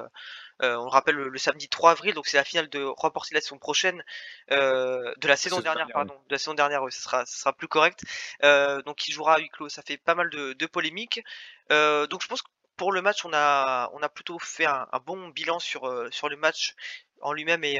euh, 0.61 0.75
on 0.77 0.87
rappelle 0.87 1.15
le, 1.15 1.37
samedi 1.37 1.69
3 1.69 1.91
avril 1.91 2.13
donc 2.15 2.25
c'est 2.25 2.37
la 2.37 2.43
finale 2.43 2.69
de 2.69 2.83
remporter 2.83 3.35
la 3.35 3.41
saison 3.41 3.59
prochaine 3.59 4.03
de 4.49 5.27
la 5.27 5.35
saison 5.35 5.59
dernière 5.59 5.87
pardon 5.93 6.15
de 6.27 6.33
la 6.33 6.39
saison 6.39 6.53
dernière 6.53 6.81
ce 6.89 7.01
sera 7.01 7.25
ce 7.25 7.37
sera 7.37 7.53
plus 7.53 7.67
correct. 7.67 8.01
Donc 8.41 9.07
il 9.07 9.11
jouera 9.11 9.35
à 9.35 9.39
huis 9.39 9.49
clos 9.49 9.69
ça 9.69 9.81
fait 9.83 9.97
pas 9.97 10.15
mal 10.15 10.29
de, 10.29 10.53
de 10.53 10.65
polémiques. 10.65 11.21
Donc 11.69 12.21
je 12.21 12.27
pense 12.27 12.41
que 12.41 12.49
pour 12.75 12.91
le 12.91 13.03
match, 13.03 13.23
on 13.23 13.31
a, 13.33 13.91
on 13.93 14.01
a 14.01 14.09
plutôt 14.09 14.39
fait 14.39 14.65
un, 14.65 14.87
bon 15.05 15.27
bilan 15.27 15.59
sur, 15.59 16.07
sur 16.11 16.27
le 16.27 16.35
match 16.35 16.73
en 17.21 17.31
lui-même 17.31 17.63
et, 17.63 17.79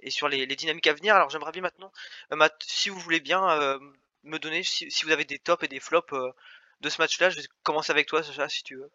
et 0.00 0.10
sur 0.10 0.28
les, 0.28 0.44
les, 0.44 0.56
dynamiques 0.56 0.88
à 0.88 0.92
venir. 0.92 1.14
Alors 1.14 1.30
j'aimerais 1.30 1.52
bien 1.52 1.62
maintenant, 1.62 1.92
si 2.60 2.88
vous 2.88 2.98
voulez 2.98 3.20
bien, 3.20 3.78
me 4.24 4.38
donner 4.38 4.62
si, 4.62 4.88
vous 5.04 5.12
avez 5.12 5.24
des 5.24 5.38
tops 5.38 5.64
et 5.64 5.68
des 5.68 5.80
flops 5.80 6.12
euh, 6.12 6.30
de 6.80 6.88
ce 6.88 7.00
match-là. 7.00 7.30
Je 7.30 7.36
vais 7.36 7.42
commencer 7.62 7.92
avec 7.92 8.06
toi, 8.06 8.22
Sacha, 8.22 8.48
si 8.48 8.62
tu 8.62 8.76
veux. 8.76 8.90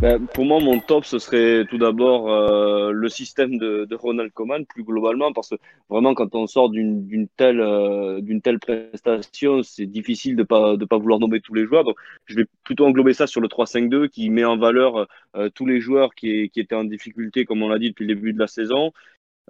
Ben, 0.00 0.26
pour 0.28 0.46
moi, 0.46 0.60
mon 0.60 0.80
top, 0.80 1.04
ce 1.04 1.18
serait 1.18 1.66
tout 1.68 1.76
d'abord 1.76 2.32
euh, 2.32 2.90
le 2.90 3.08
système 3.10 3.58
de, 3.58 3.86
Ronald 3.94 4.32
Koeman, 4.32 4.64
plus 4.64 4.82
globalement, 4.82 5.30
parce 5.34 5.50
que 5.50 5.56
vraiment, 5.90 6.14
quand 6.14 6.34
on 6.34 6.46
sort 6.46 6.70
d'une 6.70 7.28
telle, 7.36 7.60
euh, 7.60 8.40
telle 8.42 8.58
prestation, 8.58 9.62
c'est 9.62 9.84
difficile 9.84 10.36
de 10.36 10.42
pas 10.42 10.78
de 10.78 10.86
pas 10.86 10.96
vouloir 10.96 11.18
nommer 11.20 11.42
tous 11.42 11.52
les 11.52 11.66
joueurs. 11.66 11.84
Donc, 11.84 11.98
je 12.24 12.36
vais 12.36 12.46
plutôt 12.64 12.86
englober 12.86 13.12
ça 13.12 13.26
sur 13.26 13.42
le 13.42 13.48
3-5-2, 13.48 14.08
qui 14.08 14.30
met 14.30 14.44
en 14.44 14.56
valeur 14.56 15.06
tous 15.54 15.66
les 15.66 15.80
joueurs 15.80 16.14
qui 16.14 16.50
étaient 16.56 16.74
en 16.74 16.84
difficulté, 16.84 17.44
comme 17.44 17.62
on 17.62 17.68
l'a 17.68 17.78
dit 17.78 17.90
depuis 17.90 18.06
le 18.06 18.14
début 18.14 18.32
de 18.32 18.38
la 18.38 18.46
saison, 18.46 18.92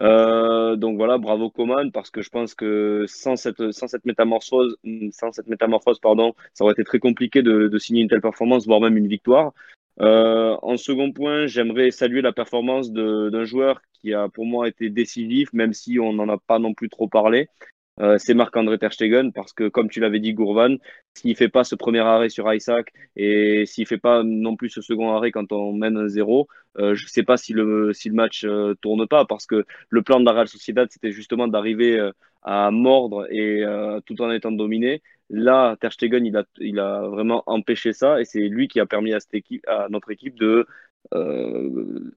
euh, 0.02 0.76
donc 0.76 0.96
voilà, 0.96 1.18
bravo 1.18 1.50
Coman, 1.50 1.90
parce 1.92 2.10
que 2.10 2.22
je 2.22 2.30
pense 2.30 2.54
que 2.54 3.04
sans 3.06 3.36
cette, 3.36 3.72
sans 3.72 3.86
cette 3.86 4.04
métamorphose, 4.06 4.76
sans 5.12 5.32
cette 5.32 5.48
métamorphose, 5.48 5.98
pardon, 5.98 6.34
ça 6.54 6.64
aurait 6.64 6.72
été 6.72 6.84
très 6.84 6.98
compliqué 6.98 7.42
de, 7.42 7.68
de 7.68 7.78
signer 7.78 8.02
une 8.02 8.08
telle 8.08 8.22
performance, 8.22 8.66
voire 8.66 8.80
même 8.80 8.96
une 8.96 9.08
victoire. 9.08 9.52
Euh, 10.00 10.56
en 10.62 10.76
second 10.78 11.12
point, 11.12 11.46
j'aimerais 11.46 11.90
saluer 11.90 12.22
la 12.22 12.32
performance 12.32 12.90
d'un 12.92 13.44
joueur 13.44 13.82
qui 13.92 14.14
a 14.14 14.28
pour 14.28 14.46
moi 14.46 14.68
été 14.68 14.88
décisif, 14.88 15.52
même 15.52 15.74
si 15.74 15.98
on 15.98 16.14
n'en 16.14 16.28
a 16.28 16.38
pas 16.38 16.58
non 16.58 16.72
plus 16.72 16.88
trop 16.88 17.08
parlé. 17.08 17.48
Euh, 18.00 18.16
c'est 18.18 18.34
Marc-André 18.34 18.78
Terstegen 18.78 19.32
parce 19.32 19.52
que 19.52 19.68
comme 19.68 19.90
tu 19.90 20.00
l'avais 20.00 20.20
dit 20.20 20.32
Gourvan, 20.32 20.76
s'il 21.14 21.36
fait 21.36 21.48
pas 21.48 21.64
ce 21.64 21.74
premier 21.74 22.00
arrêt 22.00 22.30
sur 22.30 22.52
Isaac 22.52 22.92
et 23.16 23.66
s'il 23.66 23.86
fait 23.86 23.98
pas 23.98 24.22
non 24.24 24.56
plus 24.56 24.70
ce 24.70 24.80
second 24.80 25.14
arrêt 25.14 25.32
quand 25.32 25.52
on 25.52 25.72
mène 25.72 25.96
un 25.96 26.08
0 26.08 26.48
euh, 26.78 26.94
je 26.94 27.06
sais 27.06 27.22
pas 27.24 27.36
si 27.36 27.52
le 27.52 27.92
match 28.12 28.44
euh, 28.44 28.74
tourne 28.80 29.06
pas 29.06 29.24
parce 29.24 29.46
que 29.46 29.64
le 29.88 30.02
plan 30.02 30.20
de 30.20 30.24
la 30.24 30.32
Real 30.32 30.48
Sociedad 30.48 30.88
c'était 30.90 31.10
justement 31.12 31.48
d'arriver 31.48 31.98
euh, 31.98 32.12
à 32.42 32.70
mordre 32.70 33.26
et 33.30 33.64
tout 34.06 34.22
en 34.22 34.30
étant 34.30 34.52
dominé. 34.52 35.02
Là, 35.28 35.76
Terstegen 35.80 36.24
il 36.24 36.36
a 36.36 36.44
il 36.58 36.78
a 36.80 37.02
vraiment 37.08 37.42
empêché 37.46 37.92
ça 37.92 38.20
et 38.20 38.24
c'est 38.24 38.40
lui 38.40 38.66
qui 38.68 38.80
a 38.80 38.86
permis 38.86 39.12
à 39.12 39.18
à 39.66 39.88
notre 39.90 40.10
équipe 40.10 40.38
de 40.38 40.66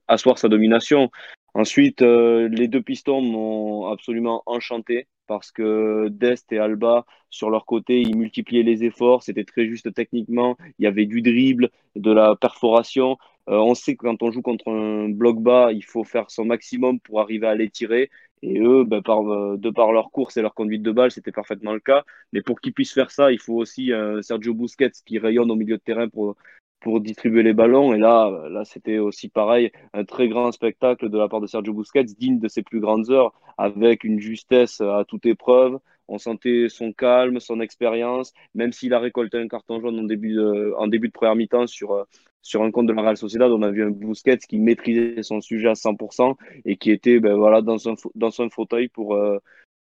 asseoir 0.08 0.38
sa 0.38 0.48
domination. 0.48 1.10
Ensuite, 1.52 2.00
les 2.00 2.68
deux 2.68 2.82
pistons 2.82 3.20
m'ont 3.20 3.86
absolument 3.92 4.42
enchanté 4.46 5.08
parce 5.26 5.50
que 5.50 6.08
Dest 6.08 6.52
et 6.52 6.58
Alba, 6.58 7.04
sur 7.30 7.50
leur 7.50 7.66
côté, 7.66 8.00
ils 8.00 8.16
multipliaient 8.16 8.62
les 8.62 8.84
efforts, 8.84 9.22
c'était 9.22 9.44
très 9.44 9.66
juste 9.66 9.92
techniquement, 9.94 10.56
il 10.78 10.84
y 10.84 10.86
avait 10.86 11.06
du 11.06 11.22
dribble, 11.22 11.70
de 11.96 12.12
la 12.12 12.36
perforation. 12.36 13.16
Euh, 13.48 13.58
on 13.58 13.74
sait 13.74 13.96
que 13.96 14.06
quand 14.06 14.22
on 14.22 14.30
joue 14.30 14.42
contre 14.42 14.68
un 14.70 15.08
bloc 15.08 15.40
bas, 15.40 15.72
il 15.72 15.84
faut 15.84 16.04
faire 16.04 16.30
son 16.30 16.44
maximum 16.44 17.00
pour 17.00 17.20
arriver 17.20 17.46
à 17.46 17.54
les 17.54 17.70
tirer. 17.70 18.10
Et 18.42 18.58
eux, 18.60 18.84
ben, 18.84 19.02
euh, 19.08 19.56
de 19.56 19.70
par 19.70 19.92
leur 19.92 20.10
course 20.10 20.36
et 20.36 20.42
leur 20.42 20.54
conduite 20.54 20.82
de 20.82 20.92
balle, 20.92 21.10
c'était 21.10 21.32
parfaitement 21.32 21.72
le 21.72 21.80
cas. 21.80 22.04
Mais 22.32 22.42
pour 22.42 22.60
qu'ils 22.60 22.74
puissent 22.74 22.92
faire 22.92 23.10
ça, 23.10 23.32
il 23.32 23.38
faut 23.38 23.54
aussi 23.54 23.92
un 23.92 24.22
Sergio 24.22 24.54
Busquets 24.54 24.90
qui 25.04 25.18
rayonne 25.18 25.50
au 25.50 25.56
milieu 25.56 25.76
de 25.76 25.82
terrain 25.82 26.08
pour, 26.08 26.36
pour 26.84 27.00
distribuer 27.00 27.42
les 27.42 27.54
ballons. 27.54 27.94
Et 27.94 27.98
là, 27.98 28.30
là 28.50 28.64
c'était 28.64 28.98
aussi 28.98 29.28
pareil, 29.28 29.72
un 29.94 30.04
très 30.04 30.28
grand 30.28 30.52
spectacle 30.52 31.08
de 31.08 31.18
la 31.18 31.28
part 31.28 31.40
de 31.40 31.46
Sergio 31.46 31.72
Busquets, 31.72 32.04
digne 32.04 32.38
de 32.38 32.46
ses 32.48 32.62
plus 32.62 32.78
grandes 32.78 33.10
heures, 33.10 33.32
avec 33.58 34.04
une 34.04 34.20
justesse 34.20 34.80
à 34.82 35.04
toute 35.08 35.24
épreuve. 35.26 35.78
On 36.08 36.18
sentait 36.18 36.66
son 36.68 36.92
calme, 36.92 37.40
son 37.40 37.60
expérience, 37.60 38.34
même 38.54 38.72
s'il 38.72 38.92
a 38.92 38.98
récolté 38.98 39.38
un 39.38 39.48
carton 39.48 39.80
jaune 39.80 39.98
en 39.98 40.02
début 40.02 40.34
de, 40.34 40.74
en 40.76 40.86
début 40.86 41.08
de 41.08 41.12
première 41.12 41.34
mi-temps 41.34 41.66
sur, 41.66 42.06
sur 42.42 42.62
un 42.62 42.70
compte 42.70 42.86
de 42.86 42.92
la 42.92 43.00
Real 43.00 43.16
Sociedad, 43.16 43.50
on 43.50 43.62
a 43.62 43.70
vu 43.70 43.82
un 43.82 43.90
Busquets 43.90 44.36
qui 44.36 44.58
maîtrisait 44.58 45.22
son 45.22 45.40
sujet 45.40 45.68
à 45.68 45.74
100% 45.74 46.36
et 46.66 46.76
qui 46.76 46.90
était 46.90 47.18
ben, 47.18 47.34
voilà, 47.34 47.62
dans, 47.62 47.88
un, 47.88 47.94
dans 48.14 48.30
son 48.30 48.50
fauteuil 48.50 48.88
pour, 48.88 49.14
euh, 49.14 49.38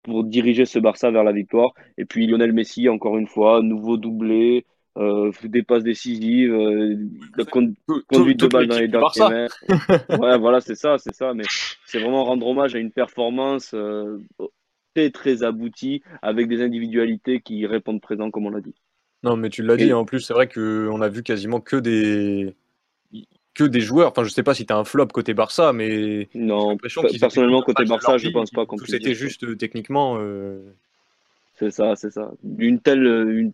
pour 0.03 0.25
diriger 0.25 0.65
ce 0.65 0.79
Barça 0.79 1.11
vers 1.11 1.25
la 1.25 1.33
victoire. 1.33 1.75
Et 1.99 2.07
puis 2.07 2.27
Lionel 2.27 2.55
Messi, 2.55 2.89
encore 2.89 3.19
une 3.19 3.27
fois, 3.27 3.61
nouveau 3.61 3.99
doublé, 3.99 4.65
euh, 4.97 5.31
des 5.45 5.63
passes 5.63 5.83
décisives, 5.83 6.55
euh, 6.55 6.97
conduite 8.09 8.41
de 8.41 8.47
balle 8.47 8.67
dans 8.67 8.79
les 8.79 8.89
derniers 8.89 9.49
ouais, 10.19 10.39
voilà, 10.39 10.61
c'est 10.61 10.75
ça, 10.75 10.97
c'est 10.97 11.15
ça. 11.15 11.35
Mais 11.35 11.45
c'est 11.85 11.99
vraiment 11.99 12.25
rendre 12.25 12.47
hommage 12.47 12.75
à 12.75 12.79
une 12.79 12.91
performance 12.91 13.73
euh, 13.75 14.19
très 14.95 15.11
très 15.11 15.43
aboutie 15.43 16.03
avec 16.23 16.49
des 16.49 16.63
individualités 16.63 17.41
qui 17.41 17.67
répondent 17.67 18.01
présent, 18.01 18.31
comme 18.31 18.47
on 18.47 18.51
l'a 18.51 18.63
dit. 18.63 18.75
Non, 19.23 19.37
mais 19.37 19.51
tu 19.51 19.63
l'as 19.63 19.77
dit. 19.77 19.93
En 19.93 20.07
plus, 20.07 20.21
c'est 20.21 20.33
vrai 20.33 20.49
qu'on 20.49 21.01
a 21.03 21.09
vu 21.09 21.23
quasiment 21.23 21.61
que 21.61 21.77
des 21.77 22.55
que 23.53 23.65
des 23.65 23.81
joueurs. 23.81 24.11
Enfin, 24.11 24.25
je 24.25 24.31
sais 24.31 24.43
pas 24.43 24.55
si 24.55 24.65
tu 24.65 24.73
as 24.73 24.77
un 24.77 24.85
flop 24.85 25.09
côté 25.09 25.35
Barça, 25.35 25.75
mais 25.75 26.29
non. 26.35 26.79
Personnellement, 26.79 27.61
côté 27.61 27.85
Barça, 27.85 28.17
je 28.17 28.31
pense 28.31 28.51
pas 28.51 28.65
qu'on 28.65 28.79
C'était 28.79 29.15
juste 29.15 29.59
techniquement. 29.59 30.19
C'est 31.59 31.71
ça, 31.71 31.97
c'est 31.97 32.11
ça. 32.11 32.31
Une 32.59 32.81
telle, 32.81 33.07
une 33.07 33.53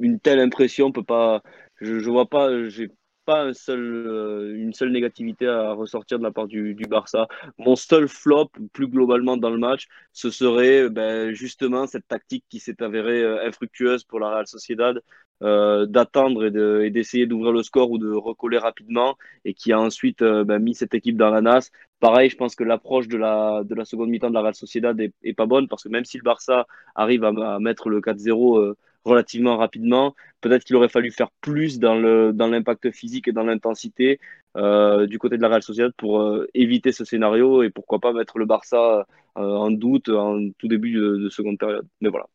une 0.00 0.20
telle 0.20 0.40
impression 0.40 0.92
peut 0.92 1.02
pas. 1.04 1.42
Je, 1.80 2.00
je 2.00 2.10
vois 2.10 2.28
pas. 2.28 2.68
J'ai 2.68 2.90
pas 3.28 3.44
un 3.44 3.52
seul, 3.52 4.06
euh, 4.06 4.54
une 4.56 4.72
seule 4.72 4.90
négativité 4.90 5.46
à 5.46 5.72
ressortir 5.72 6.18
de 6.18 6.24
la 6.24 6.30
part 6.30 6.46
du, 6.46 6.74
Barça. 6.88 7.28
Mon 7.58 7.76
seul 7.76 8.08
flop, 8.08 8.50
plus 8.72 8.88
globalement 8.88 9.36
dans 9.36 9.50
le 9.50 9.58
match, 9.58 9.86
ce 10.14 10.30
serait 10.30 10.88
ben, 10.88 11.34
justement 11.34 11.86
cette 11.86 12.08
tactique 12.08 12.46
qui 12.48 12.58
s'est 12.58 12.82
avérée 12.82 13.22
euh, 13.22 13.46
infructueuse 13.46 14.04
pour 14.04 14.18
la 14.18 14.30
Real 14.30 14.46
Sociedad, 14.46 15.02
euh, 15.42 15.84
d'attendre 15.84 16.46
et 16.46 16.90
d'essayer 16.90 17.26
d'ouvrir 17.26 17.52
le 17.52 17.62
score 17.62 17.90
ou 17.90 17.98
de 17.98 18.10
recoller 18.10 18.56
rapidement, 18.56 19.18
et 19.44 19.52
qui 19.52 19.72
a 19.72 19.78
ensuite 19.78 20.22
euh, 20.22 20.44
ben, 20.44 20.58
mis 20.58 20.74
cette 20.74 20.94
équipe 20.94 21.18
dans 21.18 21.28
la 21.28 21.42
nasse. 21.42 21.70
Pareil, 22.00 22.30
je 22.30 22.36
pense 22.36 22.54
que 22.54 22.64
l'approche 22.64 23.08
de 23.08 23.18
la, 23.18 23.62
de 23.62 23.74
la 23.74 23.84
seconde 23.84 24.08
mi-temps 24.08 24.30
de 24.30 24.34
la 24.34 24.40
Real 24.40 24.54
Sociedad 24.54 24.98
est, 24.98 25.34
pas 25.34 25.44
bonne, 25.44 25.68
parce 25.68 25.84
que 25.84 25.90
même 25.90 26.06
si 26.06 26.16
le 26.16 26.22
Barça 26.22 26.66
arrive 26.94 27.24
à 27.24 27.58
mettre 27.58 27.90
le 27.90 28.00
4-0 28.00 28.74
relativement 29.04 29.56
rapidement. 29.56 30.14
Peut-être 30.40 30.64
qu'il 30.64 30.76
aurait 30.76 30.88
fallu 30.88 31.10
faire 31.10 31.30
plus 31.40 31.78
dans 31.78 31.94
le 31.94 32.32
dans 32.32 32.46
l'impact 32.46 32.90
physique 32.92 33.28
et 33.28 33.32
dans 33.32 33.44
l'intensité 33.44 34.20
euh, 34.56 35.06
du 35.06 35.18
côté 35.18 35.36
de 35.36 35.42
la 35.42 35.48
Real 35.48 35.62
Sociedad 35.62 35.92
pour 35.96 36.20
euh, 36.20 36.48
éviter 36.54 36.92
ce 36.92 37.04
scénario 37.04 37.62
et 37.62 37.70
pourquoi 37.70 37.98
pas 37.98 38.12
mettre 38.12 38.38
le 38.38 38.46
Barça 38.46 39.06
euh, 39.36 39.40
en 39.40 39.70
doute 39.70 40.08
en 40.08 40.38
tout 40.58 40.68
début 40.68 40.92
de, 40.92 41.28
seconde 41.28 41.58
période. 41.58 41.86
Mais 42.00 42.08
voilà. 42.08 42.26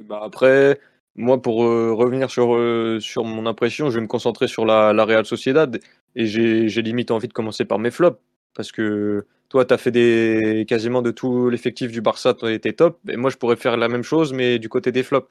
Bah 0.00 0.20
après, 0.22 0.80
moi 1.14 1.40
pour 1.40 1.58
revenir 1.58 2.30
sur 2.30 2.58
sur 3.00 3.24
mon 3.24 3.46
impression, 3.46 3.90
je 3.90 3.96
vais 3.96 4.00
me 4.00 4.06
concentrer 4.06 4.48
sur 4.48 4.64
la, 4.64 4.92
la 4.92 5.04
Real 5.04 5.26
Sociedad 5.26 5.78
et 6.16 6.26
j'ai 6.26 6.82
limite 6.82 7.10
envie 7.10 7.28
de 7.28 7.32
commencer 7.32 7.64
par 7.64 7.78
mes 7.78 7.90
flops 7.90 8.18
parce 8.54 8.72
que 8.72 9.26
toi, 9.50 9.64
tu 9.64 9.74
as 9.74 9.78
fait 9.78 9.90
des, 9.90 10.64
quasiment 10.66 11.02
de 11.02 11.10
tout 11.10 11.50
l'effectif 11.50 11.90
du 11.90 12.00
Barça, 12.00 12.34
tu 12.34 12.46
été 12.52 12.72
top. 12.72 12.98
Et 13.08 13.16
moi, 13.16 13.30
je 13.30 13.36
pourrais 13.36 13.56
faire 13.56 13.76
la 13.76 13.88
même 13.88 14.04
chose, 14.04 14.32
mais 14.32 14.60
du 14.60 14.68
côté 14.68 14.92
des 14.92 15.02
flops. 15.02 15.28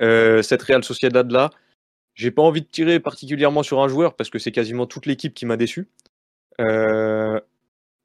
Euh, 0.00 0.42
cette 0.42 0.62
Real 0.62 0.82
Sociedad 0.84 1.30
là, 1.30 1.50
j'ai 2.14 2.30
pas 2.30 2.42
envie 2.42 2.62
de 2.62 2.66
tirer 2.66 3.00
particulièrement 3.00 3.62
sur 3.62 3.80
un 3.80 3.88
joueur 3.88 4.14
parce 4.14 4.30
que 4.30 4.38
c'est 4.38 4.52
quasiment 4.52 4.86
toute 4.86 5.06
l'équipe 5.06 5.34
qui 5.34 5.46
m'a 5.46 5.56
déçu. 5.56 5.88
Euh, 6.60 7.40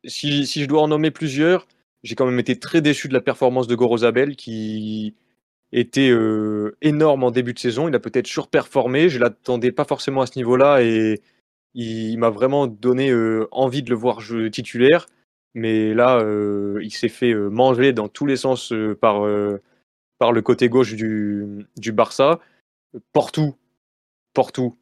si, 0.05 0.45
si, 0.47 0.63
je 0.63 0.67
dois 0.67 0.81
en 0.81 0.87
nommer 0.87 1.11
plusieurs, 1.11 1.67
j'ai 2.03 2.15
quand 2.15 2.25
même 2.25 2.39
été 2.39 2.59
très 2.59 2.81
déçu 2.81 3.07
de 3.07 3.13
la 3.13 3.21
performance 3.21 3.67
de 3.67 3.75
Gorozabel 3.75 4.35
qui 4.35 5.15
était 5.73 6.09
euh, 6.09 6.77
énorme 6.81 7.23
en 7.23 7.31
début 7.31 7.53
de 7.53 7.59
saison. 7.59 7.87
Il 7.89 7.95
a 7.95 7.99
peut-être 7.99 8.27
surperformé. 8.27 9.09
Je 9.09 9.19
l'attendais 9.19 9.71
pas 9.71 9.85
forcément 9.85 10.21
à 10.21 10.27
ce 10.27 10.37
niveau-là 10.37 10.81
et 10.81 11.21
il, 11.73 12.17
m'a 12.17 12.29
vraiment 12.29 12.67
donné 12.67 13.13
envie 13.51 13.83
de 13.83 13.89
le 13.89 13.95
voir 13.95 14.21
jouer 14.21 14.49
titulaire. 14.51 15.07
Mais 15.53 15.93
là, 15.93 16.23
il 16.81 16.91
s'est 16.91 17.09
fait 17.09 17.33
manger 17.33 17.93
dans 17.93 18.07
tous 18.07 18.25
les 18.25 18.37
sens 18.37 18.73
par 19.01 19.25
par 20.19 20.31
le 20.31 20.41
côté 20.41 20.69
gauche 20.69 20.93
du, 20.93 21.67
du 21.77 21.91
Barça. 21.91 22.39
Portou, 23.13 23.55
Portou, 24.33 24.75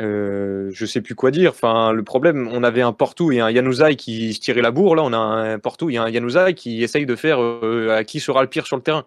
euh, 0.00 0.70
je 0.72 0.86
sais 0.86 1.00
plus 1.00 1.14
quoi 1.14 1.30
dire. 1.30 1.50
Enfin, 1.50 1.92
le 1.92 2.02
problème, 2.02 2.48
on 2.52 2.62
avait 2.62 2.82
un 2.82 2.92
Portou 2.92 3.32
et 3.32 3.40
un 3.40 3.50
Yanouzaï 3.50 3.96
qui 3.96 4.32
se 4.32 4.40
tirait 4.40 4.62
la 4.62 4.70
bourre. 4.70 4.96
Là, 4.96 5.02
on 5.04 5.12
a 5.12 5.18
un 5.18 5.58
Portou 5.58 5.90
et 5.90 5.98
un 5.98 6.08
Yanouzaï 6.08 6.54
qui 6.54 6.82
essaye 6.82 7.06
de 7.06 7.16
faire 7.16 7.42
euh, 7.42 7.90
à 7.90 8.04
qui 8.04 8.20
sera 8.20 8.42
le 8.42 8.48
pire 8.48 8.66
sur 8.66 8.76
le 8.76 8.82
terrain. 8.82 9.04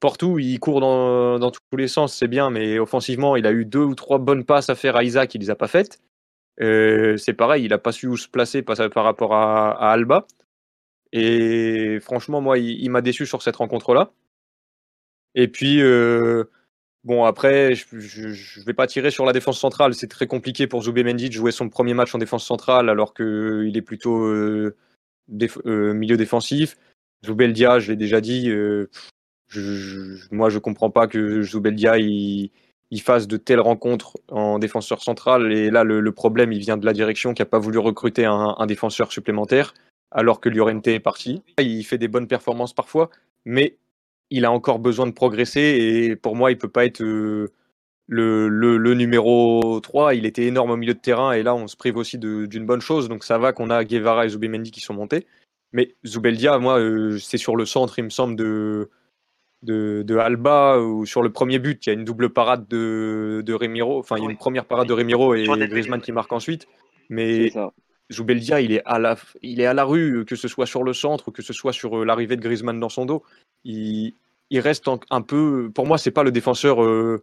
Portou, 0.00 0.38
il 0.38 0.58
court 0.60 0.80
dans, 0.80 1.38
dans 1.38 1.50
tous 1.50 1.76
les 1.76 1.88
sens, 1.88 2.14
c'est 2.14 2.28
bien, 2.28 2.50
mais 2.50 2.78
offensivement, 2.78 3.36
il 3.36 3.46
a 3.46 3.52
eu 3.52 3.64
deux 3.64 3.82
ou 3.82 3.94
trois 3.94 4.18
bonnes 4.18 4.44
passes 4.44 4.68
à 4.68 4.74
faire 4.74 4.96
à 4.96 5.04
Isaac, 5.04 5.34
il 5.34 5.40
les 5.40 5.50
a 5.50 5.54
pas 5.54 5.68
faites. 5.68 5.98
Euh, 6.60 7.16
c'est 7.16 7.32
pareil, 7.32 7.64
il 7.64 7.72
a 7.72 7.78
pas 7.78 7.92
su 7.92 8.06
où 8.06 8.16
se 8.16 8.28
placer 8.28 8.62
par, 8.62 8.76
rapport 9.04 9.34
à, 9.34 9.92
Alba. 9.92 10.26
Et 11.12 11.98
franchement, 12.00 12.40
moi, 12.40 12.58
il 12.58 12.90
m'a 12.90 13.00
déçu 13.00 13.26
sur 13.26 13.42
cette 13.42 13.56
rencontre-là. 13.56 14.10
Et 15.36 15.46
puis, 15.46 15.80
euh, 15.80 16.44
Bon, 17.06 17.22
après, 17.22 17.76
je 17.76 17.94
ne 17.94 18.64
vais 18.64 18.74
pas 18.74 18.88
tirer 18.88 19.12
sur 19.12 19.24
la 19.24 19.32
défense 19.32 19.60
centrale. 19.60 19.94
C'est 19.94 20.08
très 20.08 20.26
compliqué 20.26 20.66
pour 20.66 20.82
Mendy 20.84 21.28
de 21.28 21.34
jouer 21.34 21.52
son 21.52 21.68
premier 21.68 21.94
match 21.94 22.12
en 22.12 22.18
défense 22.18 22.44
centrale 22.44 22.88
alors 22.88 23.14
qu'il 23.14 23.76
est 23.76 23.82
plutôt 23.82 24.24
euh, 24.24 24.74
euh, 25.66 25.94
milieu 25.94 26.16
défensif. 26.16 26.76
Zubeldia, 27.24 27.78
je 27.78 27.92
l'ai 27.92 27.96
déjà 27.96 28.20
dit, 28.20 28.50
euh, 28.50 28.90
je, 29.46 30.16
moi 30.32 30.50
je 30.50 30.58
comprends 30.58 30.90
pas 30.90 31.06
que 31.06 31.42
Zubeldia 31.42 31.96
il, 31.96 32.50
fasse 33.00 33.28
de 33.28 33.36
telles 33.36 33.60
rencontres 33.60 34.16
en 34.28 34.58
défenseur 34.58 35.00
central. 35.00 35.52
Et 35.52 35.70
là, 35.70 35.84
le, 35.84 36.10
problème, 36.10 36.52
il 36.52 36.58
vient 36.58 36.76
de 36.76 36.86
la 36.86 36.92
direction 36.92 37.34
qui 37.34 37.42
n'a 37.42 37.46
pas 37.46 37.60
voulu 37.60 37.78
recruter 37.78 38.24
un, 38.24 38.56
un, 38.58 38.66
défenseur 38.66 39.12
supplémentaire 39.12 39.74
alors 40.10 40.40
que 40.40 40.48
Llorente 40.48 40.88
est 40.88 40.98
parti. 40.98 41.44
Il 41.60 41.84
fait 41.84 41.98
des 41.98 42.08
bonnes 42.08 42.26
performances 42.26 42.72
parfois, 42.72 43.10
mais 43.44 43.76
il 44.30 44.44
a 44.44 44.52
encore 44.52 44.78
besoin 44.78 45.06
de 45.06 45.12
progresser 45.12 45.60
et 45.60 46.16
pour 46.16 46.36
moi, 46.36 46.50
il 46.50 46.58
peut 46.58 46.68
pas 46.68 46.84
être 46.84 47.02
euh, 47.02 47.52
le, 48.08 48.48
le, 48.48 48.76
le, 48.76 48.94
numéro 48.94 49.80
3. 49.80 50.14
Il 50.14 50.26
était 50.26 50.44
énorme 50.44 50.70
au 50.70 50.76
milieu 50.76 50.94
de 50.94 50.98
terrain 50.98 51.32
et 51.32 51.42
là, 51.42 51.54
on 51.54 51.68
se 51.68 51.76
prive 51.76 51.96
aussi 51.96 52.18
d'une 52.18 52.66
bonne 52.66 52.80
chose. 52.80 53.08
Donc 53.08 53.24
ça 53.24 53.38
va 53.38 53.52
qu'on 53.52 53.70
a 53.70 53.84
Guevara 53.84 54.26
et 54.26 54.30
Zubimendi 54.30 54.70
qui 54.70 54.80
sont 54.80 54.94
montés. 54.94 55.26
Mais 55.72 55.94
Zubeldia, 56.04 56.58
moi, 56.58 56.78
euh, 56.78 57.18
c'est 57.18 57.38
sur 57.38 57.56
le 57.56 57.66
centre, 57.66 57.98
il 57.98 58.04
me 58.04 58.10
semble, 58.10 58.36
de, 58.36 58.90
de, 59.62 60.02
de, 60.02 60.16
Alba 60.16 60.78
ou 60.78 61.06
sur 61.06 61.22
le 61.22 61.30
premier 61.30 61.58
but. 61.58 61.86
Il 61.86 61.90
y 61.90 61.90
a 61.90 61.94
une 61.94 62.04
double 62.04 62.30
parade 62.30 62.66
de, 62.68 63.42
de 63.44 63.52
Remiro. 63.52 63.98
Enfin, 63.98 64.16
il 64.16 64.24
y 64.24 64.26
a 64.26 64.30
une 64.30 64.36
première 64.36 64.64
parade 64.64 64.88
de 64.88 64.92
Remiro 64.92 65.34
et 65.34 65.44
Griezmann 65.44 66.00
qui 66.00 66.12
marque 66.12 66.32
ensuite. 66.32 66.66
Mais 67.10 67.52
Zubeldia, 68.12 68.60
il 68.60 68.72
est, 68.72 68.82
à 68.84 68.98
la, 68.98 69.16
il 69.42 69.60
est 69.60 69.66
à 69.66 69.74
la 69.74 69.84
rue, 69.84 70.24
que 70.24 70.36
ce 70.36 70.48
soit 70.48 70.66
sur 70.66 70.82
le 70.82 70.92
centre 70.92 71.28
ou 71.28 71.30
que 71.32 71.42
ce 71.42 71.52
soit 71.52 71.72
sur 71.72 71.98
euh, 71.98 72.04
l'arrivée 72.04 72.36
de 72.36 72.40
Griezmann 72.40 72.78
dans 72.78 72.88
son 72.88 73.04
dos 73.04 73.22
il, 73.66 74.60
reste 74.60 74.88
un 75.10 75.22
peu. 75.22 75.70
Pour 75.74 75.86
moi, 75.86 75.98
c'est 75.98 76.10
pas 76.10 76.22
le 76.22 76.30
défenseur 76.30 76.82
euh, 76.82 77.22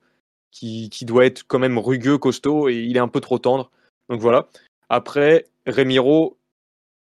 qui, 0.51 0.89
doit 1.03 1.25
être 1.25 1.43
quand 1.47 1.59
même 1.59 1.77
rugueux, 1.77 2.17
costaud, 2.17 2.69
et 2.69 2.75
il 2.75 2.97
est 2.97 3.01
un 3.01 3.07
peu 3.07 3.21
trop 3.21 3.39
tendre. 3.39 3.71
Donc 4.09 4.19
voilà. 4.19 4.47
Après, 4.89 5.45
Remiro, 5.65 6.37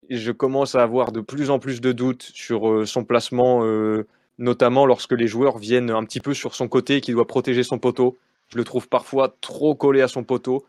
je 0.09 0.31
commence 0.31 0.75
à 0.75 0.83
avoir 0.83 1.11
de 1.11 1.21
plus 1.21 1.49
en 1.49 1.59
plus 1.59 1.81
de 1.81 1.91
doutes 1.91 2.31
sur 2.33 2.69
euh, 2.69 2.85
son 2.85 3.03
placement, 3.03 3.63
euh, 3.63 4.07
notamment 4.39 4.85
lorsque 4.85 5.13
les 5.13 5.27
joueurs 5.27 5.57
viennent 5.57 5.91
un 5.91 6.03
petit 6.03 6.19
peu 6.19 6.33
sur 6.33 6.55
son 6.55 6.67
côté, 6.67 7.01
qui 7.01 7.11
doit 7.11 7.27
protéger 7.27 7.63
son 7.63 7.77
poteau. 7.77 8.17
Je 8.47 8.57
le 8.57 8.63
trouve 8.63 8.89
parfois 8.89 9.35
trop 9.41 9.75
collé 9.75 10.01
à 10.01 10.07
son 10.07 10.23
poteau. 10.23 10.65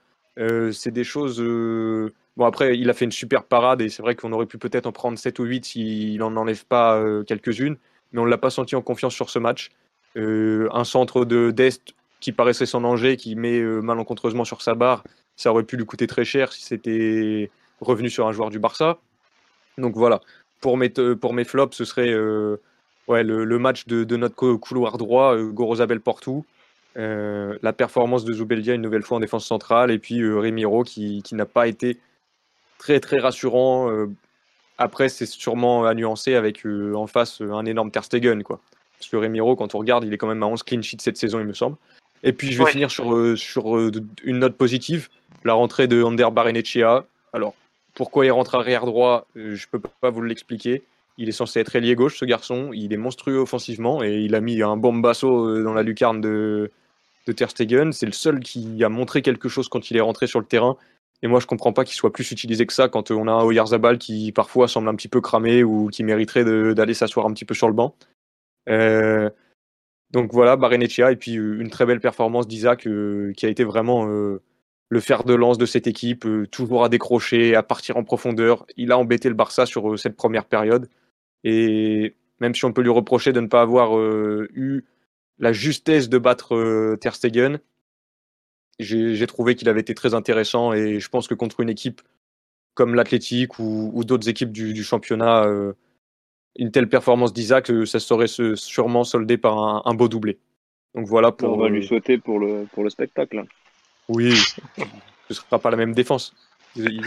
C'est 0.73 0.91
des 0.91 1.05
choses. 1.05 1.39
Bon, 2.37 2.45
après, 2.47 2.79
il 2.79 2.89
a 2.89 2.95
fait 2.95 3.05
une 3.05 3.13
super 3.13 3.45
parade 3.45 3.83
et 3.83 3.91
c'est 3.91 4.03
vrai 4.03 4.15
qu'on 4.15 4.33
aurait 4.33 4.47
pu 4.47 4.57
peut-être 4.57 4.87
en 4.87 4.93
prendre 4.93 5.19
7 5.19 5.39
ou 5.39 5.45
8 5.45 5.65
s'il 5.67 6.19
n'en 6.19 6.35
enlève 6.37 6.65
pas 6.65 7.03
quelques-unes 7.27 7.77
mais 8.13 8.21
on 8.21 8.25
ne 8.25 8.31
l'a 8.31 8.39
pas 8.39 8.51
senti 8.51 8.77
en 8.77 8.83
confiance 8.83 9.15
sur 9.15 9.31
ce 9.31 9.39
match. 9.39 9.71
Euh, 10.17 10.69
un 10.73 10.85
centre 10.85 11.25
de 11.25 11.51
d'Est 11.51 11.95
qui 12.21 12.33
paraissait 12.33 12.67
sans 12.67 12.81
danger, 12.81 13.17
qui 13.17 13.37
met 13.37 13.61
euh, 13.61 13.81
malencontreusement 13.81 14.45
sur 14.45 14.63
sa 14.63 14.75
barre, 14.75 15.05
ça 15.37 15.51
aurait 15.51 15.63
pu 15.63 15.77
lui 15.77 15.87
coûter 15.87 16.07
très 16.07 16.25
cher 16.25 16.53
si 16.53 16.63
c'était 16.65 17.51
revenu 17.81 18.11
sur 18.11 18.27
un 18.27 18.33
joueur 18.33 18.51
du 18.51 18.59
Barça. 18.59 18.99
Donc 19.79 19.95
voilà, 19.97 20.21
pour 20.61 20.77
mes, 20.77 20.91
flops, 21.45 21.77
ce 21.77 21.85
serait 21.85 22.11
euh, 22.13 22.57
le, 23.09 23.59
match 23.59 23.87
de, 23.87 24.17
notre 24.17 24.55
couloir 24.55 24.99
droit, 24.99 25.37
Gorozabel 25.39 26.01
Portou, 26.01 26.45
la 26.97 27.73
performance 27.73 28.25
de 28.25 28.33
Zubeldia 28.35 28.75
une 28.75 28.83
nouvelle 28.83 29.03
fois 29.03 29.17
en 29.17 29.21
défense 29.21 29.47
centrale, 29.47 29.91
et 29.91 29.99
puis 29.99 30.23
Remiro 30.31 30.83
qui, 30.83 31.23
qui 31.23 31.35
n'a 31.35 31.47
pas 31.47 31.69
été 31.69 31.99
très 32.79 33.01
très 33.01 33.19
rassurant 33.19 33.89
après, 34.81 35.11
c'est 35.11 35.27
sûrement 35.27 35.85
à 35.85 35.93
nuancer 35.93 36.35
avec 36.35 36.65
euh, 36.65 36.95
en 36.95 37.07
face 37.07 37.43
euh, 37.43 37.53
un 37.53 37.67
énorme 37.67 37.91
Ter 37.91 38.03
Stegen, 38.03 38.43
quoi. 38.43 38.61
Parce 38.99 39.11
que 39.11 39.17
Remiro, 39.19 39.55
quand 39.55 39.75
on 39.75 39.79
regarde, 39.79 40.05
il 40.05 40.15
est 40.15 40.17
quand 40.17 40.27
même 40.27 40.43
à 40.43 40.47
11 40.47 40.63
clean 40.63 40.81
sheets 40.81 41.03
cette 41.03 41.19
saison, 41.19 41.39
il 41.39 41.47
me 41.47 41.53
semble. 41.53 41.77
Et 42.23 42.33
puis, 42.33 42.51
je 42.51 42.57
vais 42.57 42.65
ouais. 42.65 42.71
finir 42.71 42.91
sur, 42.91 43.15
euh, 43.15 43.37
sur 43.37 43.79
une 43.79 44.39
note 44.39 44.57
positive, 44.57 45.11
la 45.45 45.53
rentrée 45.53 45.87
de 45.87 46.03
Ander 46.03 46.29
Barenechea. 46.33 47.05
Alors, 47.35 47.55
pourquoi 47.93 48.25
il 48.25 48.31
rentre 48.31 48.55
arrière 48.55 48.87
droit, 48.87 49.27
je 49.37 49.67
peux 49.71 49.81
pas 50.01 50.09
vous 50.09 50.23
l'expliquer. 50.23 50.83
Il 51.19 51.29
est 51.29 51.33
censé 51.33 51.61
être 51.61 51.77
ailier 51.77 51.95
gauche, 51.95 52.19
ce 52.19 52.25
garçon. 52.25 52.71
Il 52.73 52.95
est 52.95 52.99
monstrueux 52.99 53.39
offensivement 53.39 54.03
et 54.03 54.21
il 54.21 54.35
a 54.35 54.41
mis 54.41 54.63
un 54.63 54.79
bombasso 54.79 55.63
dans 55.63 55.75
la 55.75 55.83
lucarne 55.83 56.23
de, 56.23 56.71
de 57.27 57.33
Ter 57.33 57.51
Stegen. 57.51 57.93
C'est 57.93 58.07
le 58.07 58.13
seul 58.13 58.41
qui 58.41 58.83
a 58.83 58.89
montré 58.89 59.21
quelque 59.21 59.51
chose 59.51 59.69
quand 59.69 59.91
il 59.91 59.99
est 59.99 60.03
rentré 60.03 60.27
sur 60.27 60.41
le 60.41 60.47
terrain. 60.47 60.79
Et 61.23 61.29
moi, 61.29 61.41
je 61.41 61.47
comprends 61.47 61.73
pas 61.73 61.85
qu'il 61.85 61.95
soit 61.95 62.13
plus 62.13 62.31
utilisé 62.31 62.67
que 62.67 62.73
ça 62.73 62.89
quand 62.89 63.11
on 63.11 63.29
a 63.29 63.33
un 63.33 63.45
Oyarzabal 63.45 63.99
qui 63.99 64.33
parfois 64.33 64.69
semble 64.69 64.89
un 64.89 64.95
petit 64.95 65.09
peu 65.09 65.21
cramé 65.21 65.63
ou 65.63 65.89
qui 65.89 66.03
mériterait 66.03 66.45
d'aller 66.75 66.95
s'asseoir 66.95 67.27
un 67.27 67.33
petit 67.33 67.45
peu 67.45 67.55
sur 67.55 67.69
le 67.69 67.75
banc. 67.75 67.95
Euh, 68.69 69.29
donc 70.13 70.33
voilà, 70.33 70.57
Barenechia 70.57 71.13
et 71.13 71.17
puis 71.17 71.37
euh, 71.37 71.61
une 71.61 71.71
très 71.71 71.87
belle 71.87 72.01
performance 72.01 72.49
d'Isaac 72.49 72.87
euh, 72.87 73.33
qui 73.37 73.47
a 73.47 73.49
été 73.49 73.65
vraiment 73.65 74.09
euh, 74.09 74.43
le 74.89 75.01
fer 75.01 75.25
de 75.25 75.35
lance 75.35 75.59
de 75.59 75.67
cette 75.67 75.87
équipe, 75.87 76.25
euh, 76.27 76.47
toujours 76.47 76.85
à 76.85 76.89
décrocher, 76.89 77.55
à 77.55 77.63
partir 77.63 77.97
en 77.97 78.05
profondeur. 78.05 78.65
Il 78.77 78.91
a 78.91 78.99
embêté 78.99 79.29
le 79.29 79.35
Barça 79.35 79.67
sur 79.67 79.93
euh, 79.93 79.97
cette 79.97 80.17
première 80.17 80.47
période. 80.47 80.89
Et 81.45 82.15
même 82.41 82.55
si 82.55 82.65
on 82.65 82.73
peut 82.73 82.83
lui 82.83 82.91
reprocher 82.91 83.33
de 83.33 83.41
ne 83.41 83.47
pas 83.47 83.63
avoir 83.63 83.99
eu 83.99 84.85
la 85.39 85.53
justesse 85.53 86.09
de 86.09 86.19
battre 86.19 86.97
Ter 87.01 87.15
Stegen, 87.15 87.61
j'ai 88.83 89.27
trouvé 89.27 89.55
qu'il 89.55 89.69
avait 89.69 89.81
été 89.81 89.95
très 89.95 90.15
intéressant 90.15 90.73
et 90.73 91.01
je 91.01 91.09
pense 91.09 91.29
que 91.29 91.35
contre 91.35 91.61
une 91.61 91.69
équipe 91.69 92.03
comme 92.75 92.95
l'Athletic 92.95 93.59
ou, 93.59 93.91
ou 93.95 94.05
d'autres 94.05 94.29
équipes 94.29 94.53
du, 94.53 94.73
du 94.73 94.85
championnat, 94.85 95.45
euh, 95.45 95.73
une 96.57 96.71
telle 96.71 96.89
performance 96.89 97.33
d'Isaac, 97.33 97.71
euh, 97.71 97.85
ça 97.85 98.01
serait 98.01 98.27
se, 98.27 98.55
sûrement 98.55 99.05
soldé 99.05 99.37
par 99.37 99.59
un, 99.59 99.83
un, 99.85 99.95
beau 99.95 100.09
doublé. 100.09 100.39
Donc 100.95 101.07
voilà 101.07 101.33
pour. 101.33 101.53
On 101.53 101.59
va 101.59 101.69
lui 101.69 101.87
souhaiter 101.87 102.19
pour 102.19 102.39
le, 102.39 102.67
pour 102.73 102.85
le 102.85 102.91
spectacle. 102.91 103.45
Oui, 104.09 104.35
ce 104.37 104.83
ne 105.31 105.35
sera 105.35 105.59
pas 105.59 105.71
la 105.71 105.77
même 105.77 105.95
défense. 105.95 106.35
Ils, 106.77 106.91
ils 106.91 107.03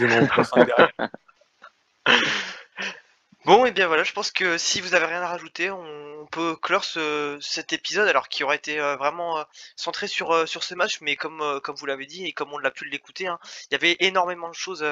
Bon, 3.44 3.66
et 3.66 3.72
bien 3.72 3.86
voilà, 3.88 4.04
je 4.04 4.12
pense 4.12 4.30
que 4.30 4.56
si 4.56 4.80
vous 4.80 4.94
avez 4.94 5.04
rien 5.06 5.20
à 5.22 5.28
rajouter, 5.28 5.70
on 5.70 6.26
peut 6.30 6.56
clore 6.56 6.82
ce, 6.84 7.36
cet 7.42 7.72
épisode, 7.74 8.08
alors 8.08 8.28
qui 8.30 8.42
aurait 8.42 8.56
été 8.56 8.80
euh, 8.80 8.96
vraiment 8.96 9.38
euh, 9.38 9.44
centré 9.76 10.06
sur, 10.06 10.30
euh, 10.32 10.46
sur 10.46 10.64
ce 10.64 10.74
match, 10.74 11.00
mais 11.02 11.14
comme, 11.16 11.60
comme 11.62 11.76
vous 11.76 11.84
l'avez 11.86 12.06
dit 12.06 12.24
et 12.24 12.32
comme 12.32 12.52
on 12.54 12.58
l'a 12.58 12.70
pu 12.70 12.86
l'écouter, 12.86 13.26
hein, 13.26 13.38
il 13.70 13.72
y 13.72 13.74
avait 13.74 13.96
énormément 14.00 14.48
de 14.48 14.54
choses 14.54 14.82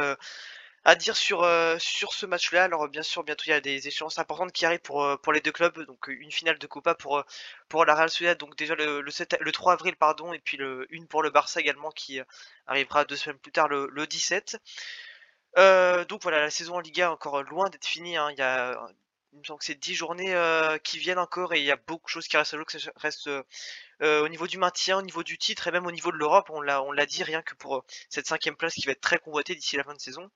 à 0.85 0.95
dire 0.97 1.17
sur, 1.17 1.47
sur 1.79 2.13
ce 2.13 2.27
match-là. 2.27 2.65
Alors 2.65 2.89
bien 2.89 3.03
sûr, 3.03 3.23
bientôt 3.25 3.45
il 3.47 3.51
y 3.51 3.53
a 3.53 3.61
des 3.61 3.89
échéances 3.89 4.19
importantes 4.19 4.53
qui 4.53 4.67
arrivent 4.67 4.81
pour, 4.81 5.19
pour 5.23 5.33
les 5.33 5.41
deux 5.41 5.53
clubs, 5.53 5.79
donc 5.87 6.09
une 6.09 6.33
finale 6.33 6.59
de 6.59 6.67
Copa 6.67 6.95
pour, 6.95 7.25
pour 7.69 7.85
la 7.87 7.95
Real 7.95 8.11
Sociedad, 8.11 8.37
donc 8.39 8.57
déjà 8.57 8.75
le, 8.75 9.01
le, 9.01 9.11
7, 9.11 9.37
le 9.41 9.53
3 9.53 9.75
avril, 9.75 9.97
pardon, 9.97 10.33
et 10.33 10.41
puis 10.41 10.57
le, 10.57 10.87
une 10.91 11.07
pour 11.07 11.23
le 11.23 11.31
Barça 11.31 11.61
également 11.61 11.91
qui 11.91 12.21
arrivera 12.67 13.05
deux 13.05 13.17
semaines 13.17 13.39
plus 13.39 13.53
tard, 13.53 13.69
le, 13.69 13.89
le 13.93 14.07
17. 14.07 14.59
Euh, 15.59 16.05
donc 16.05 16.23
voilà, 16.23 16.41
la 16.41 16.51
saison 16.51 16.77
en 16.77 16.81
Liga 16.81 17.11
encore 17.11 17.43
loin 17.43 17.69
d'être 17.69 17.85
finie. 17.85 18.17
Hein. 18.17 18.31
Il 18.33 18.39
y 18.39 18.43
a, 18.43 18.89
il 19.33 19.39
me 19.39 19.45
semble 19.45 19.59
que 19.59 19.65
c'est 19.65 19.79
10 19.79 19.95
journées 19.95 20.35
euh, 20.35 20.79
qui 20.79 20.99
viennent 20.99 21.19
encore 21.19 21.55
et 21.55 21.59
il 21.59 21.65
y 21.65 21.71
a 21.71 21.79
beaucoup 21.87 22.07
de 22.07 22.11
choses 22.11 22.29
qui 22.29 22.37
restent 22.37 22.55
à 22.55 22.57
l'eau, 22.57 22.65
que 22.65 22.79
ça 22.79 22.93
reste 22.97 23.29
euh, 23.29 24.25
au 24.25 24.29
niveau 24.29 24.47
du 24.47 24.59
maintien, 24.59 24.99
au 24.99 25.03
niveau 25.03 25.23
du 25.23 25.39
titre 25.39 25.69
et 25.69 25.71
même 25.71 25.87
au 25.87 25.93
niveau 25.93 26.11
de 26.11 26.17
l'Europe. 26.17 26.49
On 26.51 26.61
l'a, 26.61 26.83
on 26.83 26.93
l'a 26.93 27.07
dit 27.07 27.23
rien 27.23 27.43
que 27.43 27.55
pour 27.55 27.85
cette 28.09 28.27
cinquième 28.27 28.57
place 28.57 28.75
qui 28.75 28.87
va 28.87 28.93
être 28.93 29.01
très 29.01 29.19
convoitée 29.19 29.55
d'ici 29.55 29.77
la 29.77 29.85
fin 29.85 29.95
de 29.95 30.01
saison. 30.01 30.31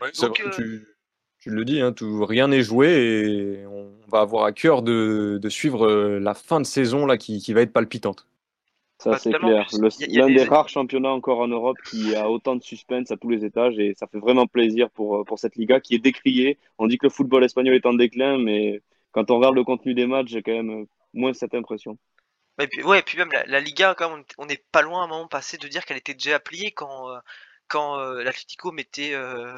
Ouais, 0.00 0.12
donc, 0.12 0.40
vrai, 0.40 0.50
tu, 0.54 0.86
tu, 1.38 1.50
le 1.50 1.64
dis, 1.64 1.80
hein, 1.80 1.92
tout, 1.92 2.24
rien 2.24 2.48
n'est 2.48 2.62
joué 2.62 2.88
et 2.88 3.66
on 3.66 3.92
va 4.08 4.20
avoir 4.20 4.44
à 4.44 4.52
cœur 4.52 4.82
de, 4.82 5.38
de 5.40 5.48
suivre 5.48 5.88
la 6.18 6.34
fin 6.34 6.60
de 6.60 6.66
saison 6.66 7.06
là 7.06 7.16
qui, 7.16 7.40
qui 7.40 7.52
va 7.52 7.62
être 7.62 7.72
palpitante. 7.72 8.26
Ça, 8.98 9.16
c'est 9.16 9.32
clair. 9.32 9.68
L'un 10.08 10.26
des 10.26 10.44
rares 10.44 10.68
championnats 10.68 11.10
encore 11.12 11.38
en 11.38 11.46
Europe 11.48 11.78
qui 11.88 12.16
a 12.16 12.28
autant 12.28 12.56
de 12.56 12.62
suspense 12.62 13.12
à 13.12 13.16
tous 13.16 13.30
les 13.30 13.44
étages 13.44 13.78
et 13.78 13.94
ça 13.94 14.08
fait 14.08 14.18
vraiment 14.18 14.46
plaisir 14.46 14.90
pour, 14.90 15.24
pour 15.24 15.38
cette 15.38 15.54
Liga 15.54 15.78
qui 15.80 15.94
est 15.94 16.00
décriée. 16.00 16.58
On 16.78 16.88
dit 16.88 16.98
que 16.98 17.06
le 17.06 17.10
football 17.10 17.44
espagnol 17.44 17.76
est 17.76 17.86
en 17.86 17.94
déclin, 17.94 18.38
mais 18.38 18.82
quand 19.12 19.30
on 19.30 19.36
regarde 19.36 19.54
le 19.54 19.62
contenu 19.62 19.94
des 19.94 20.06
matchs, 20.06 20.30
j'ai 20.30 20.42
quand 20.42 20.52
même 20.52 20.86
moins 21.14 21.32
cette 21.32 21.54
impression. 21.54 21.96
Et 22.60 22.66
puis, 22.66 22.82
ouais, 22.82 22.98
et 22.98 23.02
puis 23.02 23.16
même 23.16 23.30
la, 23.30 23.46
la 23.46 23.60
Liga, 23.60 23.94
quand 23.96 24.10
même, 24.10 24.24
on 24.36 24.46
n'est 24.46 24.64
pas 24.72 24.82
loin 24.82 25.02
à 25.02 25.04
un 25.04 25.08
moment 25.08 25.28
passé 25.28 25.58
de 25.58 25.68
dire 25.68 25.84
qu'elle 25.84 25.96
était 25.96 26.14
déjà 26.14 26.40
pliée 26.40 26.72
quand, 26.72 27.08
euh, 27.08 27.18
quand 27.68 28.00
euh, 28.00 28.24
l'Atlético 28.24 28.72
mettait 28.72 29.14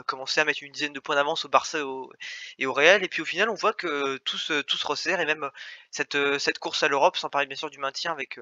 commençait 0.07 0.43
à 0.43 0.45
mettre 0.45 0.63
une 0.63 0.73
dizaine 0.73 0.93
de 0.93 1.01
points 1.01 1.15
d'avance 1.15 1.47
au 1.47 1.49
Barça 1.49 1.79
et 1.79 1.83
au, 1.83 2.13
et 2.59 2.67
au 2.67 2.75
Real. 2.75 3.03
Et 3.03 3.09
puis 3.09 3.23
au 3.23 3.25
final, 3.25 3.49
on 3.49 3.55
voit 3.55 3.73
que 3.73 4.19
tout 4.19 4.37
se, 4.37 4.61
tout 4.61 4.77
se 4.77 4.87
resserre 4.87 5.19
et 5.19 5.25
même 5.25 5.49
cette, 5.91 6.19
cette 6.39 6.59
course 6.59 6.83
à 6.83 6.89
l'Europe, 6.89 7.17
sans 7.17 7.31
parler 7.31 7.47
bien 7.47 7.57
sûr 7.57 7.71
du 7.71 7.79
maintien 7.79 8.13
avec 8.13 8.39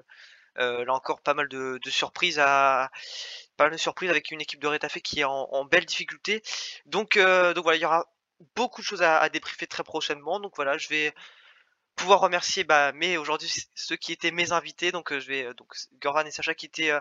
là 0.59 0.93
encore 0.93 1.21
pas 1.21 1.35
mal 1.35 1.49
de, 1.49 1.79
surprises 1.87 2.39
à 2.39 2.91
pas 3.57 3.71
de 3.71 3.77
surprises 3.77 4.11
avec 4.11 4.31
une 4.31 4.41
équipe 4.41 4.61
de 4.61 4.69
Retafe 4.69 4.99
qui 5.01 5.21
est 5.21 5.25
en, 5.25 5.65
belle 5.65 5.87
difficulté. 5.87 6.43
Donc 6.87 7.19
donc 7.19 7.63
voilà, 7.65 7.77
il 7.77 7.83
y 7.83 7.85
aura 7.85 8.07
beaucoup 8.55 8.81
de 8.81 8.87
choses 8.87 9.03
à, 9.03 9.29
débriefer 9.29 9.67
très 9.67 9.85
prochainement. 9.85 10.41
Donc 10.41 10.55
voilà, 10.57 10.79
je 10.79 10.89
vais 10.89 11.15
pouvoir 11.97 12.21
remercier 12.21 12.65
bah, 12.65 12.93
aujourd'hui 13.19 13.51
ceux 13.75 13.97
qui 13.97 14.13
étaient 14.13 14.31
mes 14.31 14.53
invités. 14.53 14.93
Donc 14.93 15.13
euh, 15.13 15.21
je 15.21 15.29
vais 15.29 15.45
euh, 15.47 15.55
donc 15.55 15.75
Goran 16.01 16.25
et 16.25 16.31
Sacha 16.31 16.55
qui 16.55 16.67
étaient 16.67 16.91
euh, 16.91 17.01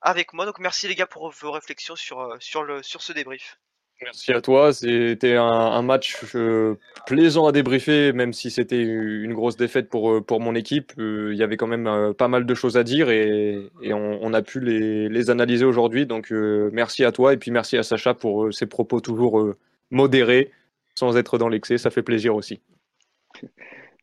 avec 0.00 0.32
moi. 0.32 0.46
Donc 0.46 0.58
merci 0.58 0.88
les 0.88 0.94
gars 0.94 1.06
pour 1.06 1.30
vos 1.30 1.52
réflexions 1.52 1.96
sur, 1.96 2.36
sur, 2.40 2.62
le, 2.64 2.82
sur 2.82 3.02
ce 3.02 3.12
débrief. 3.12 3.58
Merci 4.02 4.32
à 4.32 4.40
toi. 4.40 4.72
C'était 4.72 5.36
un, 5.36 5.82
match 5.82 6.16
plaisant 7.06 7.46
à 7.46 7.52
débriefer, 7.52 8.12
même 8.12 8.32
si 8.32 8.50
c'était 8.50 8.82
une 8.82 9.32
grosse 9.32 9.56
défaite 9.56 9.88
pour, 9.88 10.24
pour 10.24 10.40
mon 10.40 10.54
équipe. 10.54 10.92
Il 10.98 11.34
y 11.34 11.42
avait 11.42 11.56
quand 11.56 11.66
même 11.66 12.14
pas 12.14 12.28
mal 12.28 12.46
de 12.46 12.54
choses 12.54 12.76
à 12.76 12.84
dire 12.84 13.10
et, 13.10 13.70
on, 13.92 14.34
a 14.34 14.42
pu 14.42 14.60
les, 14.60 15.30
analyser 15.30 15.64
aujourd'hui. 15.64 16.06
Donc 16.06 16.30
merci 16.30 17.04
à 17.04 17.12
toi 17.12 17.32
et 17.32 17.36
puis 17.36 17.50
merci 17.50 17.76
à 17.76 17.82
Sacha 17.82 18.14
pour 18.14 18.52
ses 18.52 18.66
propos 18.66 19.00
toujours 19.00 19.54
modérés, 19.90 20.50
sans 20.94 21.16
être 21.16 21.38
dans 21.38 21.48
l'excès. 21.48 21.78
Ça 21.78 21.90
fait 21.90 22.02
plaisir 22.02 22.34
aussi. 22.34 22.60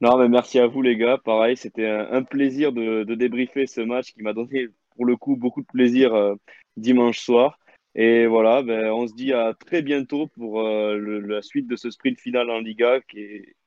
Non, 0.01 0.17
mais 0.17 0.29
merci 0.29 0.59
à 0.59 0.67
vous 0.67 0.81
les 0.81 0.95
gars. 0.95 1.17
Pareil, 1.17 1.57
c'était 1.57 1.85
un, 1.85 2.23
plaisir 2.23 2.71
de, 2.71 3.03
débriefer 3.15 3.67
ce 3.67 3.81
match 3.81 4.13
qui 4.13 4.23
m'a 4.23 4.31
donné 4.31 4.69
pour 4.95 5.05
le 5.05 5.17
coup 5.17 5.35
beaucoup 5.35 5.61
de 5.61 5.67
plaisir 5.67 6.13
euh, 6.13 6.35
dimanche 6.77 7.19
soir. 7.19 7.59
Et 8.01 8.27
voilà, 8.27 8.61
ben, 8.61 8.93
on 8.93 9.09
se 9.09 9.13
dit 9.13 9.33
à 9.33 9.53
très 9.53 9.81
bientôt 9.81 10.27
pour 10.27 10.61
euh, 10.61 10.97
la 11.19 11.41
suite 11.41 11.67
de 11.67 11.75
ce 11.75 11.91
sprint 11.91 12.17
final 12.17 12.49
en 12.49 12.59
Liga 12.59 13.01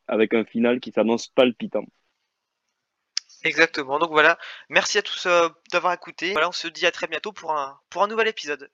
avec 0.08 0.32
un 0.32 0.46
final 0.46 0.80
qui 0.80 0.90
s'annonce 0.90 1.28
palpitant. 1.28 1.84
Exactement. 3.44 3.98
Donc 3.98 4.10
voilà, 4.10 4.38
merci 4.70 4.96
à 4.96 5.02
tous 5.02 5.26
euh, 5.26 5.50
d'avoir 5.70 5.92
écouté. 5.92 6.32
Voilà, 6.32 6.48
on 6.48 6.52
se 6.52 6.66
dit 6.66 6.86
à 6.86 6.90
très 6.90 7.08
bientôt 7.08 7.32
pour 7.32 7.52
un, 7.52 7.78
pour 7.90 8.04
un 8.04 8.08
nouvel 8.08 8.26
épisode. 8.26 8.70